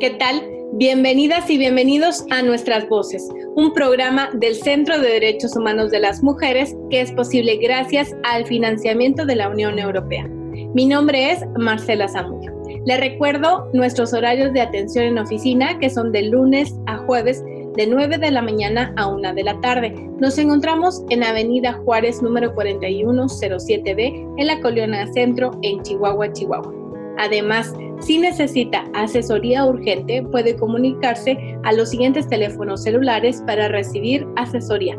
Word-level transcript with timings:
¿Qué 0.00 0.08
tal? 0.08 0.40
Bienvenidas 0.72 1.50
y 1.50 1.58
bienvenidos 1.58 2.24
a 2.30 2.40
Nuestras 2.40 2.88
Voces, 2.88 3.28
un 3.54 3.74
programa 3.74 4.30
del 4.32 4.54
Centro 4.54 4.98
de 4.98 5.06
Derechos 5.06 5.54
Humanos 5.54 5.90
de 5.90 6.00
las 6.00 6.22
Mujeres 6.22 6.74
que 6.88 7.02
es 7.02 7.12
posible 7.12 7.58
gracias 7.58 8.16
al 8.24 8.46
financiamiento 8.46 9.26
de 9.26 9.36
la 9.36 9.50
Unión 9.50 9.78
Europea. 9.78 10.26
Mi 10.74 10.86
nombre 10.86 11.32
es 11.32 11.44
Marcela 11.58 12.08
Zamudio. 12.08 12.50
Le 12.86 12.96
recuerdo 12.96 13.68
nuestros 13.74 14.14
horarios 14.14 14.54
de 14.54 14.62
atención 14.62 15.04
en 15.04 15.18
oficina 15.18 15.78
que 15.78 15.90
son 15.90 16.12
de 16.12 16.22
lunes 16.22 16.74
a 16.86 16.96
jueves 16.96 17.44
de 17.76 17.86
9 17.86 18.16
de 18.16 18.30
la 18.30 18.40
mañana 18.40 18.94
a 18.96 19.06
1 19.06 19.34
de 19.34 19.44
la 19.44 19.60
tarde. 19.60 19.92
Nos 20.18 20.38
encontramos 20.38 21.04
en 21.10 21.22
Avenida 21.24 21.74
Juárez 21.84 22.22
número 22.22 22.54
4107B 22.54 24.34
en 24.38 24.46
la 24.46 24.60
Colonia 24.62 25.06
Centro 25.12 25.50
en 25.60 25.82
Chihuahua, 25.82 26.32
Chihuahua. 26.32 26.79
Además, 27.20 27.72
si 28.00 28.18
necesita 28.18 28.84
asesoría 28.94 29.66
urgente, 29.66 30.22
puede 30.22 30.56
comunicarse 30.56 31.36
a 31.64 31.74
los 31.74 31.90
siguientes 31.90 32.26
teléfonos 32.26 32.82
celulares 32.82 33.42
para 33.46 33.68
recibir 33.68 34.26
asesoría. 34.36 34.96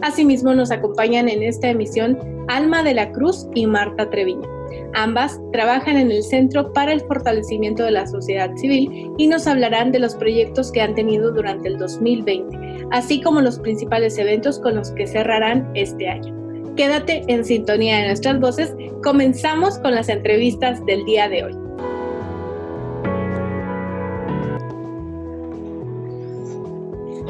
Asimismo 0.02 0.54
nos 0.54 0.70
acompañan 0.70 1.30
en 1.30 1.42
esta 1.42 1.70
emisión 1.70 2.20
Alma 2.50 2.84
de 2.84 2.94
la 2.94 3.12
Cruz 3.14 3.48
y 3.56 3.66
Marta 3.66 4.10
Treviño. 4.10 4.48
Ambas 4.94 5.40
trabajan 5.54 5.98
en 5.98 6.12
el 6.12 6.24
Centro 6.24 6.74
para 6.74 6.92
el 6.92 7.02
Fortalecimiento 7.02 7.84
de 7.84 7.92
la 7.92 8.06
Sociedad 8.06 8.54
Civil 8.58 9.12
y 9.18 9.28
nos 9.28 9.48
hablarán 9.48 9.92
de 9.94 10.00
los 10.00 10.16
proyectos 10.16 10.72
que 10.72 10.82
han 10.82 10.94
tenido 10.94 11.32
durante 11.32 11.70
el 11.70 11.78
2020, 11.78 12.88
así 12.92 13.22
como 13.22 13.40
los 13.40 13.60
principales 13.60 14.18
eventos 14.18 14.60
con 14.60 14.76
los 14.76 14.92
que 14.92 15.08
cerrarán 15.08 15.72
este 15.74 16.10
año. 16.10 16.39
Quédate 16.80 17.26
en 17.28 17.44
sintonía 17.44 17.98
de 17.98 18.08
nuestras 18.08 18.40
voces. 18.40 18.74
Comenzamos 19.04 19.78
con 19.80 19.96
las 19.96 20.08
entrevistas 20.08 20.86
del 20.86 21.04
día 21.04 21.28
de 21.28 21.44
hoy. 21.44 21.54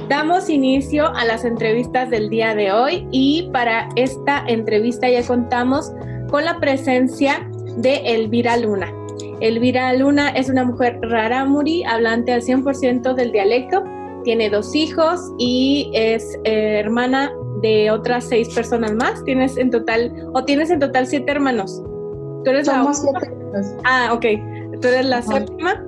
Damos 0.08 0.52
inicio 0.52 1.08
a 1.16 1.26
las 1.26 1.46
entrevistas 1.46 2.12
del 2.12 2.30
día 2.30 2.54
de 2.54 2.72
hoy 2.72 3.08
y 3.10 3.50
para 3.52 3.90
esta 3.96 4.44
entrevista 4.48 5.10
ya 5.10 5.26
contamos 5.26 5.94
con 6.30 6.46
la 6.46 6.60
presencia 6.60 7.50
de 7.78 7.96
Elvira 8.06 8.56
Luna. 8.56 8.94
Elvira 9.40 9.92
Luna 9.94 10.30
es 10.30 10.52
una 10.52 10.64
mujer 10.64 11.00
rarámuri, 11.02 11.84
hablante 11.86 12.34
al 12.34 12.44
100% 12.44 13.16
del 13.16 13.32
dialecto, 13.32 13.84
tiene 14.24 14.52
dos 14.52 14.76
hijos 14.76 15.20
y 15.40 15.90
es 15.96 16.38
eh, 16.44 16.82
hermana 16.82 17.32
de 17.62 17.92
otras 17.92 18.26
seis 18.26 18.54
personas 18.54 18.94
más. 18.94 19.24
Tienes 19.24 19.58
en 19.58 19.72
total, 19.72 20.14
o 20.34 20.44
tienes 20.44 20.70
en 20.70 20.80
total 20.80 21.08
siete 21.08 21.32
hermanos. 21.32 21.82
¿Tú 22.44 22.50
eres 22.50 22.68
la 22.68 22.94
siete 22.94 23.40
Ah, 23.84 24.12
ok. 24.14 24.26
Tú 24.82 24.88
eres 24.88 25.06
la 25.06 25.22
séptima 25.22 25.84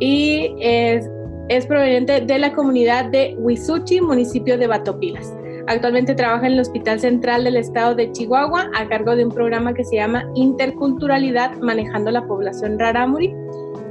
y 0.00 0.54
es, 0.60 1.08
es 1.48 1.66
proveniente 1.66 2.20
de 2.20 2.38
la 2.38 2.52
comunidad 2.52 3.06
de 3.06 3.36
Huizuchi, 3.38 4.00
municipio 4.00 4.56
de 4.56 4.66
Batopilas. 4.66 5.34
Actualmente 5.66 6.14
trabaja 6.14 6.46
en 6.46 6.54
el 6.54 6.60
Hospital 6.60 6.98
Central 6.98 7.44
del 7.44 7.56
Estado 7.56 7.94
de 7.94 8.10
Chihuahua 8.12 8.70
a 8.74 8.88
cargo 8.88 9.14
de 9.14 9.26
un 9.26 9.30
programa 9.30 9.74
que 9.74 9.84
se 9.84 9.96
llama 9.96 10.24
Interculturalidad 10.34 11.58
Manejando 11.58 12.10
la 12.10 12.26
Población 12.26 12.78
Rarámuri. 12.78 13.34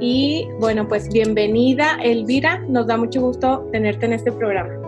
Y 0.00 0.48
bueno, 0.58 0.88
pues 0.88 1.08
bienvenida 1.08 1.98
Elvira, 2.02 2.64
nos 2.68 2.88
da 2.88 2.96
mucho 2.96 3.20
gusto 3.20 3.68
tenerte 3.70 4.06
en 4.06 4.14
este 4.14 4.32
programa. 4.32 4.87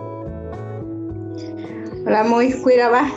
Hola, 2.05 2.23
muy 2.23 2.51
cuidaba. 2.61 3.11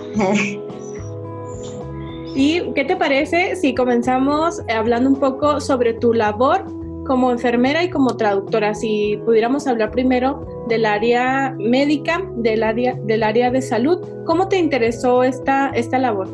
¿Y 2.34 2.72
qué 2.74 2.84
te 2.84 2.96
parece 2.96 3.56
si 3.56 3.74
comenzamos 3.74 4.60
hablando 4.68 5.08
un 5.08 5.16
poco 5.16 5.60
sobre 5.60 5.94
tu 5.94 6.12
labor 6.12 6.64
como 7.06 7.30
enfermera 7.30 7.82
y 7.82 7.88
como 7.88 8.16
traductora? 8.16 8.74
Si 8.74 9.18
pudiéramos 9.24 9.66
hablar 9.66 9.90
primero 9.90 10.46
del 10.68 10.84
área 10.84 11.54
médica, 11.58 12.28
del 12.36 12.62
área, 12.62 12.94
del 13.04 13.22
área 13.22 13.50
de 13.50 13.62
salud, 13.62 14.00
¿cómo 14.26 14.48
te 14.48 14.58
interesó 14.58 15.22
esta, 15.22 15.70
esta 15.70 15.98
labor? 15.98 16.28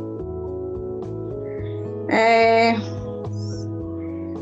Eh, 2.10 2.75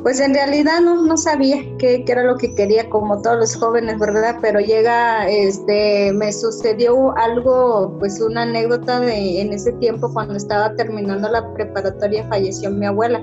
pues 0.03 0.21
en 0.21 0.35
realidad 0.35 0.81
no, 0.81 1.03
no 1.05 1.17
sabía 1.17 1.63
qué, 1.79 2.05
era 2.07 2.23
lo 2.23 2.37
que 2.37 2.55
quería, 2.55 2.89
como 2.89 3.21
todos 3.21 3.39
los 3.39 3.57
jóvenes, 3.57 3.99
¿verdad? 3.99 4.37
Pero 4.41 4.61
llega, 4.61 5.29
este, 5.29 6.13
me 6.13 6.33
sucedió 6.33 7.17
algo, 7.17 7.97
pues 7.99 8.21
una 8.21 8.43
anécdota 8.43 9.01
de 9.01 9.41
en 9.41 9.53
ese 9.53 9.73
tiempo 9.73 10.13
cuando 10.13 10.37
estaba 10.37 10.75
terminando 10.75 11.29
la 11.29 11.53
preparatoria 11.55 12.27
falleció 12.29 12.71
mi 12.71 12.87
abuela, 12.87 13.23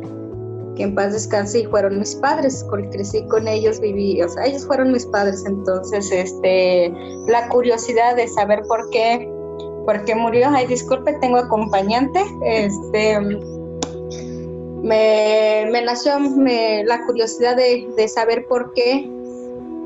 que 0.75 0.83
en 0.83 0.95
paz 0.95 1.13
descanse 1.13 1.61
y 1.61 1.65
fueron 1.65 1.99
mis 1.99 2.15
padres, 2.15 2.65
crecí 2.91 3.25
con 3.27 3.47
ellos, 3.47 3.79
viví, 3.79 4.21
o 4.21 4.29
sea, 4.29 4.45
ellos 4.45 4.65
fueron 4.65 4.91
mis 4.91 5.05
padres, 5.05 5.43
entonces, 5.45 6.11
este, 6.11 6.93
la 7.27 7.47
curiosidad 7.49 8.15
de 8.15 8.27
saber 8.27 8.61
por 8.67 8.89
qué, 8.89 9.31
por 9.85 10.03
qué 10.03 10.15
murió, 10.15 10.47
ay, 10.49 10.67
disculpe, 10.67 11.13
tengo 11.21 11.37
acompañante, 11.37 12.21
este 12.43 13.17
me, 14.85 15.81
nació 15.83 16.19
la 16.19 17.05
curiosidad 17.05 17.55
de, 17.55 18.07
saber 18.07 18.45
por 18.47 18.71
qué 18.73 19.09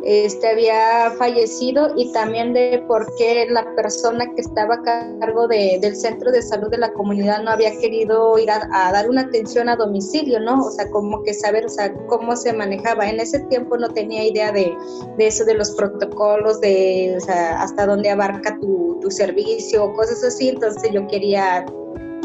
este 0.04 0.48
había 0.48 1.12
fallecido 1.18 1.94
y 1.96 2.12
también 2.14 2.54
de 2.54 2.84
por 2.88 3.06
qué 3.18 3.46
la 3.50 3.76
persona 3.76 4.26
que 4.34 4.42
estaba 4.42 4.76
a 4.76 4.84
cargo 5.20 5.48
del 5.48 5.96
centro 5.96 6.32
de 6.32 6.42
salud 6.42 6.70
de 6.70 6.78
la 6.78 6.92
comunidad 6.94 7.44
no 7.44 7.52
había 7.52 7.78
querido 7.80 8.38
ir 8.40 8.50
a, 8.50 8.92
dar 8.92 9.10
una 9.10 9.22
atención 9.22 9.70
a 9.70 9.76
domicilio, 9.76 10.40
¿no? 10.40 10.66
O 10.66 10.72
sea, 10.72 10.90
como 10.90 11.24
que 11.24 11.34
saber, 11.34 11.66
o 11.66 11.70
sea, 11.70 11.94
cómo 12.08 12.36
se 12.36 12.54
manejaba. 12.54 13.10
En 13.10 13.20
ese 13.20 13.40
tiempo 13.40 13.78
no 13.78 13.90
tenía 13.90 14.26
idea 14.26 14.52
de, 14.52 14.74
eso, 15.18 15.46
de 15.46 15.54
los 15.54 15.72
protocolos, 15.72 16.60
de, 16.62 17.16
o 17.18 17.22
sea, 17.22 17.62
hasta 17.62 17.86
dónde 17.86 18.10
abarca 18.10 18.58
tu, 18.60 18.98
tu 19.02 19.12
servicio, 19.12 19.94
cosas 19.94 20.24
así. 20.24 20.50
Entonces 20.50 20.92
yo 20.92 21.08
quería 21.08 21.66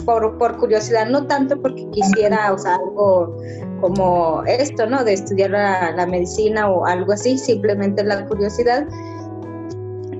por, 0.05 0.39
por 0.39 0.57
curiosidad, 0.59 1.07
no 1.07 1.27
tanto 1.27 1.61
porque 1.61 1.89
quisiera, 1.91 2.53
o 2.53 2.59
sea, 2.59 2.77
algo 2.77 3.37
como 3.81 4.43
esto, 4.47 4.87
¿no? 4.87 5.05
De 5.05 5.13
estudiar 5.13 5.51
la, 5.51 6.07
medicina 6.07 6.71
o 6.71 6.87
algo 6.87 7.13
así, 7.13 7.39
simplemente 7.39 8.03
la 8.05 8.27
curiosidad. 8.27 8.87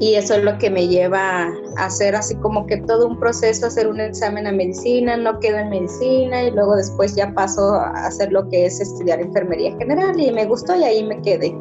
Y 0.01 0.17
eso 0.17 0.35
es 0.35 0.43
lo 0.43 0.59
que 0.59 0.71
me 0.71 0.89
lleva 0.89 1.47
a 1.77 1.85
hacer 1.87 2.17
así 2.17 2.35
como 2.37 2.67
que 2.67 2.79
todo 2.79 3.07
un 3.07 3.19
proceso, 3.19 3.67
hacer 3.67 3.87
un 3.87 4.01
examen 4.01 4.47
a 4.47 4.53
medicina, 4.53 5.17
no 5.17 5.39
quedo 5.39 5.59
en 5.59 5.71
medicina 5.71 6.43
y 6.43 6.51
luego 6.51 6.77
después 6.77 7.15
ya 7.15 7.33
paso 7.33 7.75
a 7.75 7.91
hacer 8.07 8.33
lo 8.33 8.47
que 8.49 8.67
es 8.67 8.81
estudiar 8.81 9.21
enfermería 9.21 9.75
general 9.79 10.19
y 10.19 10.33
me 10.33 10.47
gustó 10.47 10.77
y 10.77 10.83
ahí 10.83 11.05
me 11.05 11.23
quedé. 11.23 11.53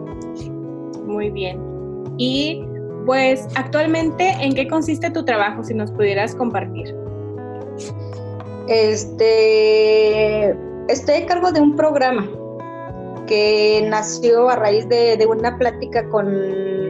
Muy 1.05 1.29
bien. 1.29 1.61
Y 2.17 2.65
pues 3.05 3.47
actualmente, 3.55 4.29
¿en 4.39 4.53
qué 4.55 4.67
consiste 4.67 5.09
tu 5.11 5.23
trabajo? 5.23 5.63
Si 5.63 5.73
nos 5.73 5.91
pudieras 5.91 6.35
compartir. 6.35 6.95
Este, 8.68 10.50
estoy 10.88 11.15
a 11.15 11.25
cargo 11.25 11.51
de 11.51 11.60
un 11.60 11.75
programa 11.75 12.30
que 13.27 13.86
nació 13.89 14.50
a 14.50 14.56
raíz 14.56 14.88
de, 14.88 15.25
una 15.27 15.57
plática 15.57 16.07
con 16.10 16.27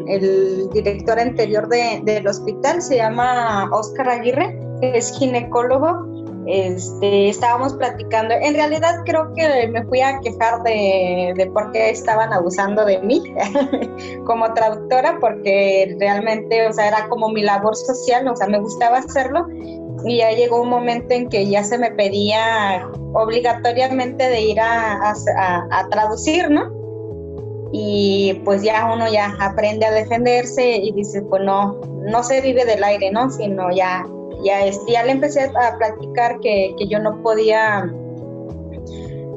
el 0.08 0.70
director 0.72 1.20
anterior 1.20 1.68
del 1.68 2.28
hospital, 2.28 2.82
se 2.82 2.98
llama 2.98 3.70
Oscar 3.72 4.10
Aguirre, 4.10 4.60
es 4.82 5.18
ginecólogo. 5.18 6.12
Este, 6.46 7.30
estábamos 7.30 7.74
platicando, 7.76 8.34
en 8.34 8.54
realidad 8.56 8.96
creo 9.06 9.34
que 9.34 9.66
me 9.70 9.82
fui 9.86 10.02
a 10.02 10.20
quejar 10.20 10.62
de, 10.64 11.34
de 11.38 11.46
por 11.48 11.72
qué 11.72 11.90
estaban 11.90 12.34
abusando 12.34 12.84
de 12.84 13.00
mí 13.00 13.24
como 14.26 14.54
traductora, 14.54 15.20
porque 15.22 15.96
realmente, 16.02 16.68
o 16.68 16.74
sea, 16.74 16.90
era 16.90 17.08
como 17.08 17.30
mi 17.30 17.44
labor 17.44 17.78
social, 17.78 18.28
o 18.28 18.36
sea, 18.36 18.48
me 18.48 18.60
gustaba 18.60 18.98
hacerlo, 18.98 19.48
y 20.06 20.18
ya 20.18 20.32
llegó 20.32 20.62
un 20.62 20.70
momento 20.70 21.14
en 21.14 21.30
que 21.30 21.48
ya 21.48 21.64
se 21.64 21.78
me 21.78 21.92
pedía 21.92 22.88
obligatoriamente 23.14 24.28
de 24.28 24.42
ir 24.42 24.60
a, 24.60 25.14
traducir, 25.90 26.50
¿no? 26.50 26.72
Y 27.72 28.42
pues 28.46 28.62
ya 28.62 28.92
uno 28.94 29.12
ya 29.12 29.36
aprende 29.40 29.86
a 29.86 29.92
defenderse 29.92 30.78
y 30.78 30.92
dice, 30.92 31.22
pues 31.24 31.44
no, 31.44 31.80
no 32.06 32.24
se 32.24 32.42
vive 32.42 32.66
del 32.66 32.84
aire, 32.84 33.12
¿no? 33.12 33.30
Sino 33.32 33.72
ya, 33.72 34.06
ya, 34.44 34.66
este, 34.66 34.92
ya 34.92 35.04
le 35.04 35.12
empecé 35.12 35.42
a 35.44 35.78
platicar 35.78 36.40
que, 36.40 36.76
yo 36.88 37.00
no 37.00 37.22
podía 37.24 37.92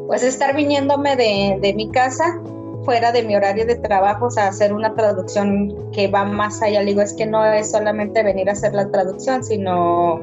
pues 0.06 0.22
estar 0.22 0.54
viniéndome 0.54 1.16
de, 1.16 1.58
de 1.60 1.74
mi 1.74 1.90
casa 1.90 2.40
fuera 2.86 3.12
de 3.12 3.22
mi 3.22 3.36
horario 3.36 3.66
de 3.66 3.76
trabajo, 3.76 4.26
o 4.26 4.30
sea, 4.30 4.48
hacer 4.48 4.72
una 4.72 4.94
traducción 4.94 5.90
que 5.92 6.08
va 6.08 6.24
más 6.24 6.62
allá. 6.62 6.80
Le 6.80 6.86
digo, 6.86 7.02
es 7.02 7.12
que 7.12 7.26
no 7.26 7.44
es 7.44 7.70
solamente 7.70 8.22
venir 8.22 8.48
a 8.48 8.52
hacer 8.52 8.72
la 8.72 8.90
traducción, 8.90 9.44
sino 9.44 10.22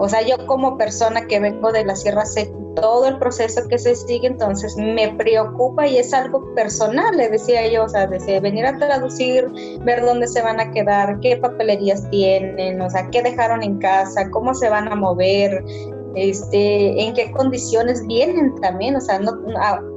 o 0.00 0.08
sea, 0.08 0.22
yo 0.22 0.46
como 0.46 0.78
persona 0.78 1.26
que 1.26 1.38
vengo 1.40 1.72
de 1.72 1.84
la 1.84 1.94
Sierra 1.94 2.24
sé 2.24 2.50
todo 2.74 3.06
el 3.06 3.18
proceso 3.18 3.68
que 3.68 3.78
se 3.78 3.94
sigue, 3.94 4.28
entonces 4.28 4.74
me 4.78 5.10
preocupa 5.10 5.86
y 5.86 5.98
es 5.98 6.14
algo 6.14 6.54
personal, 6.54 7.18
le 7.18 7.28
decía 7.28 7.70
yo, 7.70 7.84
o 7.84 7.88
sea, 7.88 8.06
desde 8.06 8.40
venir 8.40 8.64
a 8.64 8.78
traducir, 8.78 9.46
ver 9.84 10.00
dónde 10.00 10.26
se 10.26 10.40
van 10.40 10.58
a 10.58 10.70
quedar, 10.70 11.20
qué 11.20 11.36
papelerías 11.36 12.08
tienen, 12.08 12.80
o 12.80 12.88
sea, 12.88 13.10
qué 13.10 13.22
dejaron 13.22 13.62
en 13.62 13.78
casa, 13.78 14.30
cómo 14.30 14.54
se 14.54 14.70
van 14.70 14.88
a 14.90 14.94
mover, 14.94 15.62
este, 16.14 17.02
en 17.02 17.14
qué 17.14 17.30
condiciones 17.32 18.06
vienen 18.06 18.54
también, 18.60 18.96
o 18.96 19.00
sea, 19.00 19.18
no, 19.18 19.32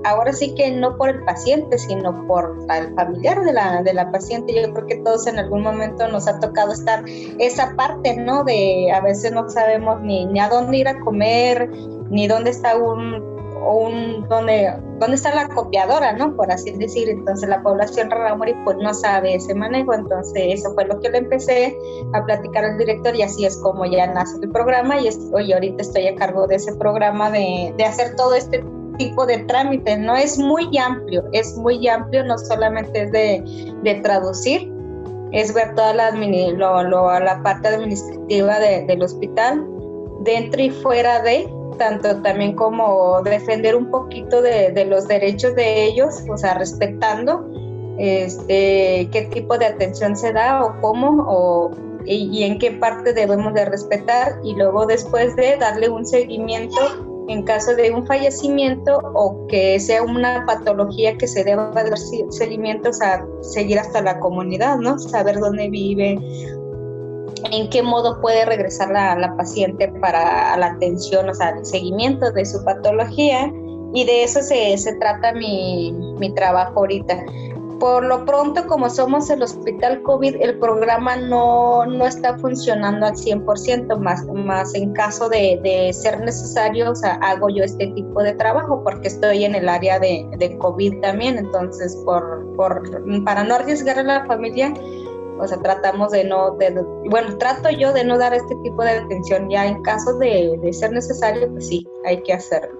ahora 0.03 0.33
sí 0.33 0.53
que 0.55 0.71
no 0.71 0.97
por 0.97 1.09
el 1.09 1.23
paciente, 1.23 1.77
sino 1.77 2.25
por 2.27 2.57
el 2.75 2.93
familiar 2.95 3.43
de 3.43 3.53
la, 3.53 3.81
de 3.83 3.93
la 3.93 4.11
paciente. 4.11 4.53
Yo 4.53 4.73
creo 4.73 4.87
que 4.87 4.97
todos 4.97 5.27
en 5.27 5.39
algún 5.39 5.61
momento 5.61 6.07
nos 6.07 6.27
ha 6.27 6.39
tocado 6.39 6.73
estar 6.73 7.03
esa 7.07 7.75
parte, 7.75 8.15
¿no? 8.17 8.43
De 8.43 8.91
a 8.91 9.01
veces 9.01 9.31
no 9.31 9.49
sabemos 9.49 10.01
ni, 10.01 10.25
ni 10.25 10.39
a 10.39 10.49
dónde 10.49 10.77
ir 10.77 10.87
a 10.87 10.99
comer, 10.99 11.69
ni 12.09 12.27
dónde 12.27 12.51
está 12.51 12.75
un 12.77 13.32
un, 13.71 14.27
donde, 14.29 14.73
dónde 14.99 15.15
está 15.15 15.33
la 15.33 15.47
copiadora, 15.49 16.13
¿no? 16.13 16.35
Por 16.35 16.51
así 16.51 16.71
decir. 16.71 17.09
Entonces 17.09 17.49
la 17.49 17.61
población 17.61 18.09
rarámuri 18.09 18.53
pues 18.63 18.77
no 18.77 18.93
sabe 18.93 19.35
ese 19.35 19.53
manejo. 19.55 19.93
Entonces 19.93 20.59
eso 20.59 20.73
fue 20.73 20.85
lo 20.85 20.99
que 20.99 21.09
le 21.09 21.19
empecé 21.19 21.77
a 22.13 22.23
platicar 22.25 22.65
al 22.65 22.77
director 22.77 23.15
y 23.15 23.21
así 23.21 23.45
es 23.45 23.57
como 23.57 23.85
ya 23.85 24.07
nace 24.07 24.37
el 24.41 24.49
programa 24.49 24.99
y 24.99 25.09
hoy 25.33 25.53
ahorita 25.53 25.81
estoy 25.81 26.07
a 26.07 26.15
cargo 26.15 26.47
de 26.47 26.55
ese 26.55 26.75
programa 26.75 27.31
de, 27.31 27.73
hacer 27.83 28.15
todo 28.15 28.33
este 28.33 28.63
tipo 28.97 29.25
de 29.25 29.39
trámites, 29.39 29.99
¿no? 29.99 30.15
Es 30.15 30.37
muy 30.37 30.69
amplio, 30.77 31.23
es 31.31 31.57
muy 31.57 31.87
amplio, 31.87 32.23
no 32.23 32.37
solamente 32.37 33.03
es 33.03 33.11
de, 33.11 34.01
traducir, 34.03 34.71
es 35.31 35.53
ver 35.53 35.73
toda 35.75 35.93
la, 35.93 36.11
lo, 36.11 36.83
lo, 36.83 37.19
la 37.19 37.41
parte 37.43 37.67
administrativa 37.69 38.59
de, 38.59 38.85
del 38.85 39.01
hospital, 39.01 39.67
dentro 40.21 40.61
y 40.61 40.69
fuera 40.69 41.21
de, 41.21 41.49
tanto 41.77 42.21
también 42.21 42.55
como 42.55 43.21
defender 43.23 43.75
un 43.75 43.89
poquito 43.89 44.41
de, 44.41 44.85
los 44.85 45.07
derechos 45.07 45.55
de 45.55 45.85
ellos, 45.85 46.23
o 46.29 46.37
sea, 46.37 46.55
respetando 46.55 47.45
este, 47.97 49.07
qué 49.11 49.29
tipo 49.31 49.57
de 49.57 49.67
atención 49.67 50.15
se 50.15 50.33
da 50.33 50.63
o 50.63 50.79
cómo 50.81 51.25
o, 51.27 51.71
y, 52.05 52.43
en 52.43 52.59
qué 52.59 52.71
parte 52.71 53.13
debemos 53.13 53.53
de 53.53 53.65
respetar 53.65 54.39
y 54.43 54.55
luego 54.55 54.85
después 54.85 55.35
de 55.35 55.57
darle 55.57 55.89
un 55.89 56.05
seguimiento 56.05 56.77
en 57.29 57.43
caso 57.43 57.73
de 57.75 57.91
un 57.91 58.05
fallecimiento 58.05 58.97
o 59.13 59.47
que 59.47 59.79
sea 59.79 60.03
una 60.03 60.45
patología 60.45 61.17
que 61.17 61.27
se 61.27 61.43
deba 61.43 61.71
dar 61.71 61.97
seguimiento, 61.97 62.89
o 62.89 62.93
sea, 62.93 63.25
seguir 63.41 63.79
hasta 63.79 64.01
la 64.01 64.19
comunidad, 64.19 64.77
¿no? 64.77 64.99
Saber 64.99 65.39
dónde 65.39 65.69
vive, 65.69 66.19
en 67.51 67.69
qué 67.69 67.81
modo 67.81 68.21
puede 68.21 68.45
regresar 68.45 68.91
la, 68.91 69.15
la 69.15 69.35
paciente 69.35 69.87
para 70.01 70.55
la 70.57 70.67
atención, 70.67 71.29
o 71.29 71.33
sea, 71.33 71.49
el 71.49 71.65
seguimiento 71.65 72.31
de 72.31 72.45
su 72.45 72.63
patología 72.63 73.51
y 73.93 74.05
de 74.05 74.23
eso 74.23 74.41
se, 74.41 74.77
se 74.77 74.95
trata 74.95 75.33
mi, 75.33 75.91
mi, 76.19 76.33
trabajo 76.33 76.79
ahorita. 76.79 77.25
Por 77.79 78.05
lo 78.05 78.25
pronto, 78.25 78.65
como 78.65 78.89
somos 78.89 79.29
el 79.29 79.43
hospital 79.43 80.01
COVID, 80.03 80.37
el 80.41 80.57
programa 80.57 81.17
no, 81.17 81.85
no 81.85 82.05
está 82.07 82.37
funcionando 82.37 83.05
al 83.05 83.13
100%, 83.13 83.97
más, 83.99 84.25
más 84.25 84.73
en 84.73 84.93
caso 84.93 85.27
de, 85.27 85.59
de, 85.63 85.91
ser 85.91 86.21
necesario, 86.21 86.91
o 86.91 86.95
sea, 86.95 87.15
hago 87.15 87.49
yo 87.49 87.63
este 87.63 87.87
tipo 87.87 88.23
de 88.23 88.33
trabajo 88.33 88.81
porque 88.83 89.09
estoy 89.09 89.43
en 89.43 89.53
el 89.53 89.67
área 89.67 89.99
de, 89.99 90.25
de 90.37 90.57
COVID 90.57 91.01
también, 91.01 91.37
entonces 91.37 91.95
por, 92.05 92.55
por, 92.55 92.81
para 93.25 93.43
no 93.43 93.55
arriesgar 93.55 93.99
a 93.99 94.03
la 94.03 94.25
familia, 94.25 94.73
o 95.39 95.47
sea, 95.47 95.57
tratamos 95.61 96.11
de 96.11 96.23
no, 96.23 96.51
de, 96.51 96.71
bueno, 97.09 97.37
trato 97.37 97.69
yo 97.69 97.93
de 97.93 98.03
no 98.03 98.17
dar 98.17 98.33
este 98.33 98.55
tipo 98.63 98.83
de 98.83 98.91
atención, 98.91 99.49
ya 99.49 99.67
en 99.67 99.81
caso 99.83 100.17
de, 100.17 100.57
ser 100.71 100.91
necesario, 100.91 101.49
pues 101.51 101.67
sí, 101.67 101.87
hay 102.05 102.21
que 102.23 102.33
hacerlo. 102.33 102.79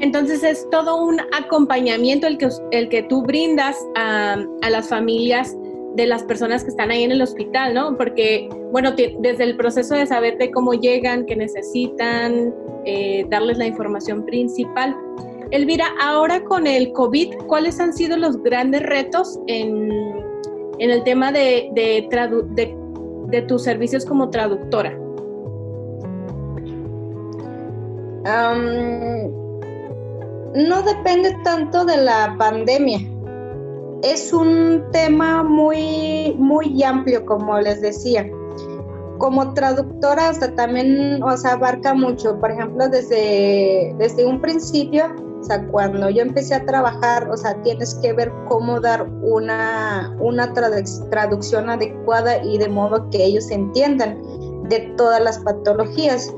Entonces 0.00 0.42
es 0.42 0.68
todo 0.70 1.02
un 1.02 1.20
acompañamiento 1.32 2.26
el 2.26 2.36
que, 2.36 2.48
el 2.72 2.88
que 2.88 3.04
tú 3.04 3.22
brindas 3.22 3.76
a, 3.96 4.36
a 4.62 4.70
las 4.70 4.88
familias 4.88 5.56
de 5.94 6.06
las 6.06 6.24
personas 6.24 6.64
que 6.64 6.70
están 6.70 6.90
ahí 6.90 7.04
en 7.04 7.12
el 7.12 7.22
hospital, 7.22 7.72
¿no? 7.72 7.96
Porque, 7.96 8.48
bueno, 8.72 8.92
desde 8.92 9.44
el 9.44 9.56
proceso 9.56 9.94
de 9.94 10.06
saber 10.06 10.36
de 10.38 10.50
cómo 10.50 10.74
llegan, 10.74 11.24
qué 11.24 11.36
necesitan, 11.36 12.52
eh, 12.84 13.24
darles 13.30 13.58
la 13.58 13.66
información 13.66 14.24
principal. 14.24 14.96
Elvira, 15.52 15.86
ahora 16.00 16.42
con 16.42 16.66
el 16.66 16.92
COVID, 16.92 17.34
¿cuáles 17.46 17.78
han 17.78 17.92
sido 17.92 18.16
los 18.16 18.42
grandes 18.42 18.82
retos 18.82 19.38
en, 19.46 19.88
en 20.78 20.90
el 20.90 21.04
tema 21.04 21.32
de, 21.32 21.70
de, 21.74 23.42
tus 23.42 23.62
servicios 23.62 24.04
como 24.04 24.30
traductora? 24.30 24.98
no 30.54 30.82
depende 30.82 31.36
tanto 31.42 31.84
de 31.84 31.98
la 31.98 32.34
pandemia. 32.38 33.00
Es 34.02 34.32
un 34.32 34.82
tema 34.92 35.42
muy, 35.42 36.34
muy 36.38 36.82
amplio, 36.82 37.26
como 37.26 37.58
les 37.60 37.82
decía. 37.82 38.26
Como 39.18 39.52
traductora, 39.52 40.30
o 40.30 40.54
también 40.54 41.22
abarca 41.22 41.92
mucho. 41.92 42.38
Por 42.40 42.50
ejemplo, 42.52 42.88
desde, 42.88 43.94
desde 43.98 44.24
un 44.24 44.40
principio, 44.40 45.04
o 45.44 45.46
sea, 45.46 45.66
cuando 45.66 46.08
yo 46.08 46.22
empecé 46.22 46.54
a 46.54 46.64
trabajar, 46.64 47.30
o 47.30 47.36
sea, 47.36 47.54
tienes 47.62 47.94
que 47.96 48.14
ver 48.14 48.32
cómo 48.48 48.80
dar 48.80 49.06
una, 49.20 50.16
una 50.18 50.50
traducción 50.54 51.68
adecuada 51.68 52.42
y 52.42 52.56
de 52.56 52.68
modo 52.70 53.10
que 53.10 53.22
ellos 53.22 53.50
entiendan 53.50 54.22
de 54.70 54.80
todas 54.96 55.20
las 55.20 55.38
patologías. 55.40 56.34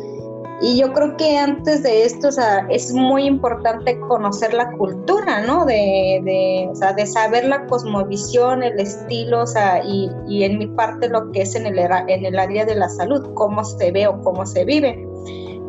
Y 0.61 0.77
yo 0.77 0.93
creo 0.93 1.17
que 1.17 1.39
antes 1.39 1.85
de 1.85 2.05
esto, 2.05 2.29
o 2.29 2.33
sea, 2.33 2.67
es 2.69 2.93
muy 2.93 3.27
importante 3.27 3.97
conocer 4.01 4.53
la 4.55 4.73
cultura, 4.73 5.43
¿no? 5.43 5.65
De, 5.65 6.21
de, 6.25 6.69
o 6.69 6.75
sea, 6.75 6.93
de 6.93 7.07
saber 7.07 7.45
la 7.45 7.65
cosmovisión, 7.67 8.65
el 8.65 8.81
estilo, 8.81 9.43
o 9.43 9.47
sea, 9.47 9.85
y, 9.85 10.11
y 10.27 10.43
en 10.43 10.59
mi 10.59 10.67
parte 10.67 11.09
lo 11.09 11.31
que 11.31 11.43
es 11.43 11.55
en 11.55 11.67
el, 11.67 11.79
en 11.79 12.25
el 12.25 12.39
área 12.41 12.65
de 12.65 12.75
la 12.75 12.89
salud, 12.89 13.35
cómo 13.35 13.63
se 13.65 13.93
ve 13.93 14.09
o 14.09 14.21
cómo 14.23 14.45
se 14.47 14.65
vive. 14.65 15.06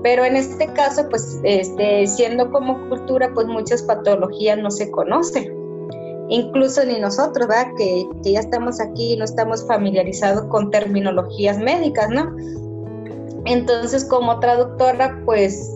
Pero 0.07 0.23
en 0.23 0.37
este 0.37 0.67
caso, 0.67 1.05
pues 1.09 1.37
este, 1.43 2.07
siendo 2.07 2.49
como 2.49 2.87
cultura, 2.87 3.29
pues 3.33 3.45
muchas 3.45 3.83
patologías 3.83 4.57
no 4.57 4.71
se 4.71 4.89
conocen. 4.89 5.53
Incluso 6.29 6.85
ni 6.85 6.97
nosotros, 6.97 7.45
¿verdad? 7.45 7.73
Que, 7.77 8.07
que 8.23 8.31
ya 8.31 8.39
estamos 8.39 8.79
aquí 8.79 9.11
y 9.11 9.17
no 9.17 9.25
estamos 9.25 9.67
familiarizados 9.67 10.45
con 10.45 10.71
terminologías 10.71 11.57
médicas, 11.57 12.07
¿no? 12.09 12.33
Entonces, 13.43 14.05
como 14.05 14.39
traductora, 14.39 15.21
pues 15.25 15.75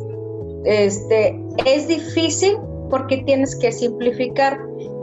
este, 0.63 1.37
es 1.65 1.89
difícil 1.89 2.57
porque 2.89 3.17
tienes 3.25 3.53
que 3.57 3.69
simplificar. 3.73 4.57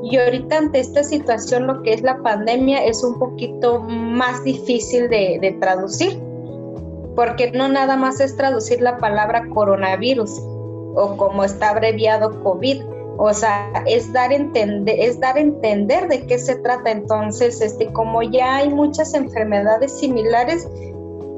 Y 0.04 0.16
ahorita 0.16 0.56
ante 0.56 0.80
esta 0.80 1.04
situación, 1.04 1.66
lo 1.66 1.82
que 1.82 1.92
es 1.92 2.00
la 2.00 2.16
pandemia, 2.22 2.82
es 2.82 3.04
un 3.04 3.18
poquito 3.18 3.80
más 3.80 4.42
difícil 4.42 5.10
de, 5.10 5.38
de 5.42 5.52
traducir 5.60 6.18
porque 7.18 7.50
no 7.50 7.66
nada 7.66 7.96
más 7.96 8.20
es 8.20 8.36
traducir 8.36 8.80
la 8.80 8.96
palabra 8.98 9.42
coronavirus 9.52 10.40
o 10.94 11.16
como 11.16 11.42
está 11.42 11.70
abreviado 11.70 12.40
COVID, 12.44 12.80
O 13.16 13.34
sea, 13.34 13.72
es 13.86 14.12
dar, 14.12 14.32
entender, 14.32 14.94
es 15.00 15.18
dar 15.18 15.36
a 15.36 15.40
entender 15.40 16.06
de 16.06 16.24
qué 16.28 16.38
se 16.38 16.54
trata. 16.60 16.92
Entonces, 16.92 17.60
este, 17.60 17.92
como 17.92 18.22
ya 18.22 18.58
hay 18.58 18.68
muchas 18.68 19.14
enfermedades 19.14 19.98
similares, 19.98 20.68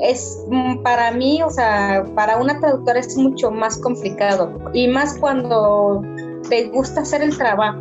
es 0.02 0.44
mm, 0.50 0.82
para 0.82 1.12
mí, 1.12 1.42
o 1.42 1.48
sea, 1.48 2.04
para 2.14 2.36
una 2.36 2.60
traductora 2.60 3.00
es 3.00 3.16
mucho 3.16 3.50
más 3.50 3.78
complicado. 3.78 4.52
Y 4.74 4.86
más 4.86 5.16
cuando 5.18 6.02
te 6.50 6.68
gusta 6.68 7.00
hacer 7.00 7.22
el 7.22 7.34
trabajo 7.38 7.80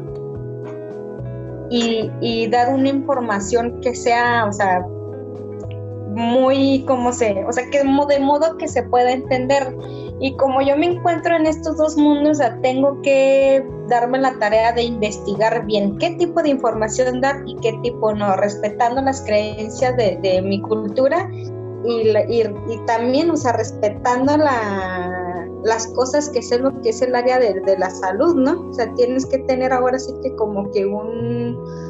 y, 1.69 2.09
y 2.21 2.47
dar 2.47 2.73
una 2.73 2.87
información 2.87 3.81
que 3.81 3.93
sea, 3.93 4.45
o 4.45 4.53
sea, 4.53 4.87
muy, 6.09 6.83
como 6.85 7.13
se, 7.13 7.45
o 7.45 7.51
sea, 7.51 7.69
que 7.69 7.79
de 7.79 8.19
modo 8.19 8.57
que 8.57 8.67
se 8.67 8.83
pueda 8.83 9.11
entender. 9.11 9.75
Y 10.19 10.35
como 10.35 10.61
yo 10.61 10.75
me 10.75 10.87
encuentro 10.87 11.35
en 11.35 11.45
estos 11.45 11.77
dos 11.77 11.95
mundos, 11.97 12.39
tengo 12.61 13.01
que 13.01 13.65
darme 13.87 14.19
la 14.19 14.37
tarea 14.39 14.73
de 14.73 14.83
investigar 14.83 15.65
bien 15.65 15.97
qué 15.97 16.11
tipo 16.15 16.41
de 16.41 16.49
información 16.49 17.21
dar 17.21 17.43
y 17.45 17.55
qué 17.57 17.73
tipo 17.83 18.13
no, 18.13 18.35
respetando 18.35 19.01
las 19.01 19.21
creencias 19.21 19.95
de, 19.97 20.41
mi 20.43 20.61
cultura 20.61 21.29
y, 21.85 22.09
y, 22.27 22.85
también, 22.85 23.29
o 23.29 23.37
sea, 23.37 23.53
respetando 23.53 24.35
la, 24.35 25.47
las 25.63 25.87
cosas 25.87 26.29
que 26.29 26.39
es 26.39 26.59
lo 26.59 26.81
que 26.81 26.89
es 26.89 27.01
el 27.01 27.15
área 27.15 27.39
de, 27.39 27.61
de 27.61 27.77
la 27.77 27.89
salud, 27.89 28.35
¿no? 28.35 28.67
O 28.69 28.73
sea, 28.73 28.93
tienes 28.95 29.25
que 29.25 29.37
tener 29.39 29.71
ahora 29.71 29.99
sí 29.99 30.13
que 30.23 30.35
como 30.35 30.69
que 30.71 30.85
un 30.85 31.88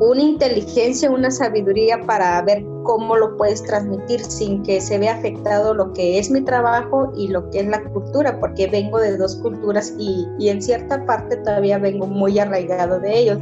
una 0.00 0.22
inteligencia, 0.22 1.10
una 1.10 1.30
sabiduría 1.30 2.00
para 2.02 2.40
ver 2.42 2.64
cómo 2.82 3.16
lo 3.16 3.36
puedes 3.36 3.62
transmitir 3.62 4.20
sin 4.22 4.62
que 4.62 4.80
se 4.80 4.98
vea 4.98 5.14
afectado 5.14 5.74
lo 5.74 5.92
que 5.92 6.18
es 6.18 6.30
mi 6.30 6.42
trabajo 6.42 7.12
y 7.16 7.28
lo 7.28 7.50
que 7.50 7.60
es 7.60 7.66
la 7.66 7.82
cultura, 7.84 8.38
porque 8.38 8.66
vengo 8.66 8.98
de 8.98 9.16
dos 9.16 9.36
culturas 9.36 9.94
y, 9.98 10.26
en 10.40 10.60
cierta 10.60 11.04
parte 11.06 11.36
todavía 11.38 11.78
vengo 11.78 12.06
muy 12.06 12.38
arraigado 12.38 13.00
de 13.00 13.18
ellos. 13.18 13.38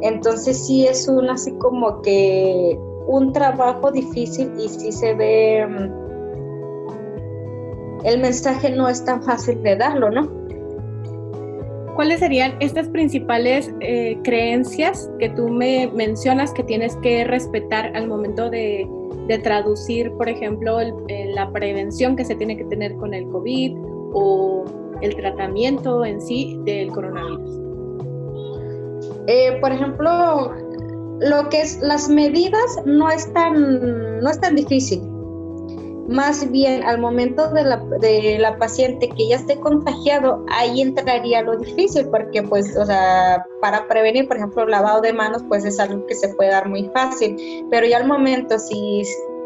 Entonces 0.00 0.66
sí 0.66 0.86
es 0.86 1.06
un 1.08 1.30
así 1.30 1.52
como 1.52 2.02
que 2.02 2.78
un 3.06 3.32
trabajo 3.32 3.90
difícil 3.92 4.52
y 4.58 4.68
sí 4.68 4.90
se 4.92 5.14
ve, 5.14 5.66
mm, 5.66 6.04
el 8.04 8.20
mensaje 8.20 8.70
no 8.70 8.88
es 8.88 9.04
tan 9.04 9.22
fácil 9.22 9.62
de 9.62 9.76
darlo, 9.76 10.10
¿no? 10.10 10.43
¿Cuáles 11.94 12.20
serían 12.20 12.56
estas 12.60 12.88
principales 12.88 13.72
eh, 13.80 14.18
creencias 14.24 15.08
que 15.20 15.28
tú 15.30 15.48
me 15.48 15.88
mencionas 15.94 16.52
que 16.52 16.64
tienes 16.64 16.96
que 16.96 17.24
respetar 17.24 17.96
al 17.96 18.08
momento 18.08 18.50
de, 18.50 18.88
traducir, 19.42 20.12
por 20.12 20.28
ejemplo, 20.28 20.78
la 21.08 21.50
prevención 21.50 22.14
que 22.14 22.24
se 22.24 22.34
tiene 22.34 22.56
que 22.56 22.64
tener 22.64 22.94
con 22.96 23.14
el 23.14 23.26
COVID 23.28 23.74
o 24.12 24.64
el 25.00 25.16
tratamiento 25.16 26.04
en 26.04 26.20
sí 26.20 26.58
del 26.64 26.88
coronavirus? 26.88 27.60
Eh, 29.28 29.56
por 29.60 29.72
ejemplo, 29.72 30.52
lo 31.20 31.48
que 31.48 31.62
es 31.62 31.80
las 31.80 32.08
medidas 32.08 32.82
no 32.84 33.08
es 33.08 33.32
tan, 33.32 34.20
no 34.20 34.30
es 34.30 34.38
tan 34.40 34.56
difícil 34.56 35.00
más 36.08 36.50
bien 36.50 36.82
al 36.82 36.98
momento 36.98 37.50
de 37.50 37.64
la, 37.64 37.76
de 38.00 38.38
la 38.38 38.56
paciente 38.58 39.08
que 39.08 39.28
ya 39.28 39.36
esté 39.36 39.58
contagiado, 39.58 40.44
ahí 40.48 40.80
entraría 40.80 41.42
lo 41.42 41.56
difícil, 41.56 42.08
porque 42.08 42.42
pues, 42.42 42.76
o 42.76 42.84
sea, 42.84 43.46
para 43.60 43.86
prevenir, 43.88 44.28
por 44.28 44.36
ejemplo, 44.36 44.66
lavado 44.66 45.00
de 45.00 45.12
manos, 45.12 45.42
pues 45.48 45.64
es 45.64 45.80
algo 45.80 46.06
que 46.06 46.14
se 46.14 46.28
puede 46.30 46.50
dar 46.50 46.68
muy 46.68 46.90
fácil, 46.92 47.66
pero 47.70 47.86
ya 47.86 47.98
al 47.98 48.06
momento, 48.06 48.58
si 48.58 49.02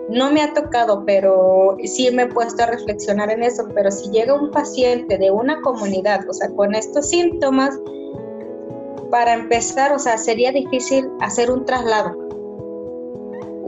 no 0.09 0.33
me 0.33 0.43
ha 0.43 0.53
tocado, 0.55 1.05
pero 1.05 1.77
sí 1.85 2.11
me 2.11 2.23
he 2.23 2.27
puesto 2.27 2.63
a 2.63 2.67
reflexionar 2.67 3.31
en 3.31 3.43
eso, 3.43 3.69
pero 3.75 3.91
si 3.91 4.11
llega 4.11 4.35
un 4.35 4.51
paciente 4.51 5.19
de 5.19 5.31
una 5.31 5.61
comunidad, 5.61 6.29
o 6.29 6.33
sea, 6.33 6.49
con 6.51 6.75
estos 6.75 7.09
síntomas, 7.09 7.79
para 9.11 9.35
empezar, 9.35 9.93
o 9.93 9.99
sea, 9.99 10.19
sería 10.19 10.53
difícil 10.53 11.09
hacer 11.21 11.51
un 11.51 11.65
traslado. 11.65 12.28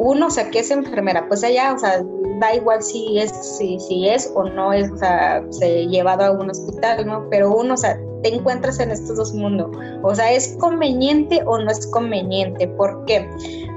Uno, 0.02 0.28
o 0.28 0.30
sea, 0.30 0.50
que 0.50 0.60
es 0.60 0.70
enfermera, 0.70 1.28
pues 1.28 1.44
allá, 1.44 1.74
o 1.74 1.78
sea, 1.78 2.02
da 2.40 2.54
igual 2.54 2.82
si 2.82 3.18
es, 3.18 3.30
si, 3.58 3.78
si 3.78 4.08
es 4.08 4.32
o 4.34 4.44
no 4.44 4.72
es, 4.72 4.90
o 4.90 4.96
sea, 4.96 5.44
se 5.50 5.88
llevado 5.88 6.24
a 6.24 6.30
un 6.30 6.48
hospital, 6.48 7.06
¿no? 7.06 7.28
Pero 7.28 7.54
uno, 7.54 7.74
o 7.74 7.76
sea, 7.76 8.00
te 8.22 8.34
encuentras 8.34 8.80
en 8.80 8.92
estos 8.92 9.18
dos 9.18 9.34
mundos. 9.34 9.68
O 10.02 10.14
sea, 10.14 10.32
¿es 10.32 10.56
conveniente 10.58 11.42
o 11.44 11.58
no 11.58 11.70
es 11.70 11.86
conveniente? 11.88 12.66
¿Por 12.66 13.04
qué? 13.04 13.28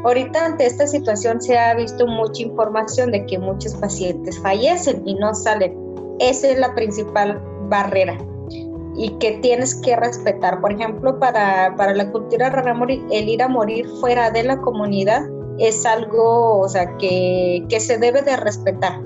Ahorita 0.05 0.45
ante 0.45 0.65
esta 0.65 0.87
situación 0.87 1.41
se 1.41 1.57
ha 1.57 1.75
visto 1.75 2.07
mucha 2.07 2.41
información 2.41 3.11
de 3.11 3.25
que 3.25 3.37
muchos 3.37 3.75
pacientes 3.75 4.39
fallecen 4.39 5.05
y 5.05 5.15
no 5.15 5.35
salen. 5.35 5.77
Esa 6.19 6.47
es 6.51 6.57
la 6.57 6.73
principal 6.73 7.41
barrera 7.67 8.17
y 8.95 9.09
que 9.19 9.39
tienes 9.41 9.75
que 9.75 9.97
respetar. 9.97 10.61
Por 10.61 10.71
ejemplo, 10.71 11.19
para, 11.19 11.75
para 11.75 11.93
la 11.93 12.09
cultura 12.13 12.49
rara 12.49 12.73
morir, 12.73 13.03
el 13.11 13.27
ir 13.27 13.43
a 13.43 13.49
morir 13.49 13.85
fuera 13.99 14.31
de 14.31 14.43
la 14.43 14.61
comunidad 14.61 15.27
es 15.59 15.85
algo, 15.85 16.59
o 16.59 16.69
sea, 16.69 16.97
que, 16.97 17.65
se 17.79 17.97
debe 17.97 18.21
de 18.21 18.35
respetar. 18.37 19.01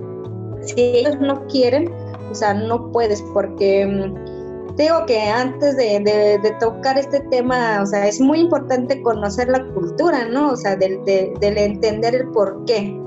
Si 0.61 0.73
ellos 0.79 1.19
no 1.19 1.45
quieren, 1.47 1.91
o 2.31 2.35
sea, 2.35 2.53
no 2.53 2.91
puedes, 2.91 3.21
porque 3.33 3.85
mm, 3.85 4.75
digo 4.75 5.05
que 5.05 5.21
antes 5.21 5.75
de, 5.77 6.55
tocar 6.59 6.97
este 6.97 7.19
tema, 7.31 7.81
o 7.81 7.85
sea, 7.85 8.07
es 8.07 8.19
muy 8.19 8.39
importante 8.39 9.01
conocer 9.01 9.49
la 9.49 9.63
cultura, 9.73 10.25
¿no? 10.25 10.51
O 10.51 10.55
sea, 10.55 10.75
del, 10.75 11.03
de, 11.05 11.33
entender 11.41 12.15
el 12.15 12.27
por 12.29 12.63
qué. 12.65 12.99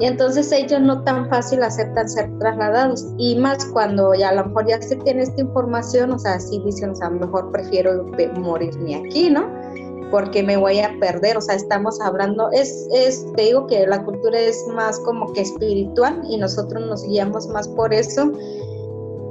Y 0.00 0.06
entonces 0.06 0.50
ellos 0.50 0.80
no 0.80 1.04
tan 1.04 1.28
fácil 1.28 1.62
aceptan 1.62 2.08
ser 2.08 2.28
trasladados. 2.40 3.06
Y 3.16 3.36
más 3.36 3.64
cuando 3.66 4.12
ya 4.12 4.30
a 4.30 4.34
lo 4.34 4.46
mejor 4.46 4.66
ya 4.66 4.82
se 4.82 4.96
tiene 4.96 5.22
esta 5.22 5.40
información, 5.40 6.10
o 6.10 6.18
sea, 6.18 6.40
sí 6.40 6.60
dicen, 6.64 6.90
o 6.90 6.96
sea, 6.96 7.10
mejor 7.10 7.52
prefiero 7.52 8.04
morirme 8.40 8.96
aquí, 8.96 9.30
¿no? 9.30 9.48
Porque 10.14 10.44
me 10.44 10.56
voy 10.56 10.78
a 10.78 10.96
perder, 11.00 11.36
o 11.36 11.40
sea, 11.40 11.56
estamos 11.56 12.00
hablando, 12.00 12.48
es, 12.52 12.86
es, 12.92 13.26
te 13.34 13.42
digo 13.42 13.66
que 13.66 13.84
la 13.84 14.04
cultura 14.04 14.38
es 14.38 14.64
más 14.68 15.00
como 15.00 15.32
que 15.32 15.40
espiritual 15.40 16.22
y 16.30 16.36
nosotros 16.36 16.86
nos 16.86 17.02
guiamos 17.02 17.48
más 17.48 17.66
por 17.66 17.92
eso 17.92 18.30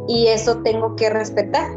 y 0.09 0.27
eso 0.27 0.57
tengo 0.57 0.93
que 0.97 1.09
respetar. 1.09 1.71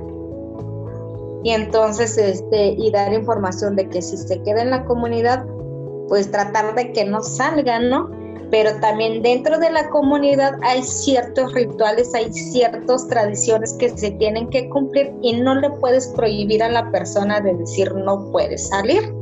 Y 1.45 1.51
entonces, 1.51 2.19
este, 2.19 2.71
y 2.71 2.91
dar 2.91 3.13
información 3.13 3.77
de 3.77 3.89
que 3.89 4.03
si 4.03 4.17
se 4.17 4.43
queda 4.43 4.63
en 4.63 4.71
la 4.71 4.85
comunidad, 4.87 5.47
pues 6.09 6.29
tratar 6.33 6.75
de 6.75 6.93
que 6.93 7.05
no 7.05 7.23
salgan, 7.23 7.89
¿no? 7.89 8.11
Pero 8.51 8.79
también 8.81 9.23
dentro 9.23 9.59
de 9.59 9.71
la 9.71 9.89
comunidad 9.91 10.55
hay 10.63 10.83
ciertos 10.83 11.53
rituales, 11.53 12.15
hay 12.15 12.33
ciertas 12.33 13.09
tradiciones 13.09 13.75
que 13.75 13.91
se 13.91 14.13
tienen 14.13 14.49
que 14.51 14.69
cumplir 14.69 15.13
y 15.23 15.35
no 15.35 15.55
le 15.55 15.71
puedes 15.71 16.09
prohibir 16.09 16.63
a 16.63 16.69
la 16.69 16.91
persona 16.91 17.41
de 17.41 17.55
decir 17.55 17.93
no 17.95 18.31
puedes 18.31 18.69
salir. 18.69 19.13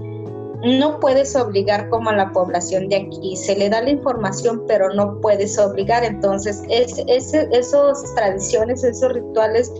No 0.62 0.98
puedes 0.98 1.36
obligar 1.36 1.90
como 1.90 2.08
a 2.08 2.16
la 2.16 2.32
población 2.32 2.88
de 2.88 2.96
aquí, 2.96 3.36
se 3.36 3.54
le 3.54 3.68
da 3.68 3.82
la 3.82 3.90
información, 3.90 4.62
pero 4.66 4.94
no 4.94 5.20
puedes 5.20 5.58
obligar. 5.58 6.04
Entonces, 6.04 6.62
es, 6.70 7.02
es, 7.06 7.34
esas 7.34 8.14
tradiciones, 8.14 8.82
esos 8.82 9.12
rituales 9.12 9.70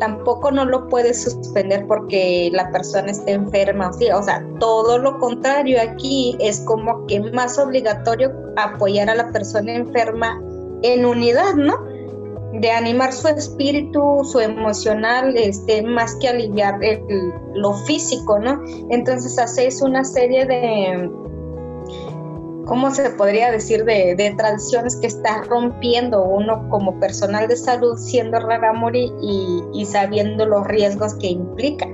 tampoco 0.00 0.50
no 0.50 0.64
lo 0.64 0.88
puedes 0.88 1.22
suspender 1.22 1.86
porque 1.86 2.50
la 2.52 2.70
persona 2.70 3.10
esté 3.10 3.32
enferma. 3.32 3.90
O 3.90 4.22
sea, 4.22 4.44
todo 4.58 4.98
lo 4.98 5.18
contrario 5.18 5.80
aquí 5.80 6.36
es 6.40 6.60
como 6.60 7.06
que 7.06 7.20
más 7.32 7.58
obligatorio 7.58 8.32
apoyar 8.56 9.10
a 9.10 9.14
la 9.14 9.30
persona 9.30 9.74
enferma 9.74 10.40
en 10.82 11.04
unidad, 11.04 11.54
¿no? 11.54 11.76
De 12.60 12.70
animar 12.70 13.12
su 13.12 13.28
espíritu, 13.28 14.20
su 14.24 14.38
emocional, 14.38 15.36
este, 15.36 15.82
más 15.82 16.14
que 16.16 16.28
aliviar 16.28 16.78
lo 17.54 17.74
físico, 17.74 18.38
¿no? 18.38 18.60
Entonces 18.90 19.38
haces 19.38 19.82
una 19.82 20.04
serie 20.04 20.46
de, 20.46 21.10
¿cómo 22.66 22.90
se 22.90 23.10
podría 23.10 23.50
decir? 23.50 23.84
De, 23.84 24.14
de 24.16 24.34
tradiciones 24.36 24.96
que 24.96 25.06
está 25.06 25.42
rompiendo 25.42 26.24
uno 26.24 26.68
como 26.68 26.98
personal 27.00 27.48
de 27.48 27.56
salud 27.56 27.96
siendo 27.96 28.40
raramuri 28.40 29.12
y, 29.20 29.62
y 29.74 29.84
sabiendo 29.84 30.46
los 30.46 30.66
riesgos 30.66 31.14
que 31.16 31.28
implica. 31.28 31.86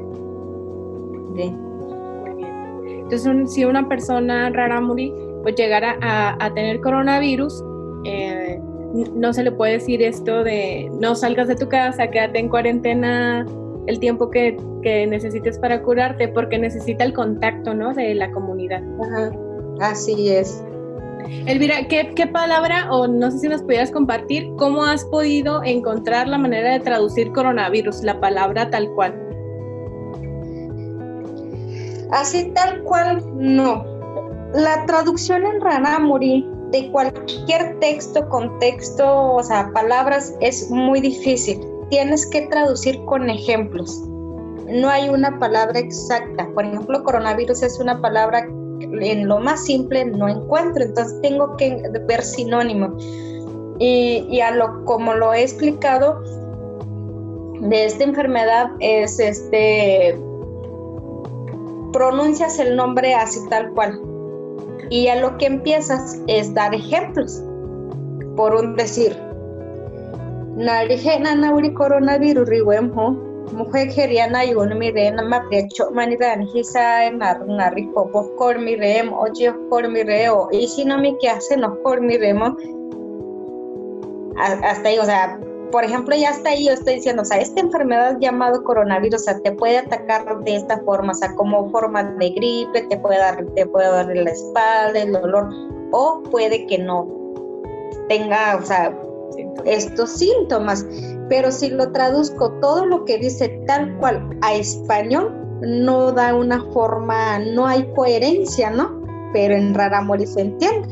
Entonces, 3.10 3.52
si 3.52 3.64
una 3.64 3.88
persona 3.88 4.50
raramuri 4.50 5.12
pues 5.42 5.54
llegara 5.56 5.96
a, 6.02 6.52
tener 6.54 6.80
coronavirus, 6.80 7.64
eh, 8.04 8.60
no 9.14 9.32
se 9.32 9.42
le 9.42 9.52
puede 9.52 9.74
decir 9.74 10.02
esto 10.02 10.44
de 10.44 10.90
no 11.00 11.14
salgas 11.14 11.48
de 11.48 11.56
tu 11.56 11.68
casa, 11.68 12.08
quédate 12.08 12.38
en 12.38 12.48
cuarentena 12.48 13.46
el 13.86 13.98
tiempo 13.98 14.30
que, 14.30 14.56
que 14.82 15.06
necesites 15.06 15.58
para 15.58 15.82
curarte, 15.82 16.28
porque 16.28 16.58
necesita 16.58 17.04
el 17.04 17.14
contacto, 17.14 17.74
¿no? 17.74 17.94
De 17.94 18.14
la 18.14 18.30
comunidad. 18.30 18.82
Ajá. 19.02 19.49
Así 19.80 20.28
es. 20.28 20.62
Elvira, 21.46 21.86
¿qué, 21.88 22.12
¿qué, 22.14 22.26
palabra 22.26 22.90
o 22.90 23.06
no 23.06 23.30
sé 23.30 23.38
si 23.38 23.48
nos 23.48 23.62
pudieras 23.62 23.90
compartir 23.90 24.50
cómo 24.58 24.84
has 24.84 25.04
podido 25.04 25.62
encontrar 25.62 26.28
la 26.28 26.38
manera 26.38 26.72
de 26.72 26.80
traducir 26.80 27.32
coronavirus, 27.32 28.02
la 28.02 28.20
palabra 28.20 28.68
tal 28.70 28.90
cual? 28.94 29.14
Así 32.10 32.50
tal 32.54 32.82
cual, 32.82 33.22
no. 33.34 33.84
La 34.54 34.84
traducción 34.86 35.44
en 35.44 35.60
Ranamuri 35.60 36.46
de 36.72 36.90
cualquier 36.90 37.78
texto, 37.78 38.28
contexto, 38.28 39.34
o 39.34 39.42
sea, 39.42 39.70
palabras 39.72 40.34
es 40.40 40.70
muy 40.70 41.00
difícil. 41.00 41.60
tienes 41.90 42.24
que 42.26 42.42
traducir 42.42 43.04
con 43.06 43.28
ejemplos. 43.28 44.00
No 44.68 44.88
hay 44.88 45.08
una 45.08 45.36
palabra 45.40 45.80
exacta. 45.80 46.48
Por 46.54 46.64
ejemplo, 46.64 47.02
coronavirus 47.02 47.64
es 47.64 47.80
una 47.80 48.00
palabra 48.00 48.46
en 49.00 49.28
lo 49.28 49.38
más 49.38 49.64
simple 49.64 50.04
no 50.04 50.28
encuentro, 50.28 50.84
entonces 50.84 51.20
tengo 51.22 51.56
que 51.56 51.82
ver 52.06 52.22
sinónimo. 52.22 52.96
Y, 53.78 54.40
a 54.40 54.50
lo 54.50 54.84
como 54.84 55.14
lo 55.14 55.32
he 55.32 55.42
explicado, 55.42 56.22
de 57.60 57.84
esta 57.86 58.04
enfermedad 58.04 58.70
es 58.80 59.18
este 59.18 60.18
pronuncias 61.92 62.58
el 62.58 62.76
nombre 62.76 63.14
así 63.14 63.40
tal 63.48 63.70
cual. 63.72 64.00
Y 64.90 65.08
a 65.08 65.20
lo 65.20 65.36
que 65.38 65.46
empiezas 65.46 66.20
es 66.26 66.52
dar 66.54 66.74
ejemplos. 66.74 67.42
Por 68.36 68.54
un 68.54 68.76
decir, 68.76 69.16
Narije 70.56 71.18
Nanauri 71.20 71.72
coronavirus 71.72 72.48
mujer 73.52 73.90
geriana 73.90 74.44
y 74.44 74.54
un 74.54 74.78
mire 74.78 75.10
nama 75.10 75.44
precho 75.48 75.90
manidan 75.90 76.48
hisa 76.54 77.10
nar 77.10 77.46
nari 77.46 77.84
popo 77.94 78.34
kor 78.36 78.58
mirem 78.58 79.12
oye 79.12 79.52
kor 79.68 79.88
mireo 79.88 80.48
y 80.52 80.66
si 80.68 80.84
no 80.84 80.98
me 80.98 81.16
que 81.18 81.28
hace 81.28 81.56
no 81.56 81.76
kor 81.82 82.00
miremo 82.00 82.56
hasta 84.38 84.88
ahí 84.88 84.98
o 84.98 85.04
sea 85.04 85.38
por 85.70 85.84
ejemplo, 85.84 86.16
ya 86.16 86.30
está 86.30 86.50
ahí 86.50 86.66
yo 86.66 86.72
estoy 86.72 86.96
diciendo, 86.96 87.22
o 87.22 87.24
sea, 87.24 87.38
esta 87.38 87.60
enfermedad 87.60 88.16
llamado 88.20 88.64
coronavirus, 88.64 89.20
o 89.20 89.24
sea, 89.24 89.40
te 89.40 89.52
puede 89.52 89.78
atacar 89.78 90.40
de 90.40 90.56
esta 90.56 90.78
forma, 90.80 91.12
o 91.12 91.14
sea, 91.14 91.34
como 91.36 91.70
forma 91.70 92.02
de 92.02 92.30
gripe, 92.30 92.82
te 92.82 92.96
puede 92.98 93.18
dar, 93.18 93.44
te 93.54 93.66
puede 93.66 93.88
dar 93.88 94.06
la 94.06 94.30
espalda, 94.30 95.00
el 95.00 95.12
dolor, 95.12 95.48
o 95.92 96.22
puede 96.30 96.66
que 96.66 96.78
no 96.78 97.08
tenga, 98.08 98.58
o 98.60 98.66
sea, 98.66 98.92
estos 99.64 100.10
síntomas. 100.10 100.84
Pero 101.30 101.50
si 101.50 101.70
lo 101.70 101.90
traduzco 101.92 102.50
todo 102.60 102.84
lo 102.84 103.06
que 103.06 103.16
dice 103.16 103.48
tal 103.66 103.96
cual 103.98 104.36
a 104.42 104.54
español, 104.54 105.32
no 105.62 106.12
da 106.12 106.34
una 106.34 106.62
forma, 106.72 107.38
no 107.38 107.66
hay 107.66 107.84
coherencia, 107.94 108.70
¿no? 108.70 109.02
Pero 109.32 109.54
en 109.54 109.72
Raramori 109.72 110.26
se 110.26 110.42
entiende. 110.42 110.88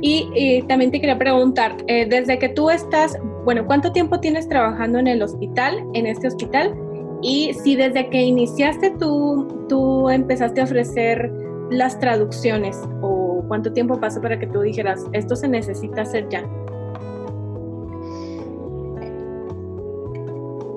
Y, 0.00 0.62
también 0.68 0.92
te 0.92 1.00
quería 1.00 1.18
preguntar, 1.18 1.76
eh, 1.88 2.06
desde 2.06 2.38
que 2.38 2.50
tú 2.50 2.70
estás, 2.70 3.18
bueno, 3.44 3.66
¿cuánto 3.66 3.90
tiempo 3.90 4.20
tienes 4.20 4.48
trabajando 4.48 4.98
en 4.98 5.08
el 5.08 5.22
hospital, 5.22 5.82
en 5.94 6.06
este 6.06 6.28
hospital? 6.28 6.76
Y 7.20 7.52
si 7.64 7.74
desde 7.74 8.08
que 8.08 8.22
iniciaste 8.22 8.90
tú, 9.00 9.66
tú 9.68 10.08
empezaste 10.08 10.60
a 10.60 10.64
ofrecer 10.64 11.32
las 11.70 11.98
traducciones 11.98 12.78
o 13.02 13.42
cuánto 13.48 13.72
tiempo 13.72 13.98
pasó 13.98 14.20
para 14.20 14.38
que 14.38 14.46
tú 14.46 14.60
dijeras, 14.60 15.04
esto 15.12 15.34
se 15.34 15.48
necesita 15.48 16.02
hacer 16.02 16.28
ya. 16.28 16.44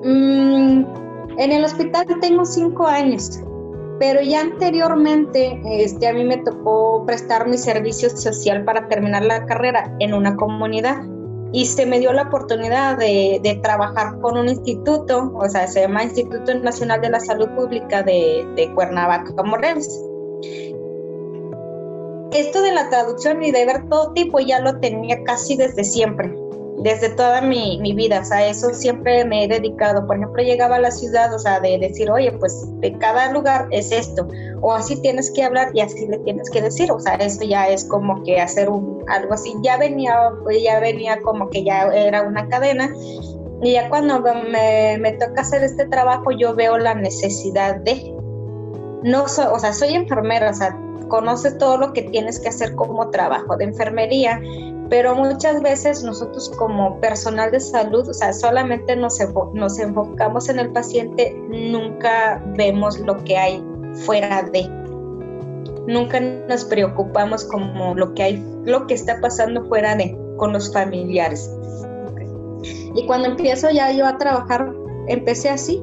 Mm, 0.04 0.84
en 1.38 1.52
el 1.52 1.64
hospital 1.64 2.06
tengo 2.20 2.44
cinco 2.44 2.86
años 2.86 3.42
pero 4.02 4.20
ya 4.20 4.40
anteriormente 4.40 5.60
este, 5.64 6.08
a 6.08 6.12
mí 6.12 6.24
me 6.24 6.38
tocó 6.38 7.04
prestar 7.06 7.46
mi 7.46 7.56
servicio 7.56 8.10
social 8.10 8.64
para 8.64 8.88
terminar 8.88 9.24
la 9.24 9.46
carrera 9.46 9.94
en 10.00 10.12
una 10.12 10.34
comunidad 10.34 11.04
y 11.52 11.66
se 11.66 11.86
me 11.86 12.00
dio 12.00 12.12
la 12.12 12.22
oportunidad 12.22 12.98
de, 12.98 13.60
trabajar 13.62 14.18
con 14.18 14.36
un 14.36 14.48
instituto, 14.48 15.32
o 15.36 15.48
sea, 15.48 15.68
se 15.68 15.82
llama 15.82 16.02
Instituto 16.02 16.52
Nacional 16.52 17.00
de 17.00 17.10
la 17.10 17.20
Salud 17.20 17.48
Pública 17.50 18.02
de, 18.02 18.44
de 18.56 18.74
Cuernavaca, 18.74 19.40
Morelos. 19.44 19.86
Esto 22.32 22.60
de 22.60 22.72
la 22.72 22.88
traducción 22.90 23.40
y 23.44 23.52
de 23.52 23.66
ver 23.66 23.88
todo 23.88 24.12
tipo 24.14 24.40
ya 24.40 24.58
lo 24.58 24.80
tenía 24.80 25.22
casi 25.22 25.56
desde 25.56 25.84
siempre 25.84 26.41
desde 26.82 27.10
toda 27.10 27.40
mi, 27.40 27.78
vida, 27.94 28.20
o 28.20 28.24
sea, 28.24 28.46
eso 28.46 28.74
siempre 28.74 29.24
me 29.24 29.44
he 29.44 29.48
dedicado. 29.48 30.06
Por 30.06 30.16
ejemplo, 30.16 30.42
llegaba 30.42 30.76
a 30.76 30.80
la 30.80 30.90
ciudad, 30.90 31.32
o 31.32 31.38
sea, 31.38 31.60
de 31.60 31.78
decir, 31.78 32.10
oye, 32.10 32.32
pues 32.32 32.66
de 32.80 32.96
cada 32.98 33.32
lugar 33.32 33.68
es 33.70 33.92
esto, 33.92 34.26
o 34.60 34.72
así 34.72 35.00
tienes 35.00 35.30
que 35.30 35.44
hablar 35.44 35.70
y 35.74 35.80
así 35.80 36.06
le 36.06 36.18
tienes 36.18 36.50
que 36.50 36.60
decir, 36.60 36.90
o 36.90 36.98
sea, 36.98 37.14
eso 37.14 37.44
ya 37.44 37.68
es 37.68 37.84
como 37.84 38.22
que 38.24 38.40
hacer 38.40 38.68
un, 38.68 39.04
algo 39.08 39.34
así. 39.34 39.54
Ya 39.62 39.76
venía, 39.76 40.16
pues 40.42 40.62
ya 40.62 40.80
venía 40.80 41.20
como 41.22 41.50
que 41.50 41.64
ya 41.64 41.84
era 41.92 42.22
una 42.22 42.48
cadena. 42.48 42.92
Y 43.62 43.72
ya 43.72 43.88
cuando 43.88 44.20
me, 44.20 44.98
me 44.98 45.12
toca 45.12 45.42
hacer 45.42 45.62
este 45.62 45.86
trabajo, 45.86 46.32
yo 46.32 46.54
veo 46.54 46.78
la 46.78 46.94
necesidad 46.94 47.76
de, 47.76 48.12
no, 49.04 49.28
soy, 49.28 49.46
o 49.52 49.58
sea, 49.60 49.72
soy 49.72 49.94
enfermera, 49.94 50.50
o 50.50 50.54
sea, 50.54 50.76
conoces 51.08 51.58
todo 51.58 51.76
lo 51.76 51.92
que 51.92 52.02
tienes 52.02 52.40
que 52.40 52.48
hacer 52.48 52.74
como 52.74 53.10
trabajo 53.10 53.56
de 53.56 53.64
enfermería, 53.64 54.40
pero 54.92 55.14
muchas 55.14 55.62
veces 55.62 56.04
nosotros 56.04 56.50
como 56.58 57.00
personal 57.00 57.50
de 57.50 57.60
salud, 57.60 58.06
o 58.06 58.12
sea, 58.12 58.30
solamente 58.34 58.94
nos, 58.94 59.18
enfocamos 59.20 60.50
en 60.50 60.58
el 60.58 60.70
paciente, 60.70 61.34
nunca 61.48 62.42
vemos 62.58 63.00
lo 63.00 63.16
que 63.24 63.38
hay 63.38 63.64
fuera 64.04 64.42
de. 64.42 64.68
Nunca 65.86 66.20
nos 66.20 66.66
preocupamos 66.66 67.42
como 67.46 67.94
lo 67.94 68.12
que 68.12 68.22
hay, 68.22 68.46
lo 68.66 68.86
que 68.86 68.92
está 68.92 69.18
pasando 69.22 69.64
fuera 69.64 69.96
de, 69.96 70.14
con 70.36 70.52
los 70.52 70.70
familiares. 70.70 71.50
Y 72.94 73.06
cuando 73.06 73.28
empiezo 73.28 73.70
ya 73.70 73.92
yo 73.92 74.06
a 74.06 74.18
trabajar, 74.18 74.74
empecé 75.08 75.48
así, 75.48 75.82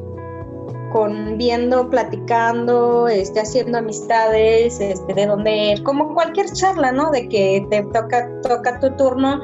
con 0.92 1.38
viendo, 1.38 1.90
platicando, 1.90 3.08
este, 3.08 3.42
haciendo 3.42 3.78
amistades, 3.78 4.80
este, 4.80 5.14
de 5.14 5.26
donde, 5.26 5.82
como 5.84 6.14
cualquier 6.14 6.52
charla, 6.52 6.92
¿no? 6.92 7.12
De 7.12 7.28
que 7.30 7.66
te 7.70 7.84
toca, 7.84 8.30
toca 8.42 8.80
tu 8.80 8.96
turno. 8.96 9.40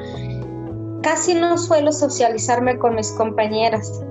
Casi 1.02 1.34
no 1.34 1.56
suelo 1.56 1.92
socializarme 1.92 2.78
con 2.78 2.94
mis 2.94 3.12
compañeras, 3.12 4.02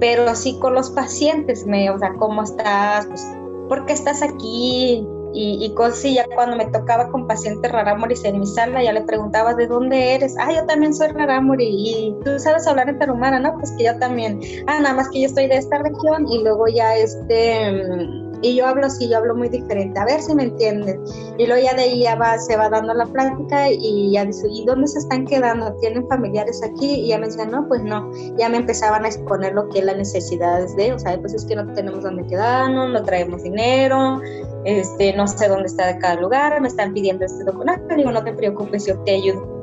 pero 0.00 0.34
sí 0.34 0.58
con 0.60 0.74
los 0.74 0.90
pacientes, 0.90 1.66
me, 1.66 1.90
o 1.90 1.98
sea, 1.98 2.14
¿cómo 2.14 2.42
estás? 2.42 3.06
Pues, 3.06 3.26
¿Por 3.68 3.86
qué 3.86 3.92
estás 3.92 4.22
aquí? 4.22 5.06
Y, 5.34 5.64
y 5.64 5.74
cosas 5.74 6.02
ya 6.02 6.26
cuando 6.34 6.56
me 6.56 6.66
tocaba 6.66 7.08
con 7.08 7.26
pacientes 7.26 7.70
rarámuris 7.70 8.24
en 8.24 8.40
mi 8.40 8.46
sala, 8.46 8.82
ya 8.82 8.92
le 8.92 9.02
preguntaba 9.02 9.54
de 9.54 9.66
dónde 9.66 10.14
eres, 10.14 10.36
ah, 10.38 10.52
yo 10.52 10.64
también 10.66 10.94
soy 10.94 11.08
rarámuri 11.08 11.66
y 11.68 12.16
tú 12.24 12.38
sabes 12.38 12.66
hablar 12.66 12.88
en 12.88 12.98
tarumara, 12.98 13.38
¿no? 13.38 13.54
Pues 13.58 13.72
que 13.72 13.84
yo 13.84 13.98
también, 13.98 14.40
ah, 14.66 14.80
nada 14.80 14.94
más 14.94 15.08
que 15.10 15.20
yo 15.20 15.26
estoy 15.26 15.48
de 15.48 15.56
esta 15.56 15.78
región 15.78 16.26
y 16.28 16.42
luego 16.42 16.66
ya 16.68 16.96
este 16.96 18.27
y 18.42 18.54
yo 18.54 18.66
hablo 18.66 18.86
así, 18.86 19.08
yo 19.08 19.18
hablo 19.18 19.34
muy 19.34 19.48
diferente, 19.48 19.98
a 19.98 20.04
ver 20.04 20.20
si 20.20 20.34
me 20.34 20.44
entienden. 20.44 21.02
Y 21.38 21.46
luego 21.46 21.62
ya 21.62 21.74
de 21.74 21.82
ahí 21.82 22.02
ya 22.02 22.14
va, 22.14 22.38
se 22.38 22.56
va 22.56 22.68
dando 22.68 22.94
la 22.94 23.06
plática 23.06 23.70
y 23.70 24.12
ya 24.12 24.24
dice, 24.24 24.46
¿y 24.50 24.64
dónde 24.64 24.86
se 24.86 25.00
están 25.00 25.26
quedando? 25.26 25.72
¿Tienen 25.80 26.06
familiares 26.08 26.62
aquí? 26.62 26.86
Y 26.86 27.08
ya 27.08 27.18
me 27.18 27.26
decían, 27.26 27.50
no, 27.50 27.66
pues 27.66 27.82
no. 27.82 28.10
Ya 28.36 28.48
me 28.48 28.58
empezaban 28.58 29.04
a 29.04 29.08
exponer 29.08 29.54
lo 29.54 29.68
que 29.68 29.80
es 29.80 29.84
la 29.84 29.94
necesidad 29.94 30.66
de, 30.76 30.92
o 30.92 30.98
sea, 30.98 31.18
pues 31.20 31.34
es 31.34 31.44
que 31.44 31.56
no 31.56 31.72
tenemos 31.72 32.04
dónde 32.04 32.26
quedarnos, 32.26 32.92
no 32.92 33.02
traemos 33.02 33.42
dinero, 33.42 34.20
este, 34.64 35.14
no 35.14 35.26
sé 35.26 35.48
dónde 35.48 35.66
está 35.66 35.98
cada 35.98 36.20
lugar, 36.20 36.60
me 36.60 36.68
están 36.68 36.94
pidiendo 36.94 37.24
este 37.24 37.44
documento. 37.44 37.94
Digo, 37.94 38.12
no 38.12 38.22
te 38.22 38.32
preocupes, 38.32 38.86
yo 38.86 38.98
te 39.00 39.16
ayudo. 39.16 39.58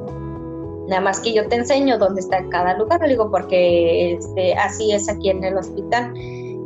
Nada 0.87 1.01
más 1.01 1.19
que 1.19 1.33
yo 1.33 1.47
te 1.47 1.55
enseño 1.55 1.97
dónde 1.97 2.21
está 2.21 2.47
cada 2.49 2.77
lugar, 2.77 3.07
digo, 3.07 3.31
porque 3.31 4.13
este, 4.13 4.53
así 4.53 4.91
es 4.91 5.09
aquí 5.09 5.29
en 5.29 5.43
el 5.43 5.57
hospital 5.57 6.13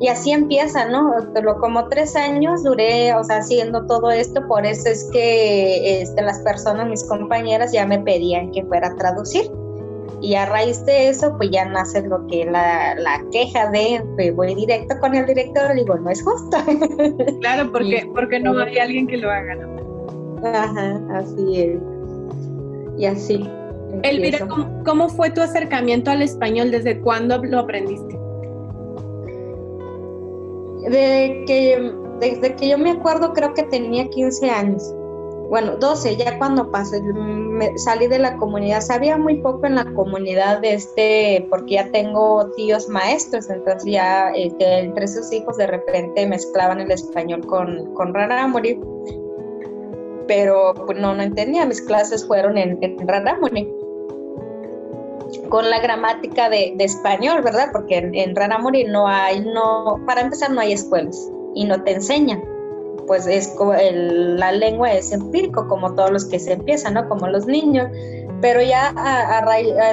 y 0.02 0.08
así 0.08 0.32
empieza, 0.32 0.86
¿no? 0.86 1.14
Pero 1.34 1.60
como 1.60 1.90
tres 1.90 2.16
años 2.16 2.64
duré, 2.64 3.14
o 3.14 3.24
sea, 3.24 3.38
haciendo 3.38 3.86
todo 3.86 4.10
esto, 4.12 4.48
por 4.48 4.66
eso 4.66 4.88
es 4.88 5.10
que 5.12 6.02
este, 6.02 6.22
las 6.22 6.40
personas, 6.40 6.88
mis 6.88 7.04
compañeras, 7.04 7.74
ya 7.74 7.86
me 7.86 8.00
pedían 8.00 8.52
que 8.52 8.64
fuera 8.64 8.88
a 8.88 8.96
traducir. 8.96 9.52
Y 10.22 10.36
a 10.36 10.46
raíz 10.46 10.86
de 10.86 11.10
eso, 11.10 11.36
pues 11.38 11.50
ya 11.52 11.66
nace 11.66 12.02
lo 12.08 12.26
que 12.28 12.46
la, 12.46 12.96
la 12.96 13.24
queja 13.32 13.70
de, 13.72 14.02
pues 14.16 14.36
voy 14.36 14.56
directo 14.56 14.96
con 15.00 15.16
el 15.16 15.26
director, 15.26 15.74
digo, 15.74 15.96
no 15.98 16.10
es 16.10 16.24
justo. 16.24 16.58
Claro, 17.42 17.72
porque, 17.72 18.10
porque 18.14 18.40
no 18.40 18.58
hay 18.58 18.78
alguien 18.78 19.08
que 19.08 19.18
lo 19.18 19.30
haga, 19.30 19.56
¿no? 19.56 20.48
Ajá, 20.48 21.00
así 21.14 21.62
es. 21.62 21.80
Y 22.98 23.06
así. 23.06 23.50
Elvira, 24.04 24.46
¿cómo, 24.48 24.84
¿cómo 24.86 25.10
fue 25.10 25.30
tu 25.30 25.42
acercamiento 25.42 26.12
al 26.12 26.22
español? 26.22 26.72
¿Desde 26.72 27.00
cuándo 27.02 27.42
lo 27.44 27.60
aprendiste? 27.60 28.19
De 30.82 31.44
que, 31.46 31.94
desde 32.20 32.56
que 32.56 32.70
yo 32.70 32.78
me 32.78 32.92
acuerdo 32.92 33.34
creo 33.34 33.54
que 33.54 33.64
tenía 33.64 34.10
15 34.10 34.50
años. 34.50 34.94
Bueno, 35.50 35.78
12, 35.78 36.16
ya 36.16 36.38
cuando 36.38 36.70
pasé, 36.70 37.02
salí 37.78 38.06
de 38.06 38.20
la 38.20 38.38
comunidad, 38.38 38.82
sabía 38.82 39.18
muy 39.18 39.42
poco 39.42 39.66
en 39.66 39.76
la 39.76 39.94
comunidad 39.94 40.60
de 40.60 40.76
este, 40.76 41.48
porque 41.50 41.74
ya 41.74 41.92
tengo 41.92 42.52
tíos 42.52 42.88
maestros, 42.88 43.50
entonces 43.50 43.92
ya 43.92 44.30
este, 44.36 44.80
entre 44.80 45.08
sus 45.08 45.34
hijos 45.34 45.58
de 45.58 45.66
repente 45.66 46.28
mezclaban 46.28 46.80
el 46.80 46.92
español 46.92 47.44
con, 47.48 47.96
con 47.96 48.14
Raramuri, 48.14 48.80
pero 50.28 50.76
pues 50.86 51.00
no, 51.00 51.16
no 51.16 51.24
entendía, 51.24 51.66
mis 51.66 51.82
clases 51.82 52.28
fueron 52.28 52.56
en, 52.56 52.78
en 52.84 53.08
Raramuri 53.08 53.79
con 55.50 55.70
la 55.70 55.80
gramática 55.80 56.50
de, 56.50 56.76
español, 56.80 57.42
¿verdad? 57.42 57.70
Porque 57.72 57.98
en, 57.98 58.16
en 58.16 58.36
Ranamuri 58.36 58.86
no 58.86 59.08
hay, 59.08 59.42
no, 59.42 60.02
para 60.06 60.22
empezar 60.22 60.52
no 60.52 60.62
hay 60.62 60.74
escuelas 60.74 61.30
y 61.56 61.66
no 61.66 61.82
te 61.84 61.94
enseñan. 61.94 62.44
Pues 63.08 63.26
es 63.26 63.56
la 63.58 64.52
lengua 64.52 64.94
es 64.94 65.12
empírico, 65.12 65.68
como 65.68 65.96
todos 65.96 66.12
los 66.12 66.26
que 66.26 66.38
se 66.38 66.54
empiezan, 66.54 66.94
¿no? 66.94 67.10
Como 67.10 67.28
los 67.28 67.48
niños. 67.48 67.90
Pero 68.42 68.62
ya 68.62 68.94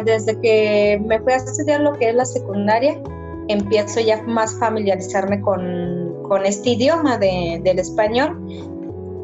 desde 0.04 0.38
que 0.40 1.02
me 1.04 1.18
fui 1.20 1.32
a 1.32 1.36
estudiar 1.36 1.80
lo 1.80 1.94
que 1.94 2.10
es 2.10 2.14
la 2.14 2.26
secundaria, 2.26 3.00
empiezo 3.48 4.00
ya 4.00 4.22
más 4.22 4.54
familiarizarme 4.58 5.40
con, 5.40 6.14
con 6.28 6.44
este 6.44 6.70
idioma 6.70 7.16
de, 7.16 7.60
del 7.64 7.78
español 7.78 8.36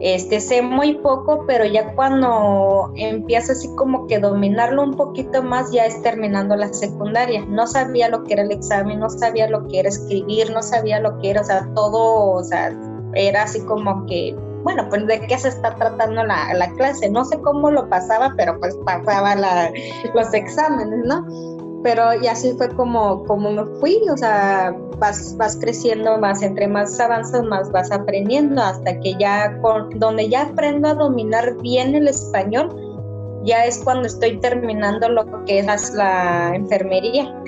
este, 0.04 0.40
sé 0.40 0.62
muy 0.62 0.94
poco, 0.94 1.44
pero 1.46 1.64
ya 1.64 1.94
cuando 1.94 2.92
empiezo 2.96 3.52
así 3.52 3.68
como 3.76 4.08
que 4.08 4.18
dominarlo 4.18 4.82
un 4.82 4.96
poquito 4.96 5.44
más, 5.44 5.70
ya 5.70 5.86
es 5.86 6.02
terminando 6.02 6.56
la 6.56 6.72
secundaria. 6.72 7.46
No 7.46 7.68
sabía 7.68 8.08
lo 8.08 8.24
que 8.24 8.32
era 8.32 8.42
el 8.42 8.50
examen, 8.50 8.98
no 8.98 9.08
sabía 9.08 9.48
lo 9.48 9.68
que 9.68 9.78
era 9.78 9.88
escribir, 9.88 10.50
no 10.50 10.60
sabía 10.60 10.98
lo 10.98 11.16
que 11.20 11.30
era, 11.30 11.42
o 11.42 11.44
sea, 11.44 11.72
todo, 11.76 12.32
o 12.32 12.42
sea, 12.42 12.76
era 13.14 13.44
así 13.44 13.60
como 13.60 14.04
que, 14.06 14.34
bueno, 14.64 14.88
pues 14.88 15.06
de 15.06 15.20
qué 15.20 15.38
se 15.38 15.50
está 15.50 15.76
tratando 15.76 16.24
la, 16.24 16.52
la 16.52 16.68
clase. 16.72 17.08
No 17.08 17.24
sé 17.24 17.40
cómo 17.40 17.70
lo 17.70 17.88
pasaba, 17.88 18.34
pero 18.36 18.58
pues 18.58 18.76
pasaba 18.84 19.36
la, 19.36 19.70
los 20.14 20.34
exámenes, 20.34 20.98
¿no? 21.04 21.24
Pero 21.82 22.14
y 22.14 22.26
así 22.26 22.52
fue 22.56 22.68
como, 22.68 23.24
como 23.24 23.50
me 23.50 23.64
fui, 23.80 24.00
o 24.12 24.16
sea, 24.16 24.74
vas, 24.98 25.36
vas 25.36 25.56
creciendo 25.56 26.18
más, 26.18 26.42
entre 26.42 26.68
más 26.68 26.98
avanzas, 27.00 27.42
más 27.44 27.70
vas 27.72 27.90
aprendiendo, 27.90 28.62
hasta 28.62 28.98
que 29.00 29.14
ya, 29.18 29.58
con, 29.60 29.90
donde 29.98 30.28
ya 30.28 30.42
aprendo 30.42 30.88
a 30.88 30.94
dominar 30.94 31.56
bien 31.60 31.94
el 31.94 32.08
español, 32.08 32.68
ya 33.44 33.64
es 33.64 33.82
cuando 33.82 34.06
estoy 34.06 34.38
terminando 34.38 35.08
lo 35.08 35.44
que 35.44 35.58
es 35.58 35.92
la 35.94 36.54
enfermería. 36.54 37.41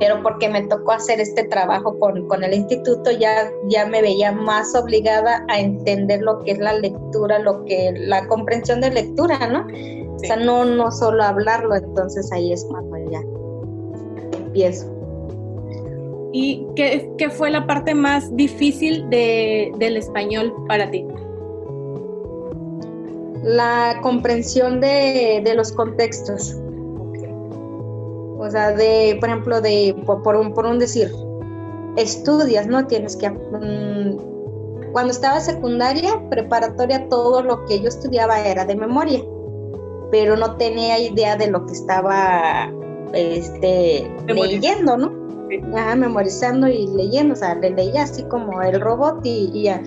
Pero 0.00 0.22
porque 0.22 0.48
me 0.48 0.62
tocó 0.62 0.92
hacer 0.92 1.20
este 1.20 1.44
trabajo 1.44 1.96
con, 1.98 2.26
con 2.26 2.42
el 2.42 2.54
instituto, 2.54 3.10
ya, 3.12 3.48
ya 3.68 3.86
me 3.86 4.02
veía 4.02 4.32
más 4.32 4.74
obligada 4.74 5.44
a 5.48 5.60
entender 5.60 6.22
lo 6.22 6.40
que 6.40 6.52
es 6.52 6.58
la 6.58 6.72
lectura, 6.72 7.38
lo 7.38 7.64
que 7.66 7.92
la 7.94 8.26
comprensión 8.26 8.80
de 8.80 8.90
lectura, 8.90 9.46
¿no? 9.46 9.66
O 10.16 10.18
sea, 10.18 10.36
no, 10.36 10.64
no 10.64 10.90
solo 10.90 11.22
hablarlo, 11.22 11.76
entonces 11.76 12.32
ahí 12.32 12.52
es 12.52 12.64
cuando 12.64 12.96
ya 13.10 13.22
empiezo. 14.38 14.86
¿Y 16.32 16.66
qué, 16.76 17.10
qué 17.18 17.28
fue 17.30 17.50
la 17.50 17.66
parte 17.66 17.94
más 17.94 18.34
difícil 18.36 19.08
de, 19.10 19.72
del 19.78 19.96
español 19.96 20.54
para 20.68 20.90
ti? 20.90 21.04
La 23.42 23.98
comprensión 24.02 24.80
de, 24.80 25.40
de 25.44 25.54
los 25.54 25.72
contextos. 25.72 26.56
O 28.40 28.50
sea, 28.50 28.72
de, 28.72 29.16
por 29.20 29.28
ejemplo, 29.28 29.60
de, 29.60 29.94
por, 30.06 30.34
un, 30.36 30.54
por 30.54 30.66
un 30.66 30.78
decir, 30.78 31.12
estudias, 31.96 32.66
¿no? 32.66 32.86
Tienes 32.86 33.16
que... 33.16 33.30
Mm, 33.30 34.92
cuando 34.92 35.12
estaba 35.12 35.38
secundaria, 35.38 36.10
preparatoria, 36.30 37.08
todo 37.08 37.42
lo 37.42 37.64
que 37.66 37.80
yo 37.80 37.88
estudiaba 37.88 38.40
era 38.40 38.64
de 38.64 38.74
memoria 38.74 39.20
pero 40.10 40.36
no 40.36 40.56
tenía 40.56 40.98
idea 40.98 41.36
de 41.36 41.48
lo 41.48 41.64
que 41.66 41.72
estaba 41.72 42.70
este, 43.12 44.10
leyendo, 44.26 44.96
¿no? 44.96 45.20
memorizando 45.96 46.68
y 46.68 46.86
leyendo, 46.86 47.34
o 47.34 47.36
sea, 47.36 47.56
le 47.56 47.70
leía 47.70 48.04
así 48.04 48.22
como 48.24 48.62
el 48.62 48.80
robot 48.80 49.20
y, 49.24 49.64
ya. 49.64 49.82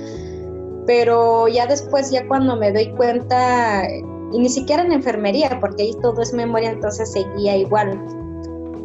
Pero 0.86 1.48
ya 1.48 1.66
después, 1.68 2.12
ya 2.12 2.28
cuando 2.28 2.58
me 2.58 2.74
doy 2.74 2.90
cuenta, 2.98 3.88
y 4.34 4.40
ni 4.40 4.50
siquiera 4.50 4.84
en 4.84 4.92
enfermería, 4.92 5.58
porque 5.62 5.84
ahí 5.84 5.94
todo 6.02 6.22
es 6.22 6.34
memoria, 6.34 6.72
entonces 6.72 7.14
seguía 7.14 7.56
igual. 7.56 7.98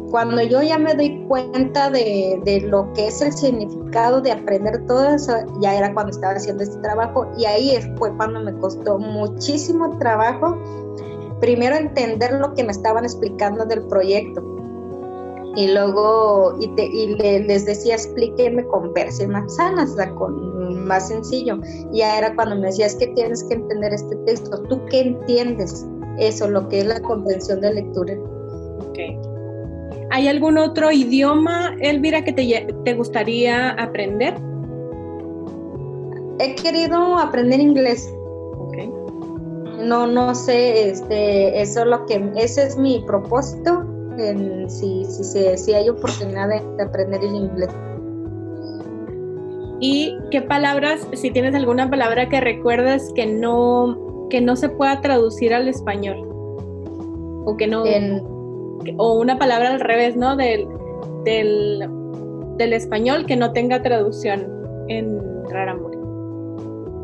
Cuando 0.09 0.41
yo 0.41 0.61
ya 0.61 0.77
me 0.77 0.95
doy 0.95 1.23
cuenta 1.27 1.89
de, 1.89 2.41
de 2.43 2.61
lo 2.61 2.91
que 2.93 3.07
es 3.07 3.21
el 3.21 3.31
significado 3.31 4.21
de 4.21 4.31
aprender 4.31 4.85
todo 4.87 5.07
eso, 5.07 5.33
ya 5.61 5.75
era 5.75 5.93
cuando 5.93 6.11
estaba 6.11 6.33
haciendo 6.33 6.63
este 6.63 6.79
trabajo 6.79 7.27
y 7.37 7.45
ahí 7.45 7.77
fue 7.97 8.15
cuando 8.17 8.39
me 8.39 8.53
costó 8.59 8.97
muchísimo 8.97 9.97
trabajo 9.99 10.57
primero 11.39 11.75
entender 11.75 12.33
lo 12.33 12.53
que 12.53 12.63
me 12.63 12.71
estaban 12.71 13.05
explicando 13.05 13.65
del 13.65 13.83
proyecto 13.87 14.43
y 15.55 15.67
luego 15.67 16.55
y, 16.59 16.67
les 17.17 17.65
decía 17.65 17.95
explíqueme 17.95 18.65
con 18.67 18.93
verse 18.93 19.27
más 19.27 19.55
sanas, 19.55 19.95
con 20.17 20.85
más 20.85 21.07
sencillo. 21.07 21.59
Y 21.91 21.97
ya 21.99 22.17
era 22.17 22.35
cuando 22.35 22.55
me 22.55 22.67
decía, 22.67 22.85
es 22.85 22.95
que 22.95 23.07
tienes 23.07 23.43
que 23.43 23.55
entender 23.55 23.93
este 23.93 24.15
texto, 24.25 24.61
¿tú 24.69 24.79
qué 24.85 25.01
entiendes? 25.01 25.85
Eso, 26.17 26.47
lo 26.47 26.67
que 26.69 26.79
es 26.79 26.85
la 26.85 27.01
comprensión 27.01 27.61
de 27.61 27.73
lectura. 27.73 28.13
Okay. 30.09 30.17
¿Hay 30.17 30.27
algún 30.27 30.57
otro 30.57 30.91
idioma, 30.91 31.75
Elvira, 31.79 32.23
que 32.23 32.33
te, 32.33 32.67
te 32.83 32.93
gustaría 32.93 33.69
aprender? 33.71 34.35
He 36.39 36.55
querido 36.55 37.17
aprender 37.17 37.59
inglés 37.59 38.09
no, 39.79 40.07
no 40.07 40.35
sé, 40.35 40.89
este, 40.89 41.61
eso 41.61 41.81
es 41.81 41.85
lo 41.87 42.05
que, 42.05 42.31
ese 42.35 42.63
es 42.63 42.77
mi 42.77 43.03
propósito, 43.05 43.83
en, 44.17 44.69
si, 44.69 45.05
si, 45.05 45.57
si 45.57 45.73
hay 45.73 45.89
oportunidad 45.89 46.49
de, 46.49 46.83
aprender 46.83 47.21
el 47.23 47.35
inglés. 47.35 47.69
¿Y 49.79 50.17
qué 50.29 50.41
palabras, 50.41 51.07
si 51.13 51.31
tienes 51.31 51.55
alguna 51.55 51.89
palabra 51.89 52.27
que 52.27 52.41
recuerdas 52.41 53.11
que 53.15 53.25
no, 53.25 54.27
que 54.29 54.41
no 54.41 54.55
se 54.55 54.69
pueda 54.69 54.99
traducir 54.99 55.53
al 55.53 55.67
español? 55.69 56.27
O 57.45 57.55
que 57.57 57.65
no, 57.65 57.83
o 58.97 59.19
una 59.19 59.37
palabra 59.37 59.71
al 59.71 59.79
revés, 59.79 60.15
¿no? 60.15 60.35
Del, 60.35 60.67
del, 61.23 62.73
español 62.73 63.25
que 63.25 63.35
no 63.35 63.51
tenga 63.53 63.81
traducción 63.81 64.45
en 64.89 65.19
Raramuri 65.49 65.99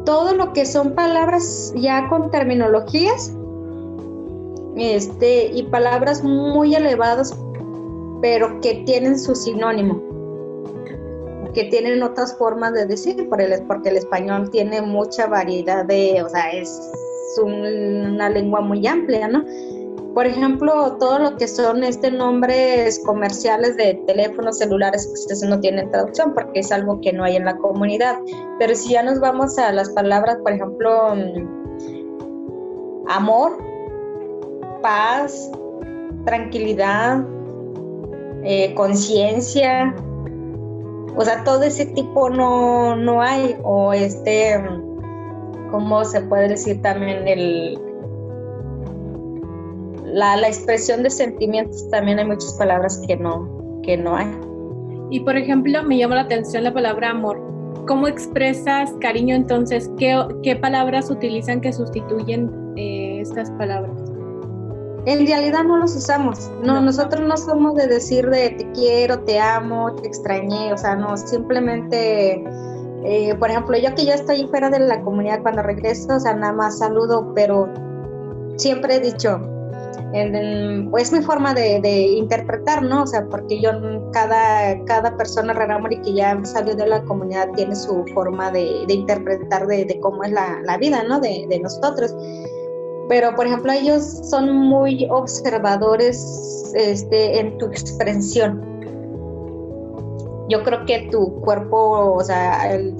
todo 0.06 0.36
lo 0.36 0.54
que 0.54 0.66
son 0.66 0.94
palabras 0.94 1.74
ya 1.76 2.08
con 2.08 2.30
terminologías 2.30 3.34
este, 4.78 5.48
y 5.54 5.64
palabras 5.64 6.24
muy 6.24 6.76
elevadas, 6.76 7.36
pero 8.22 8.60
que 8.62 8.84
tienen 8.86 9.18
su 9.18 9.36
sinónimo, 9.36 10.02
que 11.54 11.66
tienen 11.66 12.04
otras 12.04 12.38
formas 12.38 12.74
de 12.74 12.86
decir, 12.86 13.28
porque 13.30 13.90
el 13.90 13.98
español 13.98 14.50
tiene 14.52 14.82
mucha 14.82 15.28
variedad 15.28 15.86
de, 15.86 16.22
o 16.24 16.30
sea, 16.30 16.52
es 16.52 16.92
una 17.42 18.30
lengua 18.30 18.62
muy 18.62 18.86
amplia, 18.86 19.28
¿no? 19.28 19.44
Por 20.16 20.26
ejemplo, 20.26 20.96
todo 20.98 21.20
lo 21.20 21.36
que 21.36 21.46
son 21.46 21.84
este 21.84 22.10
nombres 22.10 23.02
comerciales 23.06 23.76
de 23.76 24.02
teléfonos 24.08 24.60
celulares, 24.60 25.06
pues 25.08 25.30
eso 25.30 25.46
no 25.46 25.60
tiene 25.60 25.88
traducción 25.88 26.34
porque 26.34 26.62
es 26.62 26.72
algo 26.72 27.02
que 27.02 27.12
no 27.12 27.26
hay 27.26 27.36
en 27.36 27.44
la 27.44 27.58
comunidad. 27.58 28.16
Pero 28.58 28.74
si 28.76 28.94
ya 28.94 29.04
nos 29.04 29.20
vamos 29.20 29.60
a 29.60 29.74
las 29.74 29.90
palabras, 29.90 30.38
por 30.42 30.54
ejemplo, 30.54 31.14
mm, 31.16 33.10
amor, 33.10 33.58
paz, 34.82 35.52
tranquilidad, 36.24 37.22
eh, 38.46 38.74
conciencia, 38.74 39.94
o 41.18 41.26
sea, 41.26 41.44
todo 41.44 41.64
ese 41.64 41.88
tipo 41.88 42.30
no, 42.30 42.96
no 42.96 43.22
hay. 43.22 43.58
O 43.64 43.92
este, 43.92 44.64
¿cómo 45.72 46.06
se 46.06 46.22
puede 46.22 46.48
decir 46.48 46.82
también 46.82 47.28
el 47.28 47.78
la, 50.16 50.48
expresión 50.48 51.04
de 51.04 51.10
sentimientos 51.10 51.90
también 51.90 52.20
hay 52.20 52.26
muchas 52.26 52.54
palabras 52.54 53.02
que 53.06 53.18
no, 53.18 53.82
que 53.84 53.98
no 53.98 54.16
hay. 54.16 54.28
Y 55.10 55.20
por 55.20 55.36
ejemplo, 55.36 55.84
me 55.84 55.98
llama 55.98 56.16
la 56.16 56.22
atención 56.22 56.64
la 56.64 56.74
palabra 56.74 57.10
amor. 57.10 57.38
¿Cómo 57.86 58.08
expresas 58.08 58.94
cariño 59.02 59.36
entonces? 59.36 59.92
¿Qué, 59.98 60.18
qué 60.42 60.56
palabras 60.56 61.12
utilizan 61.12 61.60
que 61.60 61.74
sustituyen 61.74 62.50
eh, 62.78 63.20
estas 63.22 63.52
palabras? 63.52 63.92
En 65.06 65.28
realidad 65.28 65.66
no 65.66 65.78
los 65.78 65.96
usamos. 65.96 66.50
No, 66.64 66.82
nosotros 66.82 67.28
no 67.28 67.36
somos 67.36 67.76
de 67.76 67.88
decir 67.88 68.28
de 68.30 68.52
te 68.52 68.72
quiero, 68.72 69.20
te 69.20 69.38
amo, 69.38 69.94
te 69.96 70.08
extrañé. 70.08 70.72
O 70.72 70.78
sea, 70.78 70.96
no, 70.96 71.18
simplemente, 71.18 72.42
eh, 73.04 73.36
por 73.36 73.50
ejemplo, 73.50 73.78
yo 73.78 73.94
que 73.94 74.06
ya 74.06 74.16
estoy 74.16 74.48
fuera 74.48 74.70
de 74.70 74.80
la 74.80 75.02
comunidad 75.02 75.42
cuando 75.42 75.62
regreso, 75.62 76.16
o 76.16 76.20
sea, 76.22 76.34
nada 76.34 76.54
más 76.54 76.80
saludo, 76.80 77.34
pero 77.36 77.70
siempre 78.56 78.96
he 78.96 79.00
dicho, 79.02 79.40
en, 80.14 80.92
es 80.98 81.12
mi 81.12 81.22
forma 81.22 81.54
de, 81.54 82.02
interpretar, 82.18 82.84
¿no? 82.84 83.04
O 83.04 83.08
sea, 83.08 83.26
porque 83.28 83.60
yo, 83.62 83.72
cada, 84.12 84.84
cada 84.86 85.16
persona 85.18 85.54
y 85.90 86.02
que 86.02 86.14
ya 86.14 86.40
salió 86.44 86.76
de 86.76 86.88
la 86.88 87.04
comunidad 87.04 87.50
tiene 87.56 87.76
su 87.76 88.06
forma 88.14 88.52
de, 88.52 88.86
interpretar 88.88 89.68
de, 89.68 90.00
cómo 90.02 90.24
es 90.24 90.32
la, 90.32 90.78
vida, 90.80 91.04
¿no? 91.04 91.20
De, 91.20 91.60
nosotros. 91.62 92.16
Pero, 93.08 93.36
por 93.36 93.46
ejemplo, 93.46 93.72
ellos 93.72 94.04
son 94.04 94.52
muy 94.56 95.08
observadores 95.12 96.74
este, 96.76 97.40
en 97.40 97.58
tu 97.58 97.68
expresión. 97.68 98.64
Yo 100.50 100.64
creo 100.64 100.86
que 100.86 101.10
tu 101.12 101.40
cuerpo, 101.42 102.14
o 102.16 102.24
sea, 102.24 102.72
el, 102.74 102.96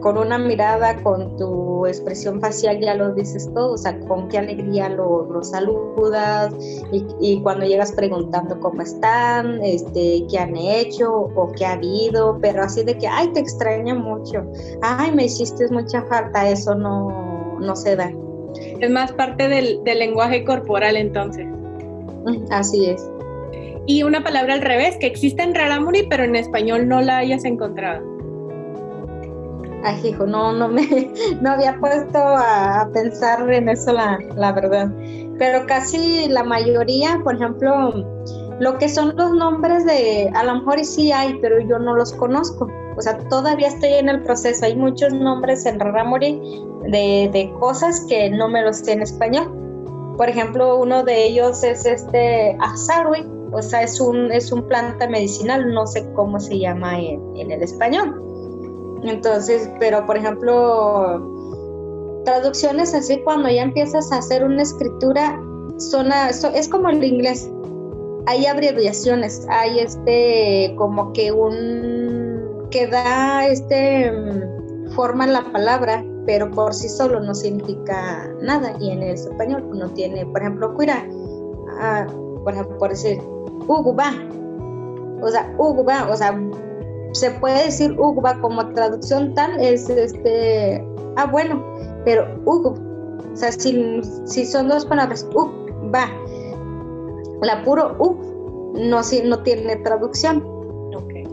con 0.00 0.18
una 0.18 0.38
mirada, 0.38 0.96
con 1.02 1.36
tu 1.36 1.86
expresión 1.86 2.40
facial 2.40 2.80
ya 2.80 2.94
lo 2.94 3.12
dices 3.14 3.50
todo, 3.54 3.74
o 3.74 3.78
sea, 3.78 3.98
con 4.00 4.28
qué 4.28 4.38
alegría 4.38 4.88
lo, 4.88 5.28
saludas 5.42 6.52
y, 6.92 7.40
cuando 7.42 7.64
llegas 7.64 7.92
preguntando 7.92 8.58
cómo 8.60 8.82
están, 8.82 9.62
este, 9.62 10.26
qué 10.30 10.38
han 10.38 10.56
hecho 10.56 11.12
o 11.12 11.52
qué 11.52 11.64
ha 11.64 11.72
habido, 11.72 12.38
pero 12.40 12.62
así 12.62 12.84
de 12.84 12.96
que, 12.98 13.06
ay, 13.06 13.28
te 13.32 13.40
extraña 13.40 13.94
mucho, 13.94 14.44
ay, 14.82 15.12
me 15.12 15.24
hiciste 15.24 15.68
mucha 15.70 16.02
falta, 16.02 16.48
eso 16.48 16.74
no, 16.74 17.58
no 17.60 17.76
se 17.76 17.96
da. 17.96 18.12
Es 18.80 18.90
más 18.90 19.12
parte 19.12 19.48
del, 19.48 19.82
del 19.84 19.98
lenguaje 20.00 20.44
corporal 20.44 20.96
entonces. 20.96 21.46
Así 22.50 22.86
es. 22.86 23.08
Y 23.86 24.02
una 24.02 24.22
palabra 24.22 24.54
al 24.54 24.60
revés, 24.60 24.96
que 24.98 25.06
existe 25.06 25.42
en 25.42 25.54
Raramuri, 25.54 26.06
pero 26.08 26.24
en 26.24 26.36
español 26.36 26.86
no 26.86 27.00
la 27.00 27.18
hayas 27.18 27.44
encontrado. 27.44 28.09
No, 30.26 30.52
no 30.52 30.68
me 30.68 31.10
no 31.40 31.52
había 31.52 31.78
puesto 31.78 32.18
a, 32.18 32.88
pensar 32.92 33.50
en 33.50 33.68
eso 33.68 33.92
la, 33.92 34.18
la, 34.36 34.52
verdad. 34.52 34.90
Pero 35.38 35.66
casi 35.66 36.28
la 36.28 36.44
mayoría, 36.44 37.20
por 37.24 37.34
ejemplo, 37.34 37.92
lo 38.60 38.78
que 38.78 38.88
son 38.88 39.16
los 39.16 39.32
nombres 39.32 39.86
de, 39.86 40.30
a 40.34 40.44
lo 40.44 40.56
mejor 40.56 40.84
sí 40.84 41.12
hay, 41.12 41.38
pero 41.40 41.60
yo 41.60 41.78
no 41.78 41.94
los 41.94 42.12
conozco. 42.12 42.68
O 42.96 43.00
sea, 43.00 43.16
todavía 43.28 43.68
estoy 43.68 43.94
en 43.94 44.10
el 44.10 44.22
proceso. 44.22 44.66
Hay 44.66 44.76
muchos 44.76 45.12
nombres 45.14 45.64
en 45.64 45.80
Raramuri 45.80 46.38
de, 46.90 47.30
de 47.32 47.50
cosas 47.58 48.04
que 48.08 48.28
no 48.30 48.48
me 48.48 48.62
los 48.62 48.78
sé 48.78 48.92
en 48.92 49.02
español. 49.02 49.50
Por 50.18 50.28
ejemplo, 50.28 50.78
uno 50.78 51.02
de 51.02 51.24
ellos 51.24 51.64
es 51.64 51.86
este 51.86 52.54
Azarui, 52.60 53.26
o 53.52 53.62
sea, 53.62 53.82
es 53.82 53.98
un, 53.98 54.30
es 54.30 54.52
un 54.52 54.62
planta 54.68 55.08
medicinal, 55.08 55.72
no 55.72 55.86
sé 55.86 56.06
cómo 56.12 56.38
se 56.38 56.58
llama 56.58 57.00
en, 57.00 57.20
en 57.36 57.50
el 57.50 57.62
español. 57.62 58.29
Entonces, 59.02 59.70
pero 59.78 60.04
por 60.06 60.16
ejemplo, 60.16 61.20
traducciones 62.24 62.94
así 62.94 63.20
cuando 63.22 63.48
ya 63.48 63.62
empiezas 63.62 64.10
a 64.12 64.18
hacer 64.18 64.44
una 64.44 64.62
escritura, 64.62 65.40
son 65.78 66.08
es 66.54 66.68
como 66.68 66.88
el 66.90 67.02
inglés. 67.02 67.50
Hay 68.26 68.46
abreviaciones, 68.46 69.46
hay 69.48 69.78
este 69.78 70.74
como 70.76 71.12
que 71.12 71.32
un 71.32 72.68
que 72.70 72.86
da 72.86 73.46
este 73.46 74.12
forma 74.94 75.26
la 75.26 75.42
palabra, 75.52 76.04
pero 76.26 76.50
por 76.50 76.74
sí 76.74 76.88
solo 76.88 77.20
no 77.20 77.34
significa 77.34 78.28
nada. 78.42 78.74
Y 78.78 78.90
en 78.90 79.02
el 79.02 79.14
español 79.14 79.66
no 79.72 79.88
tiene, 79.90 80.26
por 80.26 80.42
ejemplo, 80.42 80.74
cuira, 80.74 81.08
ah, 81.80 82.06
por 82.44 82.52
ejemplo, 82.52 82.76
por 82.78 82.90
decir 82.90 83.20
uguba, 83.66 84.12
o 85.22 85.28
sea, 85.28 85.52
uguba, 85.58 86.08
o 86.10 86.16
sea, 86.16 86.38
se 87.12 87.30
puede 87.32 87.64
decir 87.64 87.92
Ugba 87.98 88.40
como 88.40 88.66
traducción 88.72 89.34
tal, 89.34 89.58
es 89.60 89.88
este, 89.88 90.84
ah, 91.16 91.26
bueno, 91.26 91.64
pero 92.04 92.26
Ug, 92.44 92.66
o 93.32 93.36
sea, 93.36 93.52
si, 93.52 94.00
si 94.24 94.44
son 94.44 94.68
dos 94.68 94.84
palabras, 94.86 95.26
Ugba, 95.34 96.08
la 97.42 97.62
puro 97.64 97.96
Ug 97.98 98.30
no, 98.74 99.02
si, 99.02 99.22
no 99.22 99.42
tiene 99.42 99.76
traducción. 99.76 100.44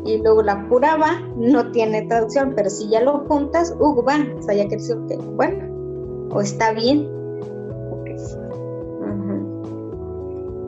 Y 0.05 0.19
luego 0.19 0.41
la 0.41 0.65
pura 0.69 0.95
va 0.95 1.19
no 1.35 1.69
tiene 1.71 2.03
traducción, 2.03 2.53
pero 2.55 2.69
si 2.69 2.87
ya 2.87 3.01
lo 3.01 3.25
juntas, 3.27 3.75
Ugba, 3.77 4.25
o 4.39 4.41
sea, 4.41 4.55
ya 4.55 4.63
que 4.63 4.77
decir 4.77 4.95
que, 5.09 5.17
bueno, 5.17 6.29
o 6.31 6.39
está 6.39 6.71
bien. 6.71 7.09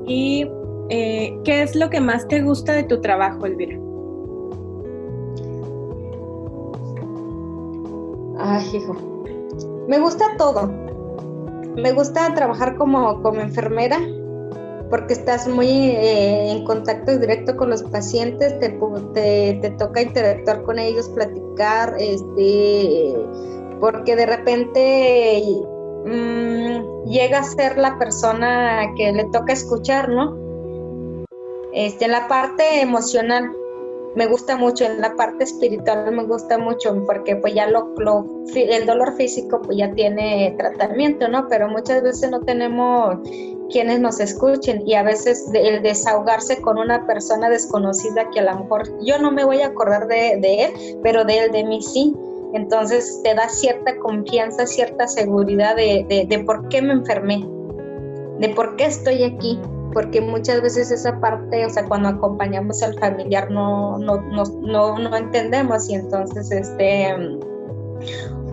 ¿Y 0.06 0.46
eh, 0.90 1.40
qué 1.46 1.62
es 1.62 1.76
lo 1.76 1.90
que 1.90 2.02
más 2.02 2.28
te 2.28 2.42
gusta 2.42 2.74
de 2.74 2.84
tu 2.84 3.00
trabajo, 3.00 3.46
Elvira? 3.46 3.80
Hijo. 8.58 8.96
Me 9.88 10.00
gusta 10.00 10.26
todo. 10.38 10.68
Me 11.76 11.92
gusta 11.92 12.34
trabajar 12.34 12.76
como, 12.76 13.22
como 13.22 13.42
enfermera 13.42 14.00
porque 14.90 15.14
estás 15.14 15.48
muy 15.48 15.68
eh, 15.68 16.52
en 16.52 16.66
contacto 16.66 17.18
directo 17.18 17.56
con 17.56 17.70
los 17.70 17.84
pacientes, 17.84 18.60
te, 18.60 18.70
te, 19.62 19.70
toca 19.78 20.02
interactuar 20.02 20.64
con 20.64 20.80
ellos, 20.80 21.10
platicar, 21.10 21.96
este, 22.00 23.16
porque 23.80 24.16
de 24.16 24.26
repente 24.26 25.44
mm, 26.06 27.08
llega 27.08 27.40
a 27.40 27.44
ser 27.44 27.78
la 27.78 28.00
persona 28.00 28.94
que 28.98 29.12
le 29.12 29.26
toca 29.26 29.54
escuchar, 29.54 30.10
¿no? 30.10 30.36
Este, 31.72 32.08
la 32.08 32.28
parte 32.28 32.82
emocional 32.82 33.56
me 34.20 34.28
gusta 34.28 34.58
mucho, 34.58 34.84
en 34.84 35.00
la 35.00 35.16
parte 35.16 35.46
espiritual 35.46 36.12
me 36.12 36.26
gusta 36.26 36.58
mucho 36.58 36.94
porque 37.06 37.38
pues 37.38 37.54
ya 37.54 37.68
lo, 37.70 37.96
el 38.54 38.86
dolor 38.86 39.16
físico 39.16 39.62
pues 39.62 39.78
ya 39.78 39.94
tiene 39.94 40.54
tratamiento, 40.58 41.30
¿no? 41.30 41.48
Pero 41.48 41.70
muchas 41.70 42.04
veces 42.04 42.30
no 42.30 42.42
tenemos 42.42 43.16
quienes 43.70 44.02
nos 44.02 44.20
escuchen 44.20 44.86
y 44.86 44.96
a 44.96 45.04
veces 45.04 45.50
el 45.54 45.82
desahogarse 45.84 46.62
con 46.62 46.78
una 46.78 47.08
persona 47.08 47.50
desconocida 47.50 48.30
que 48.32 48.42
a 48.42 48.52
lo 48.52 48.60
mejor 48.60 48.92
yo 49.06 49.20
no 49.20 49.32
me 49.32 49.46
voy 49.46 49.62
a 49.62 49.68
acordar 49.68 50.06
de, 50.08 50.38
de 50.42 50.66
él, 50.66 51.00
pero 51.02 51.24
de 51.24 51.38
él, 51.38 51.52
de 51.54 51.64
mí 51.64 51.82
sí. 51.82 52.14
Entonces 52.54 53.22
te 53.24 53.34
da 53.36 53.48
cierta 53.48 53.98
confianza, 54.00 54.68
cierta 54.68 55.08
seguridad 55.08 55.78
de, 55.78 56.26
de 56.28 56.40
por 56.40 56.68
qué 56.68 56.82
me 56.82 56.92
enfermé, 56.92 57.48
de 58.40 58.50
por 58.50 58.76
qué 58.76 58.88
estoy 58.88 59.24
aquí 59.24 59.62
porque 59.94 60.22
muchas 60.22 60.62
veces 60.62 60.92
esa 60.92 61.20
parte, 61.20 61.66
o 61.66 61.70
sea, 61.70 61.86
cuando 61.86 62.10
acompañamos 62.10 62.82
al 62.84 62.98
familiar 63.00 63.50
no, 63.50 63.98
no, 63.98 64.22
no, 64.22 65.00
no, 65.00 65.16
entendemos 65.16 65.90
y 65.90 65.96
entonces, 65.96 66.52
este, 66.52 67.16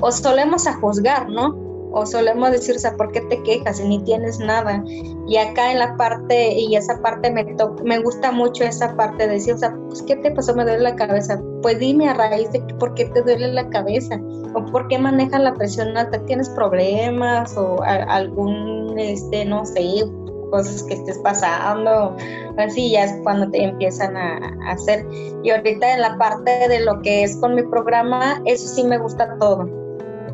o 0.01 0.12
solemos 0.12 0.66
a 0.66 0.75
juzgar, 0.75 1.29
¿no? 1.29 1.55
O 1.92 2.05
solemos 2.05 2.51
decir, 2.51 2.77
o 2.77 2.79
sea, 2.79 2.94
¿por 2.94 3.11
qué 3.12 3.22
te 3.22 3.42
quejas 3.42 3.79
si 3.79 3.88
ni 3.88 4.03
tienes 4.03 4.38
nada? 4.38 4.85
Y 5.27 5.37
acá 5.38 5.72
en 5.72 5.79
la 5.79 5.96
parte, 5.96 6.53
y 6.53 6.77
esa 6.77 7.01
parte 7.01 7.31
me, 7.31 7.46
me 7.85 7.99
gusta 8.01 8.33
mucho 8.33 8.64
esa 8.64 8.94
parte 8.96 9.27
de 9.27 9.35
decir, 9.35 9.55
o 9.55 9.59
sea, 9.59 9.75
pues, 9.88 10.03
¿qué 10.03 10.16
te 10.16 10.31
pasó? 10.31 10.55
Me 10.55 10.64
duele 10.64 10.81
la 10.81 10.96
cabeza. 10.96 11.40
Pues 11.62 11.79
dime 11.79 12.09
a 12.09 12.14
raíz 12.14 12.51
de 12.53 12.61
por 12.79 12.92
qué 12.94 13.07
te 13.07 13.22
duele 13.22 13.49
la 13.49 13.68
cabeza 13.70 14.20
o 14.55 14.66
por 14.66 14.88
qué 14.88 14.99
manejas 14.99 15.40
la 15.40 15.55
presión 15.55 15.96
alta. 15.96 16.18
¿Tienes 16.27 16.51
problemas 16.51 17.57
o 17.57 17.83
algún, 17.83 18.99
este, 18.99 19.46
no 19.46 19.64
sé, 19.64 20.05
cosas 20.50 20.82
que 20.85 20.94
estés 20.94 21.18
pasando, 21.18 22.16
así 22.59 22.90
ya 22.90 23.04
es 23.04 23.20
cuando 23.22 23.50
te 23.50 23.64
empiezan 23.64 24.16
a, 24.16 24.38
hacer. 24.70 25.06
Y 25.42 25.50
ahorita 25.50 25.94
en 25.94 26.00
la 26.00 26.18
parte 26.18 26.68
de 26.68 26.80
lo 26.80 27.00
que 27.02 27.22
es 27.22 27.37
con 27.37 27.54
mi 27.54 27.62
programa, 27.62 28.40
eso 28.44 28.66
sí 28.68 28.85
me 28.85 28.98
gusta 28.98 29.37
todo, 29.38 29.68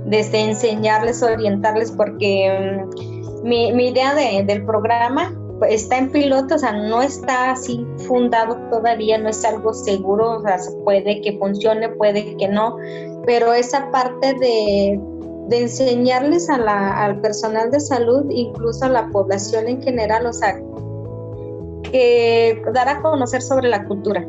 desde 0.07 0.41
enseñarles, 0.41 1.23
orientarles, 1.23 1.91
porque 1.93 2.87
mm, 3.43 3.49
mi, 3.49 3.89
idea 3.89 4.15
del 4.15 4.65
programa 4.65 5.35
está 5.69 5.99
en 5.99 6.11
piloto, 6.11 6.57
o 6.57 6.59
sea, 6.59 6.73
no 6.73 7.03
está 7.03 7.53
así 7.53 7.87
fundado 8.09 8.57
todavía, 8.71 9.19
no 9.19 9.29
es 9.29 9.45
algo 9.45 9.73
seguro, 9.73 10.39
o 10.39 10.43
sea, 10.43 10.59
puede 10.85 11.21
que 11.21 11.39
funcione, 11.39 11.89
puede 11.91 12.37
que 12.37 12.49
no, 12.49 12.77
pero 13.27 13.53
esa 13.53 13.91
parte 13.91 14.35
de, 14.35 15.01
de 15.49 15.63
enseñarles 15.63 16.49
a 16.49 16.59
la, 16.59 17.05
al 17.05 17.21
personal 17.21 17.71
de 17.71 17.81
salud, 17.81 18.27
incluso 18.31 18.85
a 18.85 18.89
la 18.89 19.09
población 19.11 19.69
en 19.69 19.83
general, 19.83 20.27
o 20.27 20.33
sea, 20.33 20.61
que 21.91 22.63
dar 22.73 22.89
a 22.89 23.03
conocer 23.03 23.43
sobre 23.43 23.69
la 23.69 23.85
cultura, 23.87 24.25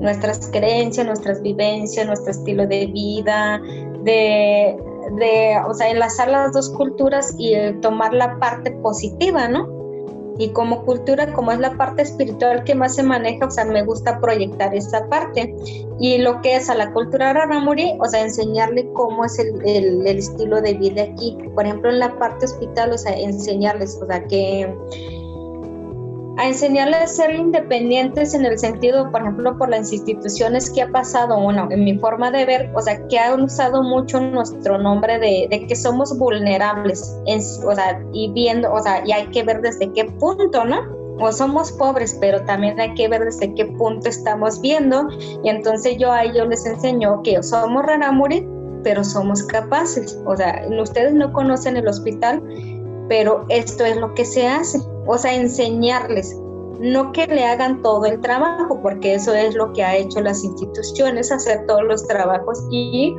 nuestras 0.00 0.48
creencias, 0.50 1.06
nuestras 1.06 1.42
vivencias, 1.42 2.06
nuestro 2.06 2.30
estilo 2.30 2.66
de 2.66 2.86
vida, 2.86 3.60
de, 4.04 4.76
de 5.18 5.56
o 5.66 5.74
sea, 5.74 5.90
enlazar 5.90 6.28
las 6.28 6.52
dos 6.52 6.70
culturas 6.70 7.34
y 7.38 7.54
tomar 7.80 8.12
la 8.14 8.38
parte 8.38 8.70
positiva, 8.82 9.48
¿no? 9.48 9.77
Y 10.38 10.50
como 10.50 10.84
cultura, 10.84 11.32
como 11.32 11.50
es 11.50 11.58
la 11.58 11.76
parte 11.76 12.02
espiritual 12.02 12.62
que 12.64 12.74
más 12.74 12.94
se 12.94 13.02
maneja, 13.02 13.46
o 13.46 13.50
sea, 13.50 13.64
me 13.64 13.82
gusta 13.82 14.20
proyectar 14.20 14.74
esa 14.74 15.06
parte. 15.08 15.54
Y 15.98 16.18
lo 16.18 16.40
que 16.42 16.56
es 16.56 16.70
a 16.70 16.76
la 16.76 16.92
cultura 16.92 17.32
raramuri, 17.32 17.98
o 18.00 18.06
sea, 18.06 18.22
enseñarle 18.22 18.88
cómo 18.92 19.24
es 19.24 19.38
el, 19.38 19.60
el, 19.66 20.06
el 20.06 20.18
estilo 20.18 20.60
de 20.60 20.74
vida 20.74 21.02
aquí. 21.02 21.36
Por 21.54 21.66
ejemplo, 21.66 21.90
en 21.90 21.98
la 21.98 22.16
parte 22.18 22.46
hospital, 22.46 22.92
o 22.92 22.98
sea, 22.98 23.18
enseñarles, 23.18 23.98
o 24.00 24.06
sea, 24.06 24.24
que 24.26 24.72
a 26.38 26.46
enseñarles 26.46 27.00
a 27.02 27.06
ser 27.08 27.34
independientes 27.34 28.32
en 28.32 28.44
el 28.44 28.56
sentido, 28.58 29.10
por 29.10 29.22
ejemplo, 29.22 29.58
por 29.58 29.68
las 29.68 29.92
instituciones 29.92 30.70
que 30.70 30.82
ha 30.82 30.88
pasado, 30.88 31.40
bueno, 31.40 31.66
en 31.70 31.84
mi 31.84 31.98
forma 31.98 32.30
de 32.30 32.46
ver, 32.46 32.70
o 32.76 32.80
sea, 32.80 33.04
que 33.08 33.18
han 33.18 33.42
usado 33.42 33.82
mucho 33.82 34.20
nuestro 34.20 34.78
nombre 34.78 35.18
de, 35.18 35.48
de 35.50 35.66
que 35.66 35.74
somos 35.74 36.16
vulnerables, 36.16 37.12
o 37.66 37.74
sea, 37.74 38.00
y 38.12 38.30
viendo, 38.32 38.72
o 38.72 38.80
sea, 38.80 39.02
y 39.04 39.10
hay 39.10 39.26
que 39.30 39.42
ver 39.42 39.60
desde 39.62 39.92
qué 39.92 40.04
punto, 40.04 40.64
¿no? 40.64 40.78
O 41.18 41.32
somos 41.32 41.72
pobres, 41.72 42.16
pero 42.20 42.40
también 42.44 42.78
hay 42.78 42.94
que 42.94 43.08
ver 43.08 43.24
desde 43.24 43.52
qué 43.54 43.66
punto 43.66 44.08
estamos 44.08 44.60
viendo, 44.60 45.08
y 45.42 45.48
entonces 45.48 45.96
yo 45.98 46.12
a 46.12 46.22
ellos 46.22 46.46
les 46.46 46.64
enseño 46.64 47.20
que 47.24 47.42
somos 47.42 47.84
Ranamuri, 47.84 48.46
pero 48.84 49.02
somos 49.02 49.42
capaces, 49.42 50.16
o 50.24 50.36
sea, 50.36 50.62
ustedes 50.80 51.14
no 51.14 51.32
conocen 51.32 51.76
el 51.76 51.88
hospital, 51.88 52.40
pero 53.08 53.44
esto 53.48 53.84
es 53.84 53.96
lo 53.96 54.14
que 54.14 54.24
se 54.24 54.46
hace, 54.46 54.78
o 55.06 55.18
sea, 55.18 55.34
enseñarles, 55.34 56.36
no 56.80 57.12
que 57.12 57.26
le 57.26 57.44
hagan 57.44 57.82
todo 57.82 58.04
el 58.06 58.20
trabajo, 58.20 58.80
porque 58.82 59.14
eso 59.14 59.34
es 59.34 59.54
lo 59.54 59.72
que 59.72 59.82
ha 59.82 59.96
hecho 59.96 60.20
las 60.20 60.44
instituciones, 60.44 61.32
hacer 61.32 61.66
todos 61.66 61.82
los 61.84 62.06
trabajos 62.06 62.64
y 62.70 63.14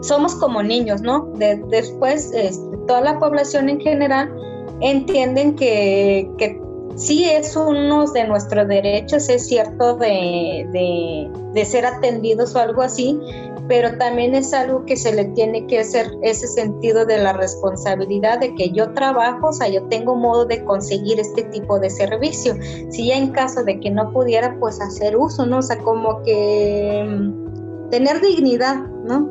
somos 0.00 0.34
como 0.34 0.62
niños, 0.62 1.02
¿no? 1.02 1.30
después, 1.36 2.32
este, 2.32 2.76
toda 2.86 3.02
la 3.02 3.18
población 3.18 3.68
en 3.68 3.80
general 3.80 4.34
entienden 4.80 5.54
que, 5.54 6.28
sí 6.96 7.24
es 7.24 7.56
uno 7.56 8.10
de 8.10 8.26
nuestros 8.26 8.66
derechos, 8.66 9.28
es 9.28 9.46
cierto, 9.46 9.96
de, 9.96 10.66
de, 10.72 11.30
de 11.54 11.64
ser 11.64 11.86
atendidos 11.86 12.54
o 12.54 12.58
algo 12.58 12.82
así, 12.82 13.18
pero 13.70 13.96
también 13.98 14.34
es 14.34 14.52
algo 14.52 14.84
que 14.84 14.96
se 14.96 15.14
le 15.14 15.26
tiene 15.26 15.64
que 15.68 15.78
hacer 15.78 16.12
ese 16.22 16.48
sentido 16.48 17.06
de 17.06 17.18
la 17.18 17.32
responsabilidad 17.34 18.40
de 18.40 18.52
que 18.56 18.72
yo 18.72 18.92
trabajo, 18.94 19.50
o 19.50 19.52
sea, 19.52 19.68
yo 19.68 19.84
tengo 19.84 20.16
modo 20.16 20.44
de 20.44 20.64
conseguir 20.64 21.20
este 21.20 21.44
tipo 21.44 21.78
de 21.78 21.88
servicio. 21.88 22.56
Si 22.90 23.06
ya 23.06 23.16
en 23.16 23.30
caso 23.30 23.62
de 23.62 23.78
que 23.78 23.92
no 23.92 24.12
pudiera, 24.12 24.58
pues 24.58 24.80
hacer 24.80 25.16
uso, 25.16 25.46
¿no? 25.46 25.58
O 25.58 25.62
sea, 25.62 25.78
como 25.78 26.20
que 26.24 27.06
mm, 27.08 27.90
tener 27.90 28.20
dignidad, 28.20 28.74
¿no? 29.04 29.30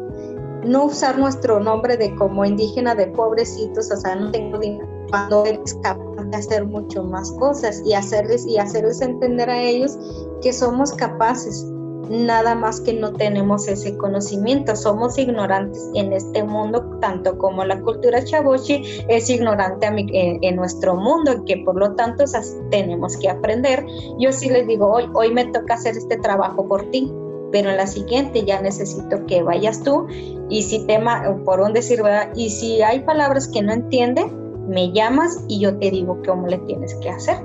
No 0.63 0.85
usar 0.85 1.19
nuestro 1.19 1.59
nombre 1.59 1.97
de 1.97 2.15
como 2.15 2.45
indígena 2.45 2.95
de 2.95 3.07
pobrecitos, 3.07 3.91
o 3.91 3.97
sea, 3.97 4.15
no 4.15 4.31
tengo 4.31 4.57
dinero 4.57 4.87
cuando 5.09 5.45
eres 5.45 5.73
capaz 5.83 6.23
de 6.23 6.37
hacer 6.37 6.65
mucho 6.65 7.03
más 7.03 7.29
cosas 7.33 7.81
y 7.85 7.91
hacerles 7.93 8.47
y 8.47 8.57
hacerles 8.57 9.01
entender 9.01 9.49
a 9.49 9.61
ellos 9.61 9.99
que 10.41 10.53
somos 10.53 10.93
capaces 10.93 11.65
nada 12.09 12.55
más 12.55 12.81
que 12.81 12.93
no 12.93 13.13
tenemos 13.13 13.67
ese 13.67 13.95
conocimiento, 13.97 14.75
somos 14.75 15.17
ignorantes 15.17 15.89
en 15.93 16.11
este 16.11 16.43
mundo, 16.43 16.97
tanto 16.99 17.37
como 17.37 17.63
la 17.63 17.79
cultura 17.81 18.23
chabochi 18.23 18.81
es 19.07 19.29
ignorante 19.29 19.87
en, 19.87 20.55
nuestro 20.55 20.95
mundo, 20.95 21.43
que 21.45 21.57
por 21.57 21.77
lo 21.77 21.93
tanto 21.95 22.25
tenemos 22.71 23.15
que 23.17 23.29
aprender. 23.29 23.85
Yo 24.17 24.31
sí 24.31 24.49
les 24.49 24.67
digo, 24.67 24.91
hoy, 24.91 25.07
hoy 25.13 25.31
me 25.31 25.45
toca 25.45 25.75
hacer 25.75 25.95
este 25.95 26.17
trabajo 26.17 26.67
por 26.67 26.89
ti, 26.89 27.11
pero 27.51 27.69
en 27.69 27.77
la 27.77 27.87
siguiente 27.87 28.43
ya 28.43 28.61
necesito 28.61 29.25
que 29.25 29.43
vayas 29.43 29.83
tú 29.83 30.07
y 30.49 30.63
si 30.63 30.85
tema, 30.85 31.39
por 31.45 31.61
un 31.61 31.73
decir, 31.73 32.01
y 32.35 32.49
si 32.49 32.81
hay 32.81 33.01
palabras 33.01 33.47
que 33.47 33.61
no 33.61 33.71
entiende, 33.71 34.25
me 34.67 34.91
llamas 34.91 35.43
y 35.47 35.59
yo 35.59 35.77
te 35.77 35.91
digo 35.91 36.19
cómo 36.25 36.47
le 36.47 36.57
tienes 36.59 36.95
que 36.95 37.09
hacer. 37.09 37.37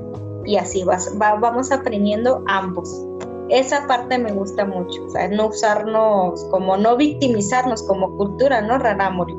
Y 0.46 0.56
así 0.56 0.84
vas, 0.84 1.10
vamos 1.16 1.72
aprendiendo 1.72 2.44
ambos 2.46 3.06
esa 3.50 3.86
parte 3.86 4.18
me 4.18 4.32
gusta 4.32 4.64
mucho, 4.64 5.04
o 5.04 5.10
sea, 5.10 5.28
no 5.28 5.48
usarnos 5.48 6.44
como, 6.50 6.76
no 6.76 6.96
victimizarnos 6.96 7.82
como 7.82 8.16
cultura, 8.16 8.60
¿no? 8.62 8.78
Rarámuri. 8.78 9.34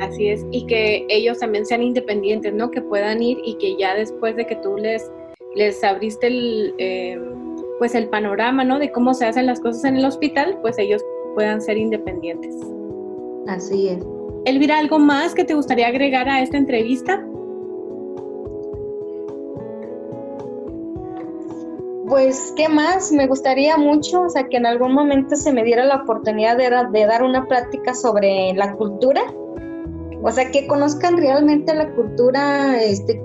Así 0.00 0.28
es, 0.28 0.44
y 0.50 0.66
que 0.66 1.06
ellos 1.08 1.38
también 1.38 1.64
sean 1.64 1.82
independientes, 1.82 2.52
¿no? 2.54 2.70
Que 2.70 2.80
puedan 2.80 3.22
ir 3.22 3.38
y 3.44 3.54
que 3.54 3.76
ya 3.76 3.94
después 3.94 4.36
de 4.36 4.46
que 4.46 4.56
tú 4.56 4.76
les, 4.76 5.10
les 5.54 5.82
abriste 5.84 6.26
el, 6.26 6.74
eh, 6.78 7.20
pues 7.78 7.94
el 7.94 8.08
panorama, 8.08 8.64
¿no? 8.64 8.78
De 8.78 8.90
cómo 8.90 9.14
se 9.14 9.26
hacen 9.26 9.46
las 9.46 9.60
cosas 9.60 9.84
en 9.84 9.96
el 9.96 10.04
hospital, 10.04 10.58
pues 10.60 10.78
ellos 10.78 11.04
puedan 11.34 11.60
ser 11.60 11.76
independientes. 11.76 12.56
Así 13.46 13.88
es. 13.88 14.04
Elvira, 14.44 14.78
¿algo 14.78 14.98
más 14.98 15.34
que 15.34 15.44
te 15.44 15.54
gustaría 15.54 15.86
agregar 15.86 16.28
a 16.28 16.42
esta 16.42 16.56
entrevista? 16.56 17.24
Pues, 22.12 22.52
¿qué 22.56 22.68
más? 22.68 23.10
Me 23.10 23.26
gustaría 23.26 23.78
mucho, 23.78 24.20
o 24.20 24.28
sea, 24.28 24.46
que 24.46 24.58
en 24.58 24.66
algún 24.66 24.92
momento 24.92 25.34
se 25.34 25.50
me 25.50 25.64
diera 25.64 25.82
la 25.86 26.02
oportunidad 26.02 26.58
de, 26.58 27.06
dar 27.06 27.22
una 27.22 27.46
plática 27.48 27.94
sobre 27.94 28.52
la 28.52 28.74
cultura, 28.74 29.22
o 30.22 30.30
sea, 30.30 30.50
que 30.50 30.66
conozcan 30.66 31.16
realmente 31.16 31.72
la 31.74 31.90
cultura, 31.94 32.82
este, 32.82 33.18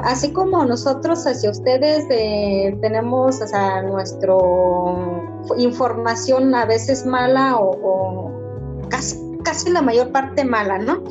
así 0.00 0.32
como 0.32 0.64
nosotros 0.64 1.24
hacia 1.28 1.48
ustedes 1.48 2.06
eh, 2.10 2.76
tenemos, 2.80 3.40
o 3.40 3.46
sea, 3.46 3.82
nuestra 3.82 4.34
información 5.56 6.56
a 6.56 6.64
veces 6.64 7.06
mala 7.06 7.56
o, 7.60 8.32
casi, 8.88 9.16
casi 9.44 9.70
la 9.70 9.80
mayor 9.80 10.10
parte 10.10 10.44
mala, 10.44 10.78
¿no? 10.78 11.04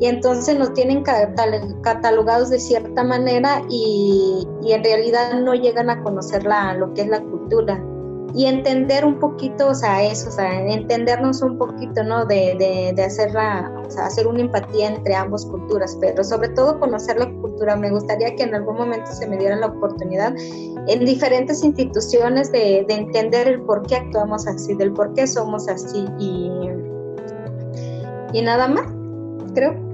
Y 0.00 0.06
entonces 0.06 0.58
nos 0.58 0.72
tienen 0.74 1.02
catalogados 1.82 2.50
de 2.50 2.58
cierta 2.58 3.02
manera 3.02 3.62
y, 3.68 4.46
en 4.66 4.84
realidad 4.84 5.40
no 5.40 5.54
llegan 5.54 5.90
a 5.90 6.02
conocer 6.02 6.44
la, 6.44 6.74
lo 6.74 6.92
que 6.92 7.02
es 7.02 7.08
la 7.08 7.20
cultura 7.20 7.82
y 8.34 8.44
entender 8.44 9.04
un 9.04 9.18
poquito, 9.18 9.68
o 9.68 9.74
sea, 9.74 10.02
eso, 10.04 10.28
o 10.28 10.32
sea, 10.32 10.60
entendernos 10.60 11.40
un 11.42 11.56
poquito, 11.56 12.04
¿no? 12.04 12.26
De, 12.26 12.92
de, 12.94 13.02
hacer, 13.02 13.30
o 13.30 13.90
sea, 13.90 14.06
hacer 14.06 14.26
una 14.26 14.40
empatía 14.40 14.88
entre 14.88 15.14
ambas 15.14 15.46
culturas, 15.46 15.96
pero 16.00 16.22
sobre 16.22 16.50
todo 16.50 16.78
conocer 16.78 17.18
la 17.18 17.26
cultura. 17.40 17.74
Me 17.76 17.90
gustaría 17.90 18.36
que 18.36 18.42
en 18.42 18.54
algún 18.54 18.76
momento 18.76 19.10
se 19.12 19.26
me 19.26 19.38
diera 19.38 19.56
la 19.56 19.66
oportunidad 19.66 20.34
en 20.36 21.04
diferentes 21.04 21.64
instituciones 21.64 22.52
de, 22.52 22.84
de 22.86 22.94
entender 22.94 23.48
el 23.48 23.62
por 23.62 23.86
qué 23.86 23.96
actuamos 23.96 24.46
así, 24.46 24.74
del 24.74 24.92
por 24.92 25.14
qué 25.14 25.26
somos 25.26 25.66
así 25.66 26.06
y, 26.18 26.50
y 28.34 28.42
nada 28.42 28.68
más, 28.68 28.86
creo. 29.54 29.87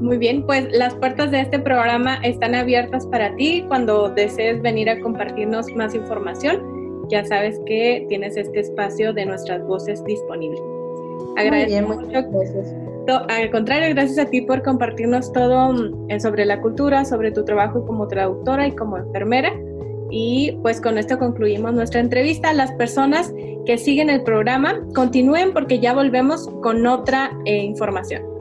Muy 0.00 0.16
bien, 0.16 0.44
pues 0.46 0.68
las 0.72 0.94
puertas 0.94 1.30
de 1.32 1.40
este 1.40 1.58
programa 1.58 2.16
están 2.22 2.54
abiertas 2.54 3.06
para 3.06 3.34
ti 3.34 3.64
cuando 3.66 4.08
desees 4.10 4.62
venir 4.62 4.88
a 4.88 5.00
compartirnos 5.00 5.72
más 5.74 5.94
información. 5.94 6.62
Ya 7.10 7.24
sabes 7.24 7.60
que 7.66 8.06
tienes 8.08 8.36
este 8.36 8.60
espacio 8.60 9.12
de 9.12 9.26
nuestras 9.26 9.66
voces 9.66 10.04
disponible. 10.04 10.60
Agradezco 11.36 11.88
mucho. 11.88 12.10
Gracias. 12.30 12.74
Al 13.28 13.50
contrario, 13.50 13.94
gracias 13.94 14.18
a 14.18 14.30
ti 14.30 14.42
por 14.42 14.62
compartirnos 14.62 15.32
todo 15.32 15.72
mm, 15.72 16.20
sobre 16.20 16.44
la 16.44 16.60
cultura, 16.60 17.04
sobre 17.04 17.32
tu 17.32 17.44
trabajo 17.44 17.84
como 17.86 18.06
traductora 18.06 18.68
y 18.68 18.72
como 18.72 18.98
enfermera. 18.98 19.52
Y 20.10 20.58
pues 20.62 20.80
con 20.80 20.96
esto 20.96 21.18
concluimos 21.18 21.72
nuestra 21.72 22.00
entrevista. 22.00 22.52
Las 22.52 22.72
personas 22.72 23.32
que 23.66 23.78
siguen 23.78 24.10
el 24.10 24.22
programa 24.22 24.80
continúen 24.94 25.52
porque 25.52 25.80
ya 25.80 25.92
volvemos 25.92 26.48
con 26.62 26.86
otra 26.86 27.36
eh, 27.46 27.58
información. 27.58 28.37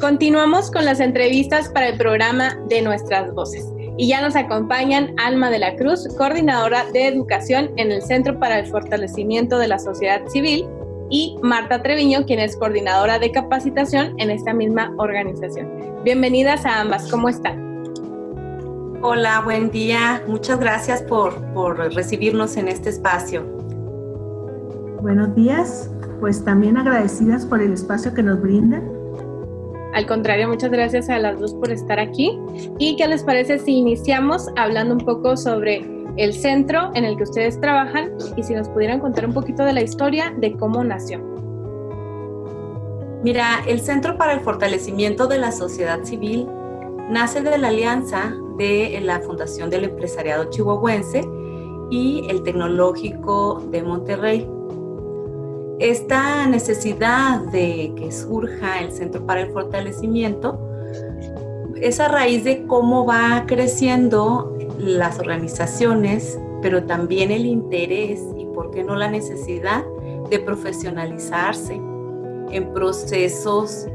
Continuamos 0.00 0.70
con 0.70 0.84
las 0.84 1.00
entrevistas 1.00 1.68
para 1.70 1.88
el 1.88 1.98
programa 1.98 2.56
de 2.68 2.82
Nuestras 2.82 3.34
Voces. 3.34 3.66
Y 3.96 4.06
ya 4.06 4.22
nos 4.22 4.36
acompañan 4.36 5.12
Alma 5.18 5.50
de 5.50 5.58
la 5.58 5.74
Cruz, 5.74 6.06
coordinadora 6.16 6.84
de 6.92 7.08
educación 7.08 7.72
en 7.76 7.90
el 7.90 8.00
Centro 8.02 8.38
para 8.38 8.60
el 8.60 8.66
Fortalecimiento 8.66 9.58
de 9.58 9.66
la 9.66 9.80
Sociedad 9.80 10.24
Civil, 10.28 10.66
y 11.10 11.36
Marta 11.42 11.82
Treviño, 11.82 12.26
quien 12.26 12.38
es 12.38 12.56
coordinadora 12.56 13.18
de 13.18 13.32
capacitación 13.32 14.14
en 14.18 14.30
esta 14.30 14.54
misma 14.54 14.94
organización. 14.98 15.68
Bienvenidas 16.04 16.64
a 16.64 16.80
ambas, 16.80 17.10
¿cómo 17.10 17.28
están? 17.28 17.82
Hola, 19.02 19.40
buen 19.40 19.70
día. 19.72 20.22
Muchas 20.28 20.60
gracias 20.60 21.02
por, 21.02 21.34
por 21.54 21.76
recibirnos 21.92 22.56
en 22.56 22.68
este 22.68 22.90
espacio. 22.90 23.42
Buenos 25.00 25.34
días, 25.34 25.90
pues 26.20 26.44
también 26.44 26.76
agradecidas 26.76 27.44
por 27.44 27.60
el 27.60 27.72
espacio 27.72 28.14
que 28.14 28.22
nos 28.22 28.40
brindan 28.40 28.97
al 29.98 30.06
contrario, 30.06 30.46
muchas 30.46 30.70
gracias 30.70 31.08
a 31.08 31.18
las 31.18 31.40
dos 31.40 31.54
por 31.54 31.72
estar 31.72 31.98
aquí. 31.98 32.38
¿Y 32.78 32.94
qué 32.94 33.08
les 33.08 33.24
parece 33.24 33.58
si 33.58 33.72
iniciamos 33.72 34.46
hablando 34.56 34.94
un 34.94 35.00
poco 35.00 35.36
sobre 35.36 35.84
el 36.16 36.34
centro 36.34 36.92
en 36.94 37.04
el 37.04 37.16
que 37.16 37.24
ustedes 37.24 37.60
trabajan 37.60 38.12
y 38.36 38.44
si 38.44 38.54
nos 38.54 38.68
pudieran 38.68 39.00
contar 39.00 39.26
un 39.26 39.34
poquito 39.34 39.64
de 39.64 39.72
la 39.72 39.82
historia 39.82 40.32
de 40.36 40.56
cómo 40.56 40.84
nació? 40.84 41.18
Mira, 43.24 43.64
el 43.66 43.80
Centro 43.80 44.16
para 44.16 44.34
el 44.34 44.40
Fortalecimiento 44.40 45.26
de 45.26 45.38
la 45.38 45.50
Sociedad 45.50 46.04
Civil 46.04 46.46
nace 47.10 47.40
de 47.40 47.58
la 47.58 47.66
alianza 47.66 48.32
de 48.56 49.00
la 49.02 49.18
Fundación 49.18 49.68
del 49.68 49.82
Empresariado 49.82 50.48
Chihuahuense 50.48 51.28
y 51.90 52.24
el 52.30 52.44
Tecnológico 52.44 53.60
de 53.72 53.82
Monterrey 53.82 54.48
esta 55.80 56.46
necesidad 56.46 57.40
de 57.40 57.92
que 57.96 58.10
surja 58.10 58.80
el 58.80 58.92
Centro 58.92 59.24
para 59.24 59.42
el 59.42 59.52
Fortalecimiento 59.52 60.58
es 61.80 62.00
a 62.00 62.08
raíz 62.08 62.44
de 62.44 62.66
cómo 62.66 63.06
va 63.06 63.44
creciendo 63.46 64.56
las 64.78 65.18
organizaciones, 65.18 66.38
pero 66.62 66.84
también 66.84 67.30
el 67.30 67.46
interés 67.46 68.20
y, 68.36 68.46
por 68.46 68.70
qué 68.70 68.82
no, 68.82 68.96
la 68.96 69.08
necesidad 69.08 69.84
de 70.30 70.38
profesionalizarse 70.40 71.74
en 72.50 72.72
procesos 72.72 73.86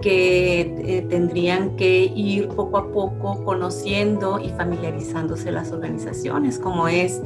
que 0.00 0.60
eh, 0.60 1.06
tendrían 1.08 1.76
que 1.76 2.12
ir 2.14 2.48
poco 2.48 2.78
a 2.78 2.92
poco 2.92 3.44
conociendo 3.44 4.38
y 4.38 4.48
familiarizándose 4.50 5.50
las 5.50 5.72
organizaciones, 5.72 6.58
como 6.58 6.88
es 6.88 7.20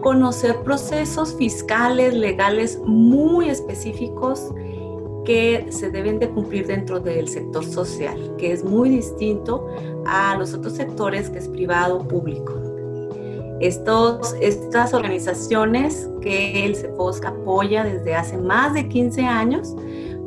conocer 0.00 0.62
procesos 0.62 1.34
fiscales, 1.34 2.14
legales 2.14 2.80
muy 2.84 3.48
específicos 3.48 4.50
que 5.24 5.66
se 5.70 5.90
deben 5.90 6.18
de 6.18 6.30
cumplir 6.30 6.66
dentro 6.66 7.00
del 7.00 7.28
sector 7.28 7.64
social, 7.64 8.34
que 8.38 8.52
es 8.52 8.64
muy 8.64 8.88
distinto 8.88 9.66
a 10.06 10.36
los 10.36 10.54
otros 10.54 10.74
sectores 10.74 11.28
que 11.28 11.38
es 11.38 11.48
privado 11.48 11.98
o 11.98 12.08
público. 12.08 12.54
Estos, 13.60 14.34
estas 14.40 14.94
organizaciones 14.94 16.08
que 16.22 16.64
el 16.64 16.76
CEPOSC 16.76 17.26
apoya 17.26 17.84
desde 17.84 18.14
hace 18.14 18.38
más 18.38 18.72
de 18.72 18.88
15 18.88 19.22
años, 19.22 19.74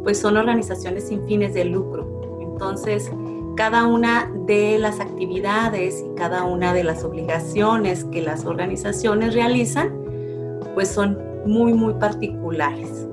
pues 0.03 0.19
son 0.19 0.37
organizaciones 0.37 1.07
sin 1.07 1.25
fines 1.25 1.53
de 1.53 1.65
lucro. 1.65 2.39
Entonces, 2.41 3.09
cada 3.55 3.85
una 3.87 4.31
de 4.45 4.77
las 4.79 4.99
actividades 4.99 6.03
y 6.05 6.15
cada 6.15 6.43
una 6.43 6.73
de 6.73 6.83
las 6.83 7.03
obligaciones 7.03 8.05
que 8.05 8.21
las 8.21 8.45
organizaciones 8.45 9.33
realizan, 9.33 9.93
pues 10.73 10.89
son 10.89 11.17
muy, 11.45 11.73
muy 11.73 11.93
particulares. 11.95 13.07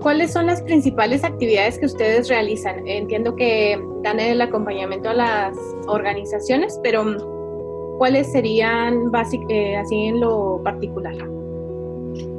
¿Cuáles 0.00 0.32
son 0.32 0.46
las 0.46 0.62
principales 0.62 1.24
actividades 1.24 1.78
que 1.78 1.86
ustedes 1.86 2.28
realizan? 2.28 2.86
Entiendo 2.86 3.34
que 3.34 3.76
dan 4.04 4.20
el 4.20 4.40
acompañamiento 4.40 5.08
a 5.08 5.14
las 5.14 5.56
organizaciones, 5.88 6.78
pero 6.82 7.96
¿cuáles 7.98 8.30
serían 8.30 9.10
eh, 9.48 9.76
así 9.76 10.04
en 10.04 10.20
lo 10.20 10.60
particular? 10.62 11.16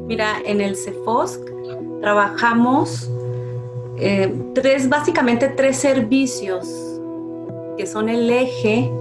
Mira, 0.07 0.37
en 0.45 0.61
el 0.61 0.77
CEFOSC 0.77 1.41
trabajamos 1.99 3.11
eh, 3.99 4.33
tres, 4.53 4.89
básicamente 4.89 5.47
tres 5.49 5.77
servicios 5.77 6.67
que 7.77 7.85
son 7.85 8.09
el 8.09 8.29
eje 8.29 8.91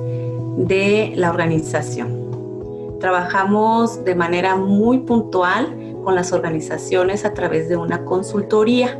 de 0.56 1.12
la 1.16 1.30
organización. 1.30 2.96
Trabajamos 3.00 4.04
de 4.04 4.14
manera 4.14 4.56
muy 4.56 4.98
puntual 4.98 5.94
con 6.02 6.14
las 6.14 6.32
organizaciones 6.32 7.24
a 7.24 7.34
través 7.34 7.68
de 7.68 7.76
una 7.76 8.04
consultoría. 8.04 8.96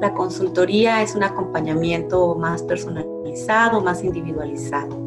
La 0.00 0.12
consultoría 0.12 1.02
es 1.02 1.14
un 1.14 1.22
acompañamiento 1.22 2.34
más 2.34 2.62
personalizado, 2.62 3.80
más 3.80 4.02
individualizado. 4.02 4.98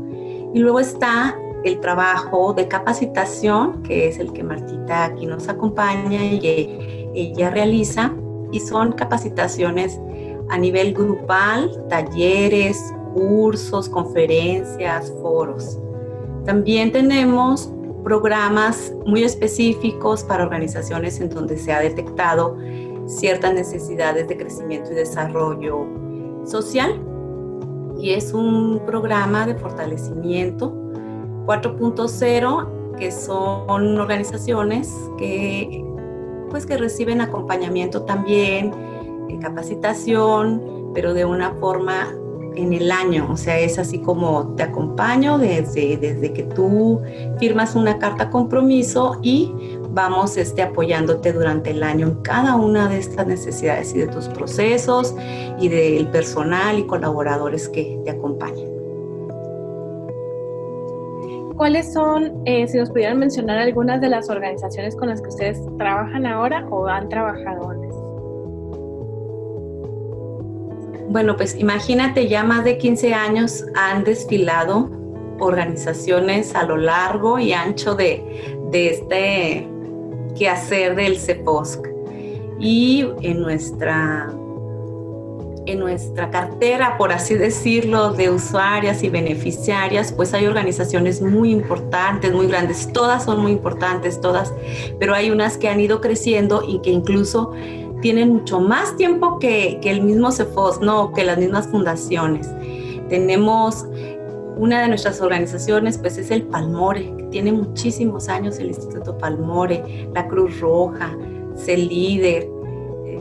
Y 0.53 0.59
luego 0.59 0.79
está 0.79 1.37
el 1.63 1.79
trabajo 1.79 2.53
de 2.53 2.67
capacitación, 2.67 3.83
que 3.83 4.07
es 4.07 4.19
el 4.19 4.31
que 4.31 4.43
Martita 4.43 5.05
aquí 5.05 5.25
nos 5.25 5.49
acompaña 5.49 6.23
y 6.23 7.11
ella 7.13 7.49
realiza, 7.49 8.13
son 8.59 8.93
capacitaciones 8.93 9.99
a 10.49 10.57
nivel 10.57 10.93
grupal, 10.93 11.71
talleres, 11.89 12.93
cursos, 13.13 13.89
conferencias, 13.89 15.11
foros. 15.21 15.79
También 16.45 16.91
tenemos 16.91 17.71
programas 18.03 18.93
muy 19.05 19.23
específicos 19.23 20.23
para 20.23 20.43
organizaciones 20.43 21.19
en 21.19 21.29
donde 21.29 21.57
se 21.57 21.73
ha 21.73 21.79
detectado 21.79 22.55
ciertas 23.07 23.53
necesidades 23.53 24.27
de 24.27 24.37
crecimiento 24.37 24.91
y 24.91 24.95
desarrollo 24.95 25.87
social. 26.45 27.01
Y 27.99 28.11
es 28.11 28.33
un 28.33 28.81
programa 28.85 29.47
de 29.47 29.55
fortalecimiento 29.55 30.71
4.0 31.47 32.95
que 32.97 33.11
son 33.11 33.99
organizaciones 33.99 34.93
que 35.17 35.83
pues 36.55 36.65
que 36.65 36.77
reciben 36.77 37.19
acompañamiento 37.19 38.03
también, 38.03 38.71
capacitación, 39.41 40.91
pero 40.93 41.13
de 41.13 41.25
una 41.25 41.51
forma 41.55 42.15
en 42.55 42.71
el 42.71 42.93
año, 42.93 43.27
o 43.29 43.35
sea, 43.35 43.59
es 43.59 43.77
así 43.77 43.99
como 43.99 44.55
te 44.55 44.63
acompaño 44.63 45.37
desde, 45.37 45.97
desde 45.97 46.31
que 46.31 46.43
tú 46.43 47.01
firmas 47.39 47.75
una 47.75 47.99
carta 47.99 48.29
compromiso 48.29 49.19
y 49.21 49.51
vamos 49.89 50.37
este, 50.37 50.61
apoyándote 50.61 51.33
durante 51.33 51.71
el 51.71 51.83
año 51.83 52.07
en 52.07 52.15
cada 52.21 52.55
una 52.55 52.87
de 52.87 52.99
estas 52.99 53.27
necesidades 53.27 53.93
y 53.93 53.97
de 53.97 54.07
tus 54.07 54.29
procesos 54.29 55.13
y 55.59 55.67
del 55.67 56.07
personal 56.07 56.79
y 56.79 56.87
colaboradores 56.87 57.67
que 57.67 57.99
te 58.05 58.11
acompañan. 58.11 58.74
¿Cuáles 61.55 61.93
son, 61.93 62.41
eh, 62.45 62.67
si 62.67 62.77
nos 62.77 62.89
pudieran 62.89 63.17
mencionar 63.17 63.59
algunas 63.59 64.01
de 64.01 64.09
las 64.09 64.29
organizaciones 64.29 64.95
con 64.95 65.07
las 65.07 65.21
que 65.21 65.29
ustedes 65.29 65.61
trabajan 65.77 66.25
ahora 66.25 66.67
o 66.69 66.85
han 66.87 67.07
trabajado? 67.07 67.73
Bueno, 71.09 71.37
pues 71.37 71.55
imagínate, 71.57 72.27
ya 72.27 72.43
más 72.43 72.65
de 72.65 72.77
15 72.77 73.13
años 73.13 73.65
han 73.73 74.03
desfilado 74.03 74.89
organizaciones 75.39 76.53
a 76.55 76.63
lo 76.63 76.75
largo 76.75 77.39
y 77.39 77.53
ancho 77.53 77.95
de, 77.95 78.57
de 78.71 78.89
este 78.89 79.67
quehacer 80.37 80.95
del 80.97 81.17
CEPOSC. 81.17 81.87
Y 82.59 83.05
en 83.21 83.39
nuestra, 83.39 84.29
en 85.65 85.79
nuestra 85.79 86.29
cartera, 86.29 86.97
por 86.97 87.11
así 87.11 87.35
decirlo, 87.35 88.13
de 88.13 88.29
usuarias 88.29 89.03
y 89.03 89.09
beneficiarias, 89.09 90.11
pues 90.11 90.33
hay 90.33 90.45
organizaciones 90.45 91.21
muy 91.21 91.51
importantes, 91.51 92.33
muy 92.33 92.47
grandes, 92.47 92.91
todas 92.93 93.25
son 93.25 93.41
muy 93.41 93.51
importantes, 93.53 94.21
todas, 94.21 94.53
pero 94.99 95.13
hay 95.13 95.31
unas 95.31 95.57
que 95.57 95.67
han 95.67 95.79
ido 95.79 96.01
creciendo 96.01 96.63
y 96.67 96.79
que 96.79 96.91
incluso 96.91 97.51
tienen 98.01 98.33
mucho 98.33 98.59
más 98.59 98.95
tiempo 98.97 99.39
que, 99.39 99.79
el 99.83 100.01
mismo 100.01 100.31
CEFOS, 100.31 100.81
no, 100.81 101.11
que 101.13 101.23
las 101.23 101.37
mismas 101.37 101.67
fundaciones. 101.67 102.47
Tenemos 103.09 103.85
una 104.57 104.81
de 104.81 104.87
nuestras 104.87 105.21
organizaciones, 105.21 105.97
pues 105.97 106.17
es 106.17 106.31
el 106.31 106.43
Palmore, 106.43 107.13
que 107.17 107.23
tiene 107.25 107.51
muchísimos 107.51 108.29
años 108.29 108.59
el 108.59 108.67
Instituto 108.67 109.17
Palmore, 109.17 110.07
la 110.13 110.27
Cruz 110.27 110.59
Roja, 110.59 111.17
CELIDER, 111.57 112.43
eh, 113.05 113.19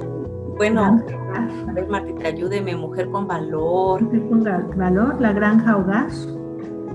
a 1.36 1.72
ver 1.72 1.88
Martita, 1.88 2.28
ayúdeme, 2.28 2.76
Mujer 2.76 3.10
con 3.10 3.26
Valor. 3.26 4.02
Mujer 4.02 4.28
con 4.28 4.44
Valor, 4.76 5.20
la 5.20 5.32
Granja 5.32 5.76
Hogar. 5.76 6.08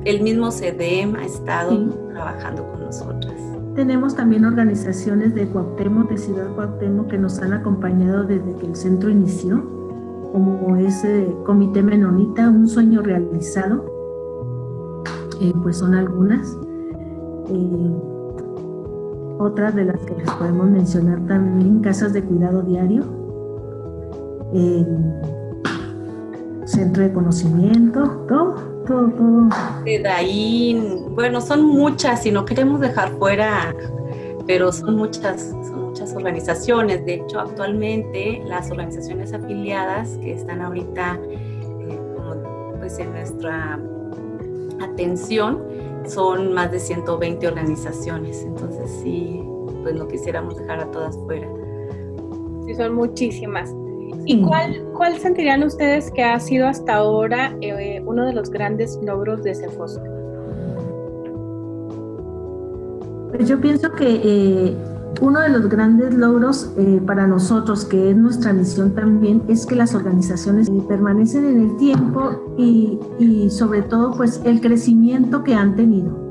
El 0.06 0.22
mismo 0.22 0.52
CEDEM 0.52 1.16
ha 1.16 1.26
estado 1.26 1.90
trabajando 2.12 2.66
con 2.72 2.82
nosotras. 2.82 3.34
Tenemos 3.76 4.16
también 4.16 4.46
organizaciones 4.46 5.36
de 5.36 5.48
Cuauhtémoc, 5.48 6.10
de 6.10 6.18
Ciudad 6.18 6.54
Cuauhtémoc, 6.56 7.08
que 7.10 7.18
nos 7.18 7.40
han 7.40 7.54
acompañado 7.54 8.24
desde 8.24 8.56
que 8.56 8.66
el 8.66 8.76
centro 8.76 9.10
inició, 9.10 9.64
como 10.32 10.76
ese 10.78 11.34
Comité 11.46 11.84
Menonita, 11.84 12.50
Un 12.50 12.68
Sueño 12.68 13.02
Realizado, 13.02 13.84
eh, 15.42 15.54
pues 15.62 15.78
son 15.78 15.96
algunas. 15.96 16.58
Eh, 17.50 17.94
otras 19.40 19.74
de 19.74 19.86
las 19.86 20.00
que 20.02 20.16
les 20.16 20.30
podemos 20.32 20.70
mencionar 20.70 21.20
también, 21.26 21.80
casas 21.80 22.12
de 22.12 22.24
cuidado 22.24 22.62
diario, 22.62 23.04
centro 26.66 27.04
de 27.04 27.14
conocimiento, 27.14 28.26
todo 28.28 28.80
todo, 28.90 29.08
todo. 29.10 29.50
ahí, 30.12 31.06
bueno, 31.12 31.42
son 31.42 31.64
muchas 31.64 32.26
y 32.26 32.32
no 32.32 32.44
queremos 32.44 32.82
dejar 32.82 33.12
fuera, 33.20 33.74
pero 34.48 34.72
son 34.72 34.96
muchas, 34.96 35.42
son 35.42 35.90
muchas 35.90 36.16
organizaciones. 36.16 37.06
De 37.06 37.16
hecho, 37.16 37.40
actualmente 37.40 38.42
las 38.48 38.72
organizaciones 38.72 39.32
afiliadas 39.32 40.18
que 40.18 40.34
están 40.34 40.62
ahorita 40.62 41.20
eh, 41.30 42.00
pues 42.80 42.98
en 42.98 43.12
nuestra 43.12 43.80
atención 44.82 45.64
son 46.08 46.54
más 46.54 46.72
de 46.72 46.80
120 46.80 47.48
organizaciones. 47.48 48.42
Entonces 48.44 48.90
sí, 49.04 49.44
pues 49.84 49.94
no 49.94 50.08
quisiéramos 50.08 50.58
dejar 50.58 50.80
a 50.80 50.90
todas 50.90 51.16
fuera. 51.16 51.48
Sí, 52.66 52.74
son 52.74 52.96
muchísimas. 52.96 53.72
¿Y 54.26 54.42
cuál, 54.42 54.84
cuál 54.96 55.18
sentirían 55.18 55.64
ustedes 55.64 56.12
que 56.12 56.24
ha 56.24 56.40
sido 56.40 56.68
hasta 56.68 56.96
ahora 56.96 57.56
eh, 57.62 58.02
uno 58.06 58.26
de 58.26 58.34
los 58.34 58.50
grandes 58.50 59.00
logros 59.04 59.44
de 59.44 59.56
CEFOSC? 59.56 60.02
Pues 63.32 63.48
yo 63.48 63.60
pienso 63.60 63.92
que 63.94 64.22
eh, 64.24 64.78
uno 65.22 65.40
de 65.42 65.50
los 65.50 65.70
grandes 65.70 66.14
logros 66.14 66.72
eh, 66.78 67.02
para 67.06 67.28
nosotros, 67.28 67.86
que 67.86 68.12
es 68.12 68.18
nuestra 68.18 68.54
misión 68.54 68.94
también, 68.94 69.44
es 69.48 69.66
que 69.66 69.76
las 69.76 69.96
organizaciones 69.96 70.70
permanecen 70.88 71.46
en 71.46 71.62
el 71.62 71.78
tiempo 71.78 72.56
y, 72.58 73.00
y 73.20 73.50
sobre 73.50 73.82
todo 73.82 74.14
pues 74.16 74.42
el 74.46 74.62
crecimiento 74.62 75.44
que 75.44 75.56
han 75.56 75.76
tenido. 75.76 76.30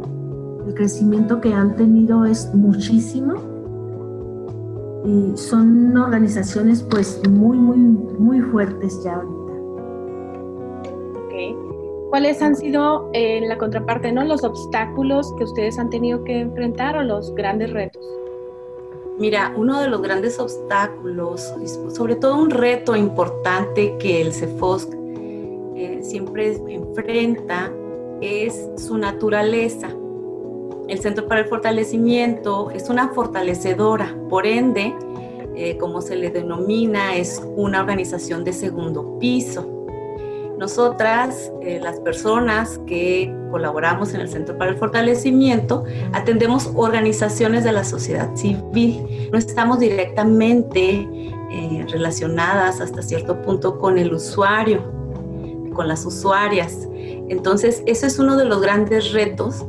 El 0.67 0.75
crecimiento 0.75 1.41
que 1.41 1.55
han 1.55 1.77
tenido 1.77 2.25
es 2.25 2.53
muchísimo 2.55 3.48
y 5.09 5.37
son 5.37 5.97
organizaciones 5.97 6.83
pues 6.83 7.21
muy, 7.29 7.57
muy, 7.57 7.79
muy 7.79 8.41
fuertes 8.41 9.03
ya 9.03 9.15
ahorita. 9.15 9.39
¿Cuáles 12.11 12.41
han 12.41 12.57
sido 12.57 13.11
en 13.13 13.49
la 13.49 13.59
contraparte, 13.59 14.11
no, 14.13 14.25
los 14.25 14.43
obstáculos 14.43 15.31
que 15.37 15.45
ustedes 15.45 15.79
han 15.79 15.91
tenido 15.91 16.25
que 16.25 16.41
enfrentar 16.41 16.97
o 16.97 17.03
los 17.03 17.35
grandes 17.35 17.71
retos? 17.71 18.03
Mira, 19.19 19.53
uno 19.57 19.79
de 19.81 19.89
los 19.89 20.01
grandes 20.01 20.39
obstáculos, 20.39 21.53
sobre 21.95 22.17
todo 22.17 22.41
un 22.41 22.51
reto 22.51 22.97
importante 22.97 23.97
que 23.99 24.23
el 24.23 24.33
CEFOSC 24.33 24.91
eh, 25.77 25.99
siempre 26.03 26.57
enfrenta, 26.69 27.71
es 28.23 28.69
su 28.77 28.97
naturaleza. 28.97 29.89
El 30.89 31.01
Centro 31.01 31.29
para 31.29 31.43
el 31.43 31.47
Fortalecimiento 31.47 32.71
es 32.71 32.89
una 32.89 33.11
fortalecedora, 33.11 34.17
por 34.31 34.47
ende, 34.47 34.95
eh, 35.55 35.77
como 35.77 36.01
se 36.01 36.17
le 36.17 36.31
denomina, 36.31 37.15
es 37.15 37.43
una 37.57 37.81
organización 37.81 38.43
de 38.43 38.55
segundo 38.55 39.19
piso. 39.19 39.69
Nosotras, 40.59 41.53
eh, 41.61 41.79
las 41.83 42.01
personas 42.01 42.81
que 42.87 43.33
colaboramos 43.51 44.15
en 44.15 44.23
el 44.23 44.31
Centro 44.31 44.57
para 44.57 44.71
el 44.71 44.79
Fortalecimiento, 44.79 45.85
atendemos 46.13 46.73
organizaciones 46.75 47.65
de 47.65 47.73
la 47.73 47.85
sociedad 47.85 48.35
civil. 48.35 49.29
No 49.31 49.37
estamos 49.37 49.81
directamente 49.81 51.07
eh, 51.51 51.87
relacionadas 51.91 52.81
hasta 52.81 53.03
cierto 53.03 53.43
punto 53.43 53.79
con 53.79 53.99
el 53.99 54.15
usuario, 54.15 54.83
con 55.75 55.87
las 55.87 56.07
usuarias. 56.07 56.89
Entonces, 57.29 57.83
ese 57.85 58.07
es 58.07 58.19
uno 58.19 58.39
de 58.39 58.47
los 58.47 58.63
grandes 58.63 59.13
retos 59.13 59.67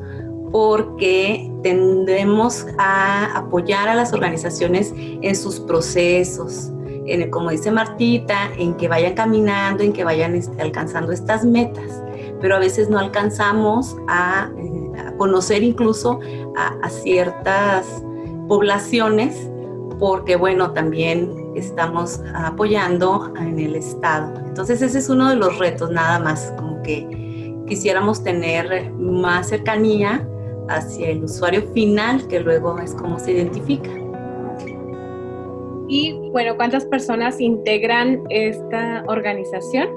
porque 0.51 1.51
tendemos 1.63 2.65
a 2.77 3.37
apoyar 3.37 3.87
a 3.89 3.95
las 3.95 4.13
organizaciones 4.13 4.93
en 4.95 5.35
sus 5.35 5.59
procesos, 5.59 6.71
en, 7.05 7.29
como 7.29 7.49
dice 7.49 7.71
Martita, 7.71 8.49
en 8.57 8.75
que 8.75 8.87
vayan 8.87 9.13
caminando, 9.13 9.83
en 9.83 9.93
que 9.93 10.03
vayan 10.03 10.35
este, 10.35 10.61
alcanzando 10.61 11.11
estas 11.11 11.45
metas, 11.45 12.03
pero 12.41 12.55
a 12.55 12.59
veces 12.59 12.89
no 12.89 12.99
alcanzamos 12.99 13.95
a, 14.07 14.49
eh, 14.57 15.15
conocer 15.17 15.63
incluso 15.63 16.19
a, 16.55 16.89
ciertas 16.89 17.85
poblaciones, 18.47 19.49
porque 19.99 20.35
bueno, 20.35 20.71
también 20.71 21.51
estamos 21.55 22.21
apoyando 22.33 23.33
en 23.37 23.59
el 23.59 23.75
Estado. 23.75 24.33
Entonces 24.47 24.81
ese 24.81 24.99
es 24.99 25.09
uno 25.09 25.29
de 25.29 25.35
los 25.35 25.57
retos, 25.57 25.91
nada 25.91 26.19
más, 26.19 26.53
como 26.57 26.81
que 26.81 27.19
quisiéramos 27.67 28.23
tener 28.23 28.91
más 28.93 29.49
cercanía 29.49 30.27
hacia 30.69 31.09
el 31.09 31.23
usuario 31.23 31.63
final, 31.73 32.27
que 32.27 32.39
luego 32.39 32.79
es 32.79 32.93
como 32.93 33.19
se 33.19 33.33
identifica. 33.33 33.89
Y 35.87 36.29
bueno, 36.31 36.55
¿cuántas 36.55 36.85
personas 36.85 37.41
integran 37.41 38.21
esta 38.29 39.03
organización? 39.07 39.89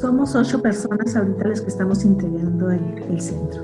Somos 0.00 0.34
ocho 0.34 0.60
personas 0.60 1.14
ahorita 1.14 1.48
las 1.48 1.60
que 1.60 1.68
estamos 1.68 2.04
integrando 2.04 2.70
el, 2.70 3.20
centro. 3.20 3.62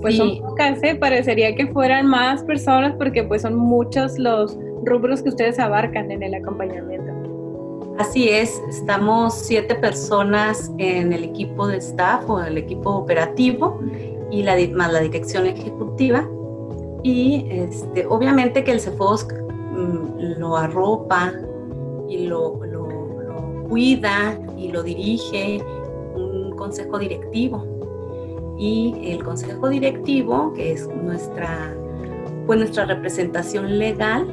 Pues 0.00 0.16
son 0.16 0.38
pocas, 0.40 0.82
¿eh? 0.82 0.94
parecería 0.94 1.54
que 1.54 1.66
fueran 1.68 2.06
más 2.06 2.42
personas 2.44 2.94
porque 2.96 3.24
pues 3.24 3.42
son 3.42 3.56
muchos 3.56 4.18
los 4.18 4.58
rubros 4.84 5.22
que 5.22 5.28
ustedes 5.28 5.58
abarcan 5.58 6.10
en 6.10 6.22
el 6.22 6.34
acompañamiento. 6.34 7.13
Así 7.96 8.28
es, 8.28 8.60
estamos 8.68 9.34
siete 9.34 9.76
personas 9.76 10.72
en 10.78 11.12
el 11.12 11.22
equipo 11.22 11.68
de 11.68 11.76
staff 11.76 12.28
o 12.28 12.40
el 12.40 12.58
equipo 12.58 12.90
operativo 12.90 13.78
y 14.32 14.42
la, 14.42 14.56
más 14.72 14.92
la 14.92 14.98
dirección 14.98 15.46
ejecutiva. 15.46 16.28
Y 17.04 17.46
este, 17.50 18.04
obviamente 18.06 18.64
que 18.64 18.72
el 18.72 18.80
CEFOSC 18.80 19.32
mm, 19.34 20.38
lo 20.38 20.56
arropa 20.56 21.34
y 22.08 22.26
lo, 22.26 22.58
cuida 23.68 24.40
y 24.58 24.72
lo 24.72 24.82
dirige 24.82 25.62
un 26.16 26.52
consejo 26.56 26.98
directivo. 26.98 27.64
Y 28.58 29.12
el 29.12 29.22
consejo 29.22 29.68
directivo, 29.68 30.52
que 30.54 30.72
es 30.72 30.88
nuestra, 30.88 31.72
pues 32.46 32.58
nuestra 32.58 32.86
representación 32.86 33.78
legal, 33.78 34.26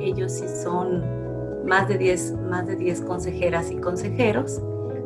ellos 0.00 0.32
sí 0.32 0.44
son 0.62 1.21
más 1.64 1.88
de 1.88 1.98
10 1.98 2.34
más 2.50 2.66
de 2.66 2.76
10 2.76 3.02
consejeras 3.02 3.70
y 3.70 3.76
consejeros 3.76 4.60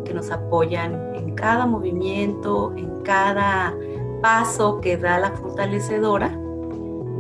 que 0.05 0.15
nos 0.15 0.31
apoyan 0.31 1.15
en 1.15 1.35
cada 1.35 1.67
movimiento, 1.67 2.73
en 2.77 3.03
cada 3.03 3.75
paso 4.23 4.81
que 4.81 4.97
da 4.97 5.19
la 5.19 5.33
fortalecedora. 5.33 6.29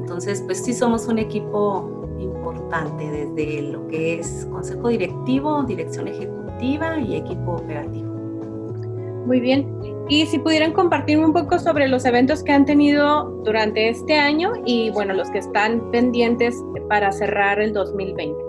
Entonces, 0.01 0.43
pues 0.43 0.64
sí 0.64 0.72
somos 0.72 1.07
un 1.09 1.18
equipo 1.18 2.09
importante 2.18 3.11
desde 3.11 3.72
lo 3.72 3.87
que 3.89 4.20
es 4.20 4.47
consejo 4.51 4.89
directivo, 4.89 5.62
dirección 5.64 6.09
ejecutiva 6.09 6.99
y 6.99 7.16
equipo 7.16 7.53
operativo. 7.53 8.14
Muy 9.26 9.41
bien. 9.41 9.66
Y 10.09 10.24
si 10.26 10.39
pudieran 10.39 10.72
compartirme 10.72 11.26
un 11.26 11.32
poco 11.32 11.59
sobre 11.59 11.89
los 11.89 12.05
eventos 12.05 12.45
que 12.45 12.53
han 12.53 12.64
tenido 12.64 13.24
durante 13.45 13.89
este 13.89 14.16
año 14.16 14.53
y 14.64 14.91
bueno, 14.91 15.14
los 15.14 15.28
que 15.30 15.39
están 15.39 15.91
pendientes 15.91 16.57
para 16.89 17.11
cerrar 17.11 17.61
el 17.61 17.72
2020. 17.72 18.45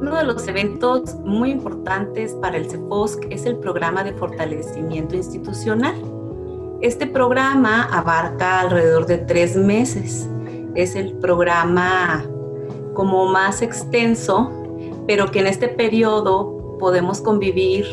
Uno 0.00 0.16
de 0.16 0.24
los 0.24 0.48
eventos 0.48 1.14
muy 1.26 1.50
importantes 1.50 2.32
para 2.32 2.56
el 2.56 2.70
CEFOSC 2.70 3.26
es 3.28 3.44
el 3.44 3.56
programa 3.56 4.02
de 4.02 4.14
fortalecimiento 4.14 5.14
institucional. 5.14 5.94
Este 6.80 7.06
programa 7.06 7.84
abarca 7.84 8.60
alrededor 8.60 9.04
de 9.04 9.18
tres 9.18 9.56
meses. 9.56 10.26
Es 10.74 10.96
el 10.96 11.12
programa 11.18 12.24
como 12.94 13.26
más 13.26 13.60
extenso, 13.60 14.50
pero 15.06 15.30
que 15.30 15.40
en 15.40 15.48
este 15.48 15.68
periodo 15.68 16.78
podemos 16.78 17.20
convivir 17.20 17.84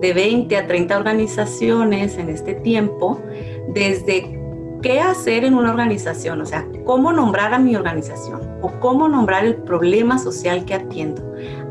de 0.00 0.12
20 0.12 0.56
a 0.56 0.66
30 0.66 0.96
organizaciones 0.98 2.18
en 2.18 2.30
este 2.30 2.54
tiempo, 2.54 3.20
desde 3.68 4.43
qué 4.84 5.00
hacer 5.00 5.44
en 5.44 5.54
una 5.54 5.70
organización, 5.70 6.42
o 6.42 6.46
sea, 6.46 6.68
cómo 6.84 7.10
nombrar 7.10 7.54
a 7.54 7.58
mi 7.58 7.74
organización 7.74 8.42
o 8.60 8.70
cómo 8.80 9.08
nombrar 9.08 9.46
el 9.46 9.56
problema 9.56 10.18
social 10.18 10.66
que 10.66 10.74
atiendo, 10.74 11.22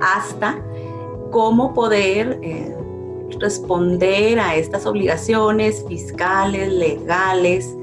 hasta 0.01 0.59
cómo 1.30 1.76
poder 1.76 2.39
eh, 2.41 2.76
responder 3.39 4.39
a 4.39 4.55
estas 4.55 4.88
obligaciones 4.88 5.86
fiscales, 5.88 6.74
legales 6.74 7.78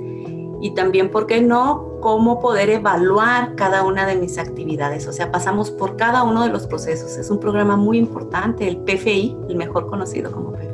y 0.61 0.73
también, 0.75 1.13
¿por 1.13 1.29
qué 1.29 1.41
no?, 1.41 1.87
cómo 2.01 2.41
poder 2.41 2.69
evaluar 2.69 3.55
cada 3.55 3.85
una 3.85 4.07
de 4.07 4.17
mis 4.17 4.37
actividades. 4.37 5.07
O 5.07 5.13
sea, 5.13 5.31
pasamos 5.31 5.71
por 5.71 5.97
cada 5.97 6.25
uno 6.25 6.43
de 6.43 6.49
los 6.49 6.67
procesos. 6.67 7.17
Es 7.17 7.31
un 7.31 7.39
programa 7.39 7.77
muy 7.77 7.99
importante, 7.99 8.67
el 8.67 8.79
PFI, 8.79 9.37
el 9.49 9.57
mejor 9.57 9.87
conocido 9.87 10.33
como 10.33 10.53
PFI. 10.53 10.70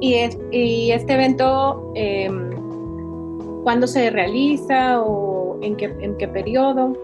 ¿Y, 0.00 0.14
este 0.90 1.14
evento, 1.14 1.92
em, 1.94 2.50
cuándo 3.62 3.86
se 3.86 4.10
realiza 4.10 5.00
o 5.02 5.58
en 5.62 5.76
qué, 5.76 5.94
en 6.00 6.16
qué 6.16 6.26
periodo? 6.28 6.96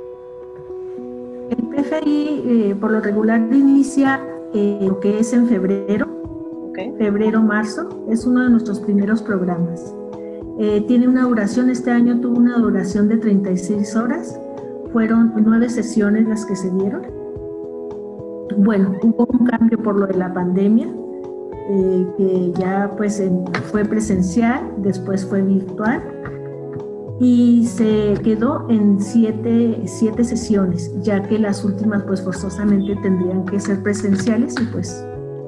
El 1.51 1.65
PFI 1.69 2.43
eh, 2.47 2.77
por 2.81 2.91
lo 2.91 3.01
regular 3.01 3.41
inicia 3.53 4.21
eh, 4.55 4.79
lo 4.81 4.99
que 5.01 5.19
es 5.19 5.33
en 5.33 5.47
febrero, 5.47 6.09
febrero-marzo, 6.99 7.89
es 8.09 8.27
uno 8.27 8.43
de 8.43 8.51
nuestros 8.51 8.81
primeros 8.81 9.23
programas. 9.23 9.95
Eh, 10.59 10.85
tiene 10.87 11.09
una 11.09 11.23
duración, 11.23 11.71
este 11.71 11.91
año 11.91 12.21
tuvo 12.21 12.39
una 12.39 12.59
duración 12.59 13.09
de 13.09 13.19
36 13.19 13.97
horas, 13.97 14.41
fueron 14.93 15.33
nueve 15.45 15.69
sesiones 15.69 16.27
las 16.29 16.47
que 16.47 16.57
se 16.57 16.71
dieron. 16.71 17.03
Bueno, 18.57 18.95
hubo 19.03 19.27
un 19.27 19.47
cambio 19.47 19.79
por 19.79 19.97
lo 19.97 20.07
de 20.07 20.15
la 20.15 20.33
pandemia, 20.33 20.89
eh, 21.71 22.07
que 22.17 22.53
ya 22.59 22.91
pues 22.97 23.23
fue 23.71 23.85
presencial, 23.85 24.71
después 24.79 25.25
fue 25.25 25.43
virtual 25.43 26.03
y 27.21 27.65
se 27.67 28.15
quedó 28.23 28.67
en 28.69 29.01
siete, 29.01 29.83
siete, 29.87 30.25
sesiones, 30.25 30.93
ya 31.03 31.23
que 31.23 31.39
las 31.39 31.65
últimas 31.65 32.03
pues 32.03 32.23
forzosamente 32.23 32.97
tendrían 32.97 33.45
que 33.45 33.61
ser 33.61 33.83
presenciales 33.83 34.55
y 34.61 34.65
pues 34.67 35.07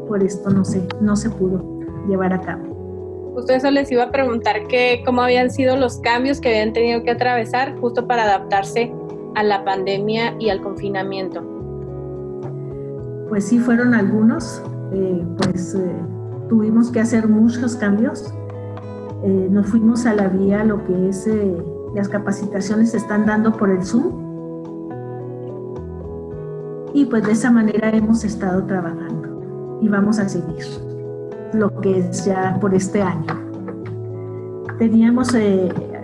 por 0.08 0.22
esto 0.22 0.50
no 0.50 0.64
se, 0.64 0.86
no 1.00 1.16
se 1.16 1.28
pudo 1.30 1.80
llevar 2.08 2.32
a 2.32 2.40
cabo. 2.40 3.32
Justo 3.34 3.52
eso 3.52 3.70
les 3.70 3.90
iba 3.92 4.04
a 4.04 4.10
preguntar 4.10 4.66
que 4.68 5.02
cómo 5.04 5.20
habían 5.20 5.50
sido 5.50 5.76
los 5.76 5.98
cambios 5.98 6.40
que 6.40 6.48
habían 6.48 6.72
tenido 6.72 7.02
que 7.02 7.10
atravesar 7.10 7.76
justo 7.78 8.06
para 8.06 8.24
adaptarse 8.24 8.90
a 9.34 9.42
la 9.42 9.64
pandemia 9.64 10.34
y 10.38 10.48
al 10.48 10.62
confinamiento. 10.62 11.42
Pues 13.28 13.44
sí, 13.44 13.58
fueron 13.58 13.92
algunos, 13.92 14.62
eh, 14.92 15.24
pues 15.38 15.74
eh, 15.74 15.96
tuvimos 16.48 16.90
que 16.90 17.00
hacer 17.00 17.28
muchos 17.28 17.76
cambios. 17.76 18.32
Eh, 19.24 19.48
nos 19.50 19.66
fuimos 19.66 20.06
a 20.06 20.14
la 20.14 20.28
vía, 20.28 20.64
lo 20.64 20.84
que 20.84 21.08
es 21.08 21.28
las 21.94 22.08
capacitaciones 22.08 22.90
se 22.90 22.98
están 22.98 23.26
dando 23.26 23.52
por 23.52 23.70
el 23.70 23.84
Zoom. 23.84 24.26
Y 26.94 27.06
pues 27.06 27.24
de 27.24 27.32
esa 27.32 27.50
manera 27.50 27.90
hemos 27.90 28.24
estado 28.24 28.64
trabajando 28.64 29.78
y 29.82 29.88
vamos 29.88 30.18
a 30.18 30.28
seguir 30.28 30.64
lo 31.52 31.80
que 31.80 31.98
es 31.98 32.24
ya 32.24 32.58
por 32.60 32.74
este 32.74 33.02
año. 33.02 33.26
Teníamos 34.78 35.34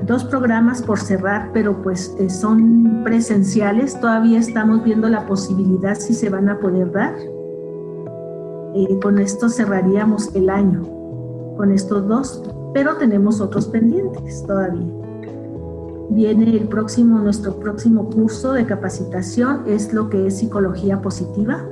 dos 0.06 0.24
programas 0.24 0.82
por 0.82 0.98
cerrar, 0.98 1.50
pero 1.52 1.80
pues 1.82 2.14
son 2.28 3.02
presenciales. 3.04 3.98
Todavía 4.00 4.38
estamos 4.38 4.82
viendo 4.82 5.08
la 5.08 5.26
posibilidad 5.26 5.94
si 5.94 6.14
se 6.14 6.28
van 6.30 6.48
a 6.48 6.58
poder 6.58 6.90
dar 6.90 7.14
con 9.00 9.18
esto 9.18 9.48
cerraríamos 9.48 10.34
el 10.34 10.48
año, 10.48 10.82
con 11.56 11.72
estos 11.72 12.06
dos, 12.08 12.42
pero 12.72 12.96
tenemos 12.96 13.40
otros 13.40 13.66
pendientes 13.66 14.44
todavía. 14.46 14.86
Viene 16.10 16.56
el 16.56 16.68
próximo, 16.68 17.18
nuestro 17.18 17.56
próximo 17.56 18.08
curso 18.10 18.52
de 18.52 18.66
capacitación, 18.66 19.62
es 19.66 19.92
lo 19.92 20.08
que 20.08 20.26
es 20.26 20.38
psicología 20.38 21.00
positiva. 21.00 21.64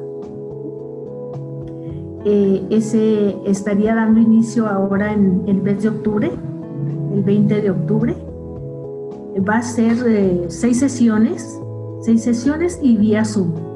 Eh, 2.24 2.66
ese 2.70 3.36
estaría 3.46 3.94
dando 3.94 4.20
inicio 4.20 4.66
ahora 4.66 5.12
en 5.12 5.42
el 5.46 5.62
mes 5.62 5.82
de 5.82 5.88
octubre, 5.88 6.30
el 7.14 7.22
20 7.22 7.62
de 7.62 7.70
octubre. 7.70 8.16
Va 9.48 9.58
a 9.58 9.62
ser 9.62 9.96
eh, 10.06 10.46
seis 10.48 10.78
sesiones, 10.80 11.58
seis 12.02 12.22
sesiones 12.22 12.78
y 12.82 12.96
vía 12.96 13.24
Zoom 13.24 13.69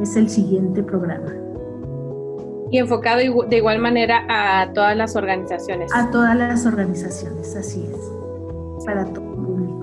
es 0.00 0.16
el 0.16 0.28
siguiente 0.28 0.82
programa. 0.82 1.32
Y 2.70 2.78
enfocado 2.78 3.20
de 3.48 3.56
igual 3.56 3.78
manera 3.78 4.26
a 4.28 4.72
todas 4.72 4.96
las 4.96 5.16
organizaciones. 5.16 5.90
A 5.94 6.10
todas 6.10 6.36
las 6.36 6.66
organizaciones, 6.66 7.56
así 7.56 7.88
es, 7.90 7.98
para 8.84 9.06
todo 9.06 9.24
el 9.24 9.36
público. 9.36 9.78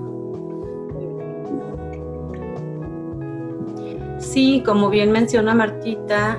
Sí, 4.20 4.62
como 4.64 4.88
bien 4.88 5.10
menciona 5.10 5.52
Martita, 5.54 6.38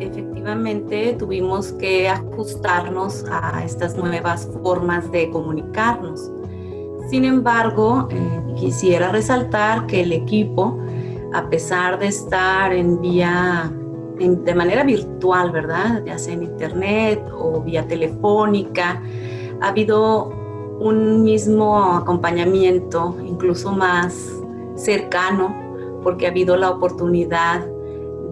efectivamente 0.00 1.14
tuvimos 1.18 1.72
que 1.72 2.08
ajustarnos 2.08 3.24
a 3.30 3.64
estas 3.64 3.96
nuevas 3.96 4.48
formas 4.62 5.10
de 5.12 5.30
comunicarnos. 5.30 6.32
Sin 7.08 7.24
embargo, 7.24 8.08
eh, 8.10 8.40
quisiera 8.56 9.12
resaltar 9.12 9.86
que 9.86 10.00
el 10.02 10.12
equipo 10.12 10.81
a 11.32 11.48
pesar 11.48 11.98
de 11.98 12.06
estar 12.06 12.72
en 12.72 13.00
vía 13.00 13.72
de 14.18 14.54
manera 14.54 14.84
virtual, 14.84 15.50
¿verdad? 15.50 16.02
Ya 16.04 16.18
sea 16.18 16.34
en 16.34 16.44
internet 16.44 17.24
o 17.32 17.60
vía 17.60 17.86
telefónica. 17.86 19.02
Ha 19.60 19.68
habido 19.68 20.28
un 20.78 21.22
mismo 21.22 21.94
acompañamiento, 21.94 23.16
incluso 23.24 23.72
más 23.72 24.14
cercano, 24.76 25.54
porque 26.02 26.26
ha 26.26 26.30
habido 26.30 26.56
la 26.56 26.70
oportunidad 26.70 27.66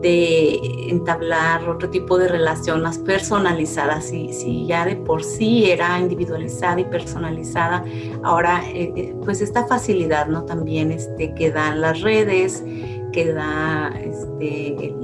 de 0.01 0.89
entablar 0.89 1.69
otro 1.69 1.91
tipo 1.91 2.17
de 2.19 2.29
relación 2.29 2.83
más 2.83 2.99
personalizada. 2.99 4.01
Si, 4.01 4.33
si 4.33 4.67
ya 4.67 4.85
de 4.85 4.97
por 4.97 5.23
sí 5.23 5.71
era 5.71 6.01
individualizada 6.01 6.81
y 6.81 6.85
personalizada, 6.85 7.85
ahora 8.23 8.63
eh, 8.69 8.93
eh, 8.97 9.15
pues 9.25 9.41
esta 9.43 9.67
facilidad, 9.67 10.27
¿no? 10.27 10.45
También 10.45 10.91
este, 10.91 11.35
que 11.35 11.51
dan 11.51 11.81
las 11.83 12.01
redes, 12.01 12.65
que 13.13 13.33
da 13.33 13.93
este, 14.01 14.95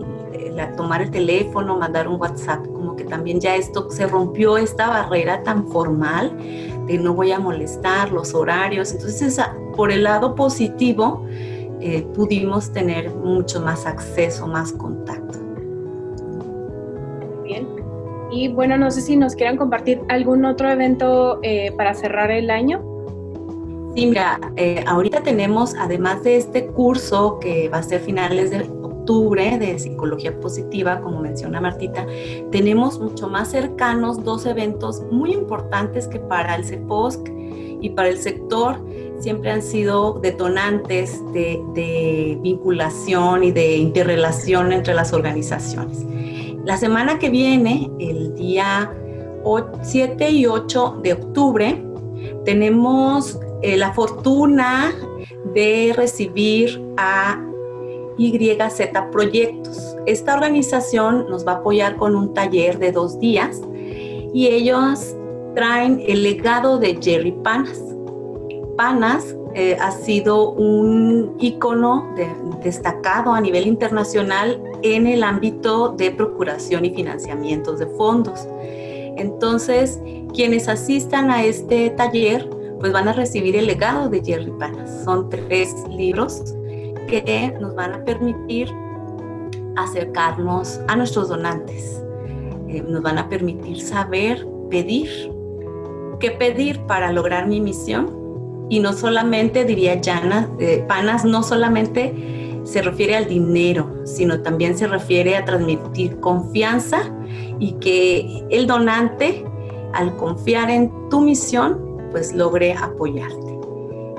tomar 0.76 1.02
el 1.02 1.10
teléfono, 1.10 1.76
mandar 1.76 2.08
un 2.08 2.20
WhatsApp, 2.20 2.66
como 2.66 2.96
que 2.96 3.04
también 3.04 3.40
ya 3.40 3.56
esto 3.56 3.90
se 3.90 4.06
rompió 4.06 4.56
esta 4.56 4.88
barrera 4.88 5.42
tan 5.42 5.66
formal 5.68 6.32
de 6.86 6.98
no 6.98 7.14
voy 7.14 7.32
a 7.32 7.38
molestar 7.38 8.12
los 8.12 8.34
horarios. 8.34 8.92
Entonces, 8.92 9.40
por 9.76 9.90
el 9.90 10.04
lado 10.04 10.34
positivo, 10.34 11.24
eh, 11.80 12.06
pudimos 12.14 12.72
tener 12.72 13.10
mucho 13.10 13.60
más 13.60 13.86
acceso, 13.86 14.46
más 14.46 14.72
contacto. 14.72 15.38
Bien. 17.44 17.68
Y 18.30 18.48
bueno, 18.48 18.76
no 18.76 18.90
sé 18.90 19.02
si 19.02 19.16
nos 19.16 19.34
quieran 19.34 19.56
compartir 19.56 20.00
algún 20.08 20.44
otro 20.44 20.70
evento 20.70 21.38
eh, 21.42 21.72
para 21.76 21.94
cerrar 21.94 22.30
el 22.30 22.50
año. 22.50 22.95
Sí, 23.96 24.04
mira, 24.04 24.38
eh, 24.56 24.84
ahorita 24.86 25.22
tenemos, 25.22 25.74
además 25.74 26.22
de 26.22 26.36
este 26.36 26.66
curso 26.66 27.38
que 27.40 27.70
va 27.70 27.78
a 27.78 27.82
ser 27.82 28.02
finales 28.02 28.50
de 28.50 28.60
octubre 28.60 29.56
de 29.58 29.78
psicología 29.78 30.38
positiva, 30.38 31.00
como 31.00 31.22
menciona 31.22 31.62
Martita, 31.62 32.06
tenemos 32.52 33.00
mucho 33.00 33.26
más 33.26 33.48
cercanos 33.48 34.22
dos 34.22 34.44
eventos 34.44 35.02
muy 35.10 35.32
importantes 35.32 36.08
que 36.08 36.18
para 36.18 36.56
el 36.56 36.66
CEPOSC 36.66 37.26
y 37.80 37.88
para 37.88 38.08
el 38.08 38.18
sector 38.18 38.76
siempre 39.18 39.50
han 39.50 39.62
sido 39.62 40.18
detonantes 40.20 41.22
de, 41.32 42.38
vinculación 42.42 43.44
y 43.44 43.50
de 43.50 43.78
interrelación 43.78 44.72
entre 44.72 44.92
las 44.92 45.14
organizaciones. 45.14 46.04
La 46.66 46.76
semana 46.76 47.18
que 47.18 47.30
viene, 47.30 47.90
el 47.98 48.34
día 48.34 48.92
7 49.80 50.30
y 50.30 50.44
8 50.44 51.00
de 51.02 51.14
octubre, 51.14 51.82
tenemos 52.44 53.40
eh, 53.66 53.76
la 53.76 53.92
fortuna 53.92 54.94
de 55.52 55.92
recibir 55.96 56.80
a 56.96 57.44
YZ 58.16 58.92
Proyectos. 59.10 59.96
Esta 60.06 60.34
organización 60.34 61.28
nos 61.28 61.44
va 61.44 61.52
a 61.52 61.54
apoyar 61.56 61.96
con 61.96 62.14
un 62.14 62.32
taller 62.32 62.78
de 62.78 62.92
dos 62.92 63.18
días 63.18 63.60
y 64.32 64.46
ellos 64.46 65.16
traen 65.56 66.00
el 66.06 66.22
legado 66.22 66.78
de 66.78 66.96
Jerry 67.02 67.32
Panas. 67.32 67.82
Panas 68.76 69.34
eh, 69.54 69.76
ha 69.80 69.90
sido 69.90 70.52
un 70.52 71.34
ícono 71.40 72.14
destacado 72.62 73.32
a 73.32 73.40
nivel 73.40 73.66
internacional 73.66 74.62
en 74.82 75.08
el 75.08 75.24
ámbito 75.24 75.88
de 75.88 76.12
procuración 76.12 76.84
y 76.84 76.94
financiamientos 76.94 77.80
de 77.80 77.86
fondos. 77.86 78.46
Entonces, 79.16 79.98
quienes 80.32 80.68
asistan 80.68 81.32
a 81.32 81.42
este 81.42 81.90
taller, 81.90 82.48
pues 82.80 82.92
van 82.92 83.08
a 83.08 83.12
recibir 83.12 83.56
el 83.56 83.66
legado 83.66 84.08
de 84.08 84.22
Jerry 84.22 84.52
Panas. 84.58 85.04
Son 85.04 85.28
tres 85.28 85.74
libros 85.88 86.54
que 87.08 87.54
nos 87.60 87.74
van 87.74 87.94
a 87.94 88.04
permitir 88.04 88.72
acercarnos 89.76 90.80
a 90.88 90.96
nuestros 90.96 91.28
donantes. 91.28 92.02
Eh, 92.68 92.82
nos 92.86 93.02
van 93.02 93.18
a 93.18 93.28
permitir 93.28 93.80
saber 93.80 94.46
pedir, 94.70 95.08
qué 96.18 96.30
pedir 96.32 96.80
para 96.86 97.12
lograr 97.12 97.46
mi 97.46 97.60
misión 97.60 98.26
y 98.68 98.80
no 98.80 98.92
solamente, 98.92 99.64
diría 99.64 100.00
Jana, 100.04 100.50
eh, 100.58 100.84
Panas 100.88 101.24
no 101.24 101.42
solamente 101.42 102.60
se 102.64 102.82
refiere 102.82 103.14
al 103.14 103.28
dinero, 103.28 103.88
sino 104.04 104.42
también 104.42 104.76
se 104.76 104.88
refiere 104.88 105.36
a 105.36 105.44
transmitir 105.44 106.18
confianza 106.18 106.98
y 107.60 107.74
que 107.74 108.44
el 108.50 108.66
donante, 108.66 109.44
al 109.92 110.16
confiar 110.16 110.70
en 110.70 110.90
tu 111.08 111.20
misión, 111.20 111.85
pues 112.16 112.32
logre 112.32 112.72
apoyarte. 112.72 113.58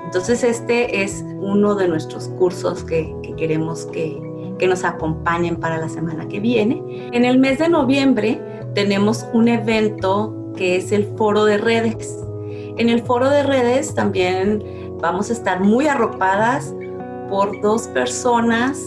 Entonces 0.06 0.43
este 0.43 1.02
es 1.02 1.26
uno 1.39 1.74
de 1.74 1.88
nuestros 1.88 2.28
cursos 2.28 2.84
que, 2.84 3.12
queremos 3.38 3.88
que, 3.88 4.22
que 4.60 4.68
nos 4.68 4.84
acompañen 4.84 5.56
para 5.56 5.80
la 5.80 5.89
semana 5.89 6.28
que 6.28 6.39
viene. 6.39 7.10
En 7.12 7.26
el 7.26 7.39
mes 7.39 7.58
de 7.58 7.70
noviembre 7.70 8.39
tenemos 8.76 9.26
un 9.34 9.48
evento 9.48 10.54
que 10.56 10.76
es 10.76 10.91
el 10.91 11.06
foro 11.18 11.45
de 11.45 11.58
redes 11.58 12.24
en 12.78 12.89
el 12.89 13.02
foro 13.02 13.32
de 13.32 13.41
redes 13.41 13.95
también 13.95 14.64
vamos 15.02 15.32
a 15.32 15.34
estar 15.34 15.60
muy 15.60 15.88
arropadas 15.88 16.76
por 17.28 17.60
dos 17.62 17.88
personas 17.88 18.78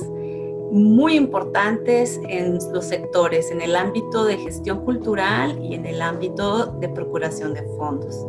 muy 0.71 1.17
importantes 1.17 2.21
en 2.29 2.59
los 2.73 2.85
sectores, 2.85 3.51
en 3.51 3.61
el 3.61 3.75
ámbito 3.75 4.25
de 4.25 4.37
gestión 4.37 4.85
cultural 4.85 5.59
y 5.61 5.75
en 5.75 5.87
el 5.87 6.01
ámbito 6.01 6.67
de 6.67 6.89
procuración 6.89 7.55
de 7.55 7.63
fondos. 7.77 8.25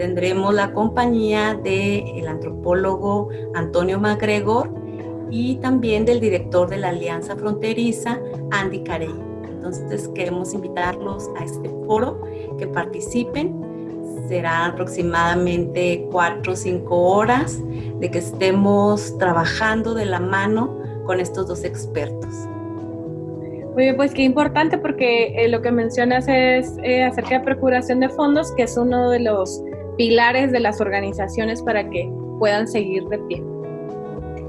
Tendremos 0.00 0.54
la 0.54 0.72
compañía 0.72 1.52
del 1.62 2.26
antropólogo 2.26 3.28
Antonio 3.54 4.00
MacGregor 4.00 4.70
y 5.30 5.56
también 5.56 6.06
del 6.06 6.20
director 6.20 6.70
de 6.70 6.78
la 6.78 6.88
Alianza 6.88 7.36
Fronteriza, 7.36 8.18
Andy 8.50 8.82
Carey. 8.82 9.14
Entonces 9.46 10.08
queremos 10.14 10.54
invitarlos 10.54 11.28
a 11.38 11.44
este 11.44 11.68
foro, 11.86 12.18
que 12.58 12.66
participen 12.66 13.62
será 14.26 14.64
aproximadamente 14.64 16.08
cuatro 16.10 16.54
o 16.54 16.56
cinco 16.56 16.96
horas 16.96 17.60
de 17.98 18.10
que 18.10 18.20
estemos 18.20 19.18
trabajando 19.18 19.92
de 19.92 20.06
la 20.06 20.18
mano 20.18 20.78
con 21.04 21.20
estos 21.20 21.46
dos 21.46 21.62
expertos. 21.62 22.48
Muy 23.74 23.82
bien, 23.82 23.96
pues 23.96 24.14
qué 24.14 24.22
importante 24.22 24.78
porque 24.78 25.34
eh, 25.36 25.48
lo 25.48 25.60
que 25.60 25.70
mencionas 25.70 26.26
es 26.26 26.78
eh, 26.82 27.04
acerca 27.04 27.40
de 27.40 27.44
procuración 27.44 28.00
de 28.00 28.08
fondos, 28.08 28.50
que 28.52 28.62
es 28.62 28.78
uno 28.78 29.10
de 29.10 29.20
los 29.20 29.62
pilares 30.00 30.50
de 30.50 30.60
las 30.60 30.80
organizaciones 30.80 31.60
para 31.60 31.90
que 31.90 32.10
puedan 32.38 32.66
seguir 32.66 33.04
de 33.08 33.18
pie. 33.18 33.44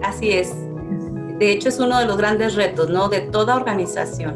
Así 0.01 0.31
es. 0.31 0.55
De 1.39 1.51
hecho, 1.51 1.67
es 1.67 1.77
uno 1.77 1.99
de 1.99 2.05
los 2.05 2.15
grandes 2.15 2.55
retos, 2.55 2.89
¿no? 2.89 3.09
De 3.09 3.19
toda 3.19 3.57
organización. 3.57 4.33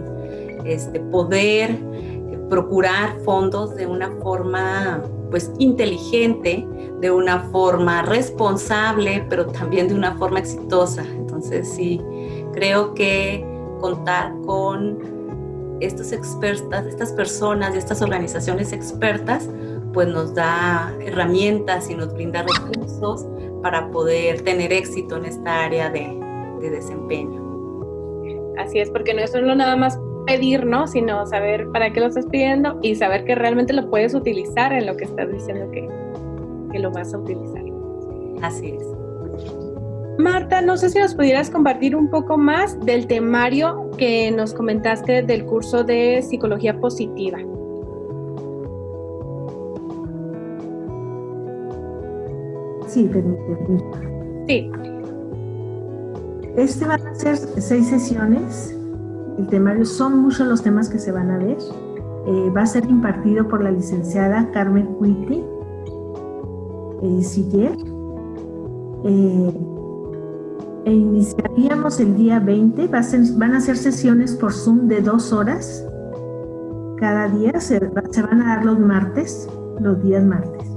Este, 0.66 0.99
poder 0.99 1.72
eh, 1.72 2.38
procurar 2.49 3.18
fondos 3.22 3.78
de 3.78 3.88
una 3.88 4.11
forma 4.22 5.03
pues 5.32 5.53
inteligente, 5.57 6.68
de 6.99 7.11
una 7.11 7.43
forma 7.43 8.01
responsable, 8.01 9.26
pero 9.30 9.45
también 9.45 9.88
de 9.88 9.93
una 9.93 10.18
forma 10.18 10.39
exitosa. 10.39 11.05
Entonces 11.16 11.70
sí, 11.70 12.01
creo 12.51 12.93
que 12.93 13.41
contar 13.80 14.34
con 14.45 15.78
estos 15.80 16.11
expertas, 16.11 16.86
estas 16.88 17.13
personas 17.13 17.74
y 17.74 17.78
estas 17.78 18.01
organizaciones 18.01 18.74
expertas, 18.74 19.47
pues 19.96 20.10
nos 20.10 20.36
da 20.36 20.93
herramientas 21.00 21.89
y 21.89 21.96
nos 21.96 22.14
brinda 22.14 22.43
recursos 22.43 23.26
para 23.64 23.89
poder 23.89 24.41
tener 24.41 24.74
éxito 24.74 25.16
en 25.16 25.26
esta 25.26 25.64
área 25.64 25.89
de, 25.89 26.20
de 26.60 26.70
desempeño. 26.70 27.41
Así 28.58 28.80
es, 28.80 28.89
porque 28.91 29.14
no 29.14 29.22
es 29.22 29.32
solo 29.32 29.56
nada 29.56 29.78
más 29.78 29.98
pedir, 30.28 30.66
¿no? 30.66 30.86
Sino 30.86 31.26
saber 31.26 31.70
para 31.72 31.93
qué 31.93 32.02
lo 32.02 32.08
estás 32.08 32.26
pidiendo 32.26 32.78
y 32.82 32.96
saber 32.96 33.24
que 33.24 33.36
realmente 33.36 33.72
lo 33.72 33.89
puedes 33.89 34.14
utilizar 34.14 34.74
en 34.74 34.86
lo 34.86 34.98
que 34.98 35.06
estás 35.06 35.32
diciendo 35.32 35.72
que, 35.72 35.88
que 36.74 36.80
lo 36.80 36.91
vas 36.91 37.14
a 37.14 37.18
utilizar. 37.18 37.64
Así 38.41 38.78
es. 38.78 38.86
Marta, 40.18 40.62
no 40.62 40.76
sé 40.76 40.89
si 40.89 41.00
nos 41.00 41.16
pudieras 41.16 41.50
compartir 41.50 41.96
un 41.96 42.10
poco 42.10 42.38
más 42.38 42.78
del 42.86 43.08
temario 43.08 43.89
que 43.98 44.30
nos 44.32 44.54
comentaste 44.54 45.22
del 45.22 45.46
curso 45.46 45.86
de 45.86 46.22
psicología 46.22 46.78
positiva. 46.80 47.39
Sí, 52.96 53.10
permíteme. 53.12 53.84
Sí. 54.48 54.72
Este 56.56 56.88
va 56.88 56.93
a 56.93 57.16
ser 57.16 57.36
seis 57.36 57.88
sesiones 57.88 58.74
el 59.38 59.48
temario, 59.48 59.84
son 59.84 60.20
muchos 60.20 60.48
los 60.48 60.64
temas 60.64 60.88
que 60.88 60.98
se 60.98 61.12
van 61.12 61.30
a 61.30 61.38
ver. 61.38 61.58
Eh, 62.26 62.50
va 62.56 62.62
a 62.62 62.66
ser 62.66 62.86
impartido 62.86 63.50
por 63.50 63.62
la 63.62 63.70
licenciada 63.70 64.50
Carmen 64.54 64.86
Cuiti 64.96 65.43
eh, 67.02 67.22
Siller. 67.22 67.76
Eh, 69.04 69.54
e 70.86 70.93
iniciaríamos 70.93 72.00
el 72.00 72.16
día 72.16 72.39
20. 72.39 72.88
van 72.88 73.56
a 73.56 73.60
ser 73.60 73.76
sesiones 73.76 74.36
por 74.36 74.54
Zoom 74.54 74.88
de 74.88 75.02
dos 75.02 75.34
horas 75.34 75.86
cada 76.98 77.28
día. 77.28 77.60
Se, 77.60 77.78
van 77.80 78.41
a 78.41 78.56
dar 78.56 78.64
los 78.64 78.80
martes, 78.80 79.50
los 79.82 80.02
días 80.02 80.24
martes. 80.24 80.74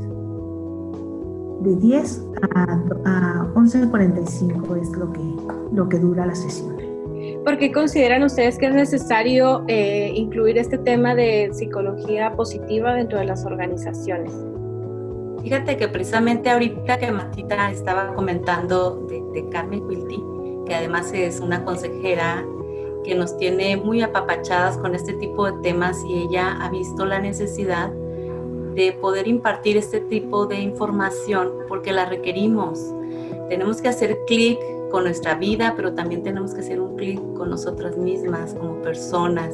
De 1.60 1.74
10 1.74 2.24
a, 2.54 2.62
a 3.04 3.54
11.45 3.54 4.80
es 4.80 4.90
lo 4.92 5.12
que, 5.12 5.20
lo 5.72 5.88
que 5.88 5.98
dura 5.98 6.26
la 6.26 6.34
sesión. 6.34 6.76
¿Por 7.44 7.58
qué 7.58 7.72
consideran 7.72 8.22
ustedes 8.22 8.58
que 8.58 8.66
es 8.66 8.74
necesario 8.74 9.64
eh, 9.68 10.12
incluir 10.14 10.58
este 10.58 10.78
tema 10.78 11.14
de 11.14 11.50
psicología 11.52 12.34
positiva 12.36 12.94
dentro 12.94 13.18
de 13.18 13.24
las 13.24 13.44
organizaciones? 13.44 14.32
Fíjate 15.42 15.76
que 15.76 15.88
precisamente 15.88 16.50
ahorita 16.50 16.98
que 16.98 17.10
Matita 17.10 17.70
estaba 17.70 18.14
comentando 18.14 19.06
de, 19.08 19.22
de 19.32 19.48
Carmen 19.48 19.86
Quilty, 19.88 20.22
que 20.66 20.74
además 20.74 21.10
es 21.12 21.40
una 21.40 21.64
consejera 21.64 22.44
que 23.04 23.14
nos 23.14 23.36
tiene 23.38 23.76
muy 23.76 24.02
apapachadas 24.02 24.76
con 24.76 24.94
este 24.94 25.14
tipo 25.14 25.50
de 25.50 25.60
temas 25.62 26.04
y 26.04 26.24
ella 26.24 26.58
ha 26.60 26.70
visto 26.70 27.06
la 27.06 27.18
necesidad 27.18 27.90
de 28.78 28.92
poder 28.92 29.26
impartir 29.26 29.76
este 29.76 29.98
tipo 30.00 30.46
de 30.46 30.60
información 30.60 31.52
porque 31.66 31.92
la 31.92 32.06
requerimos. 32.06 32.94
Tenemos 33.48 33.82
que 33.82 33.88
hacer 33.88 34.16
clic 34.28 34.56
con 34.92 35.02
nuestra 35.02 35.34
vida, 35.34 35.74
pero 35.76 35.94
también 35.94 36.22
tenemos 36.22 36.54
que 36.54 36.60
hacer 36.60 36.80
un 36.80 36.96
clic 36.96 37.20
con 37.34 37.50
nosotras 37.50 37.96
mismas 37.96 38.54
como 38.54 38.80
personas, 38.80 39.52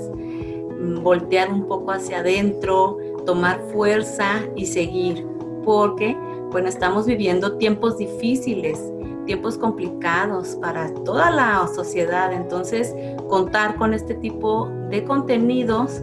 mm, 0.79 1.03
voltear 1.03 1.51
un 1.51 1.67
poco 1.67 1.93
hacia 1.93 2.19
adentro, 2.19 2.99
tomar 3.25 3.61
fuerza 3.73 4.43
y 4.55 4.67
seguir, 4.67 5.27
porque 5.65 6.15
bueno, 6.51 6.69
estamos 6.69 7.07
viviendo 7.07 7.57
tiempos 7.57 7.97
difíciles, 7.97 8.79
tiempos 9.25 9.57
complicados 9.57 10.57
para 10.61 10.93
toda 11.03 11.31
la 11.31 11.67
sociedad, 11.75 12.31
entonces 12.31 12.95
contar 13.31 13.77
con 13.77 13.95
este 13.95 14.15
tipo 14.15 14.69
de 14.91 15.03
contenidos 15.03 16.03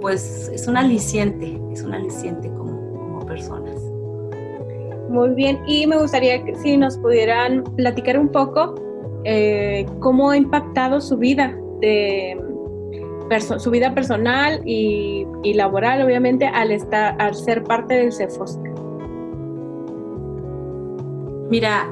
pues 0.00 0.50
es 0.52 0.66
un 0.66 0.76
aliciente, 0.76 1.60
es 1.72 1.82
un 1.82 1.94
aliciente 1.94 2.48
como, 2.50 2.72
como 2.92 3.26
personas. 3.26 3.76
Muy 5.08 5.30
bien, 5.30 5.60
y 5.66 5.86
me 5.86 5.98
gustaría 5.98 6.42
que 6.44 6.54
si 6.56 6.76
nos 6.76 6.96
pudieran 6.98 7.64
platicar 7.76 8.18
un 8.18 8.28
poco 8.28 8.74
eh, 9.24 9.84
cómo 9.98 10.30
ha 10.30 10.36
impactado 10.36 11.00
su 11.00 11.16
vida, 11.16 11.56
de, 11.80 12.40
su 13.58 13.70
vida 13.70 13.94
personal 13.94 14.62
y, 14.64 15.26
y, 15.42 15.54
laboral, 15.54 16.02
obviamente, 16.02 16.46
al, 16.46 16.70
estar, 16.70 17.20
al 17.20 17.34
ser 17.34 17.64
parte 17.64 17.94
del 17.94 18.12
CEFOSC. 18.12 18.60
Mira, 21.50 21.90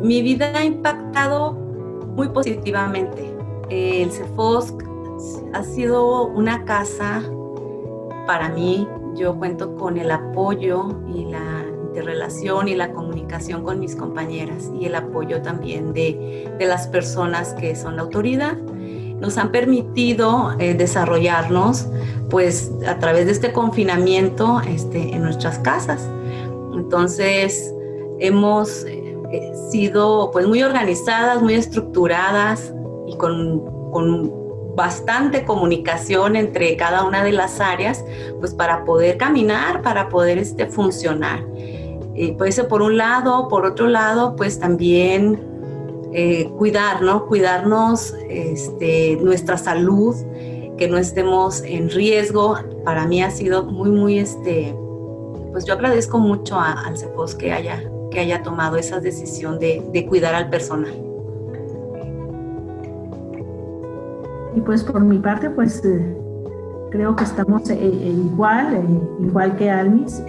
mi 0.00 0.22
vida 0.22 0.52
ha 0.56 0.64
impactado 0.64 1.52
muy 1.52 2.28
positivamente. 2.30 3.30
El 3.68 4.10
CEFOSC 4.10 4.87
ha 5.52 5.62
sido 5.62 6.26
una 6.26 6.64
casa 6.64 7.22
para 8.26 8.48
mí. 8.50 8.88
Yo 9.14 9.36
cuento 9.36 9.74
con 9.76 9.96
el 9.98 10.10
apoyo 10.10 11.00
y 11.12 11.24
la 11.24 11.64
interrelación 11.88 12.68
y 12.68 12.74
la 12.74 12.92
comunicación 12.92 13.64
con 13.64 13.80
mis 13.80 13.96
compañeras 13.96 14.70
y 14.78 14.84
el 14.84 14.94
apoyo 14.94 15.42
también 15.42 15.92
de, 15.92 16.48
de 16.58 16.66
las 16.66 16.86
personas 16.86 17.54
que 17.54 17.74
son 17.74 17.96
la 17.96 18.02
autoridad. 18.02 18.56
Nos 18.56 19.36
han 19.36 19.50
permitido 19.50 20.54
eh, 20.60 20.74
desarrollarnos 20.74 21.88
pues 22.30 22.70
a 22.86 22.98
través 22.98 23.26
de 23.26 23.32
este 23.32 23.52
confinamiento 23.52 24.60
este, 24.68 25.14
en 25.14 25.22
nuestras 25.22 25.58
casas. 25.58 26.08
Entonces 26.74 27.74
hemos 28.20 28.84
eh, 28.84 29.52
sido 29.70 30.30
pues 30.30 30.46
muy 30.46 30.62
organizadas, 30.62 31.42
muy 31.42 31.54
estructuradas 31.54 32.72
y 33.06 33.16
con, 33.16 33.90
con 33.90 34.37
bastante 34.78 35.44
comunicación 35.44 36.36
entre 36.36 36.76
cada 36.76 37.02
una 37.02 37.24
de 37.24 37.32
las 37.32 37.58
áreas, 37.60 38.04
pues 38.38 38.54
para 38.54 38.84
poder 38.84 39.18
caminar, 39.18 39.82
para 39.82 40.08
poder 40.08 40.38
este, 40.38 40.66
funcionar. 40.66 41.44
Eh, 42.14 42.34
puede 42.38 42.52
ser 42.52 42.68
por 42.68 42.80
un 42.80 42.96
lado, 42.96 43.48
por 43.48 43.66
otro 43.66 43.88
lado, 43.88 44.36
pues 44.36 44.60
también 44.60 45.42
eh, 46.12 46.48
cuidar, 46.56 47.02
¿no? 47.02 47.26
Cuidarnos 47.26 48.14
este, 48.30 49.18
nuestra 49.20 49.58
salud, 49.58 50.14
que 50.76 50.86
no 50.86 50.96
estemos 50.96 51.60
en 51.62 51.90
riesgo. 51.90 52.56
Para 52.84 53.04
mí 53.04 53.20
ha 53.20 53.32
sido 53.32 53.64
muy, 53.64 53.90
muy, 53.90 54.20
este, 54.20 54.76
pues 55.50 55.64
yo 55.64 55.74
agradezco 55.74 56.20
mucho 56.20 56.56
al 56.60 56.96
CEPOS 56.96 57.34
que 57.34 57.52
haya, 57.52 57.82
que 58.12 58.20
haya 58.20 58.44
tomado 58.44 58.76
esa 58.76 59.00
decisión 59.00 59.58
de, 59.58 59.82
de 59.92 60.06
cuidar 60.06 60.36
al 60.36 60.50
personal. 60.50 61.07
Y 64.58 64.60
pues 64.60 64.82
por 64.82 65.00
mi 65.02 65.20
parte, 65.20 65.50
pues 65.50 65.84
eh, 65.84 66.16
creo 66.90 67.14
que 67.14 67.22
estamos 67.22 67.70
eh, 67.70 67.78
eh, 67.80 68.10
igual, 68.10 68.82
igual 69.20 69.54
que 69.54 69.70
Almis, 69.70 70.20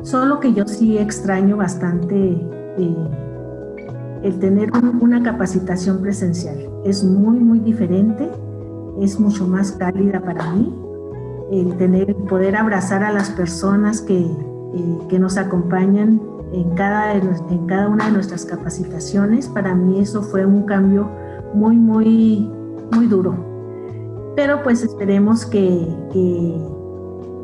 solo 0.00 0.40
que 0.40 0.54
yo 0.54 0.66
sí 0.66 0.96
extraño 0.96 1.58
bastante 1.58 2.40
el 4.22 4.38
tener 4.38 4.70
una 4.98 5.22
capacitación 5.22 6.00
presencial. 6.00 6.56
Es 6.86 7.04
muy, 7.04 7.38
muy 7.38 7.58
diferente, 7.58 8.30
es 9.02 9.20
mucho 9.20 9.46
más 9.46 9.72
cálida 9.72 10.22
para 10.22 10.50
mí. 10.52 10.74
El 11.50 11.76
tener, 11.76 12.16
poder 12.16 12.56
abrazar 12.56 13.04
a 13.04 13.12
las 13.12 13.28
personas 13.28 14.00
que, 14.00 14.26
que 15.10 15.18
nos 15.18 15.36
acompañan 15.36 16.18
en 16.54 16.70
cada, 16.76 17.12
en 17.12 17.66
cada 17.66 17.90
una 17.90 18.06
de 18.06 18.12
nuestras 18.12 18.46
capacitaciones, 18.46 19.48
para 19.48 19.74
mí 19.74 20.00
eso 20.00 20.22
fue 20.22 20.46
un 20.46 20.62
cambio 20.62 21.10
muy, 21.52 21.76
muy 21.76 22.50
muy 22.92 23.06
duro. 23.06 23.34
Pero 24.36 24.62
pues 24.62 24.82
esperemos 24.82 25.44
que, 25.44 25.86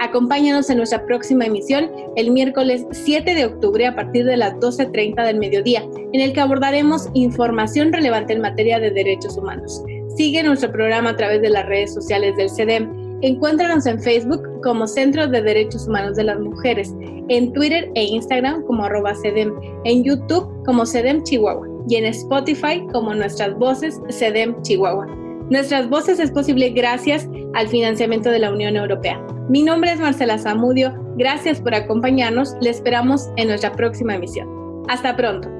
Acompáñanos 0.00 0.68
en 0.68 0.78
nuestra 0.78 1.06
próxima 1.06 1.46
emisión 1.46 1.88
el 2.16 2.32
miércoles 2.32 2.84
7 2.90 3.36
de 3.36 3.44
octubre 3.44 3.86
a 3.86 3.94
partir 3.94 4.24
de 4.24 4.36
las 4.36 4.54
12.30 4.54 5.24
del 5.24 5.38
mediodía, 5.38 5.84
en 6.12 6.20
el 6.20 6.32
que 6.32 6.40
abordaremos 6.40 7.08
información 7.14 7.92
relevante 7.92 8.32
en 8.32 8.40
materia 8.40 8.80
de 8.80 8.90
derechos 8.90 9.36
humanos. 9.36 9.80
Sigue 10.16 10.42
nuestro 10.42 10.72
programa 10.72 11.10
a 11.10 11.16
través 11.16 11.40
de 11.40 11.50
las 11.50 11.66
redes 11.66 11.94
sociales 11.94 12.36
del 12.36 12.50
CEDEM 12.50 12.99
Encuéntranos 13.22 13.84
en 13.84 14.00
Facebook 14.00 14.42
como 14.62 14.86
Centro 14.86 15.26
de 15.26 15.42
Derechos 15.42 15.86
Humanos 15.86 16.16
de 16.16 16.24
las 16.24 16.40
Mujeres, 16.40 16.94
en 17.28 17.52
Twitter 17.52 17.90
e 17.94 18.04
Instagram 18.04 18.62
como 18.64 18.84
arroba 18.84 19.14
CEDEM, 19.14 19.52
en 19.84 20.04
YouTube 20.04 20.48
como 20.64 20.86
CEDEM 20.86 21.22
Chihuahua 21.24 21.68
y 21.86 21.96
en 21.96 22.06
Spotify 22.06 22.82
como 22.92 23.14
Nuestras 23.14 23.54
Voces 23.58 24.00
CEDEM 24.08 24.62
Chihuahua. 24.62 25.06
Nuestras 25.50 25.90
Voces 25.90 26.18
es 26.18 26.30
posible 26.30 26.70
gracias 26.70 27.28
al 27.54 27.68
financiamiento 27.68 28.30
de 28.30 28.38
la 28.38 28.52
Unión 28.52 28.76
Europea. 28.76 29.20
Mi 29.50 29.62
nombre 29.62 29.92
es 29.92 30.00
Marcela 30.00 30.38
Zamudio, 30.38 30.94
gracias 31.16 31.60
por 31.60 31.74
acompañarnos, 31.74 32.54
le 32.62 32.70
esperamos 32.70 33.28
en 33.36 33.48
nuestra 33.48 33.72
próxima 33.72 34.14
emisión. 34.14 34.48
Hasta 34.88 35.14
pronto. 35.14 35.59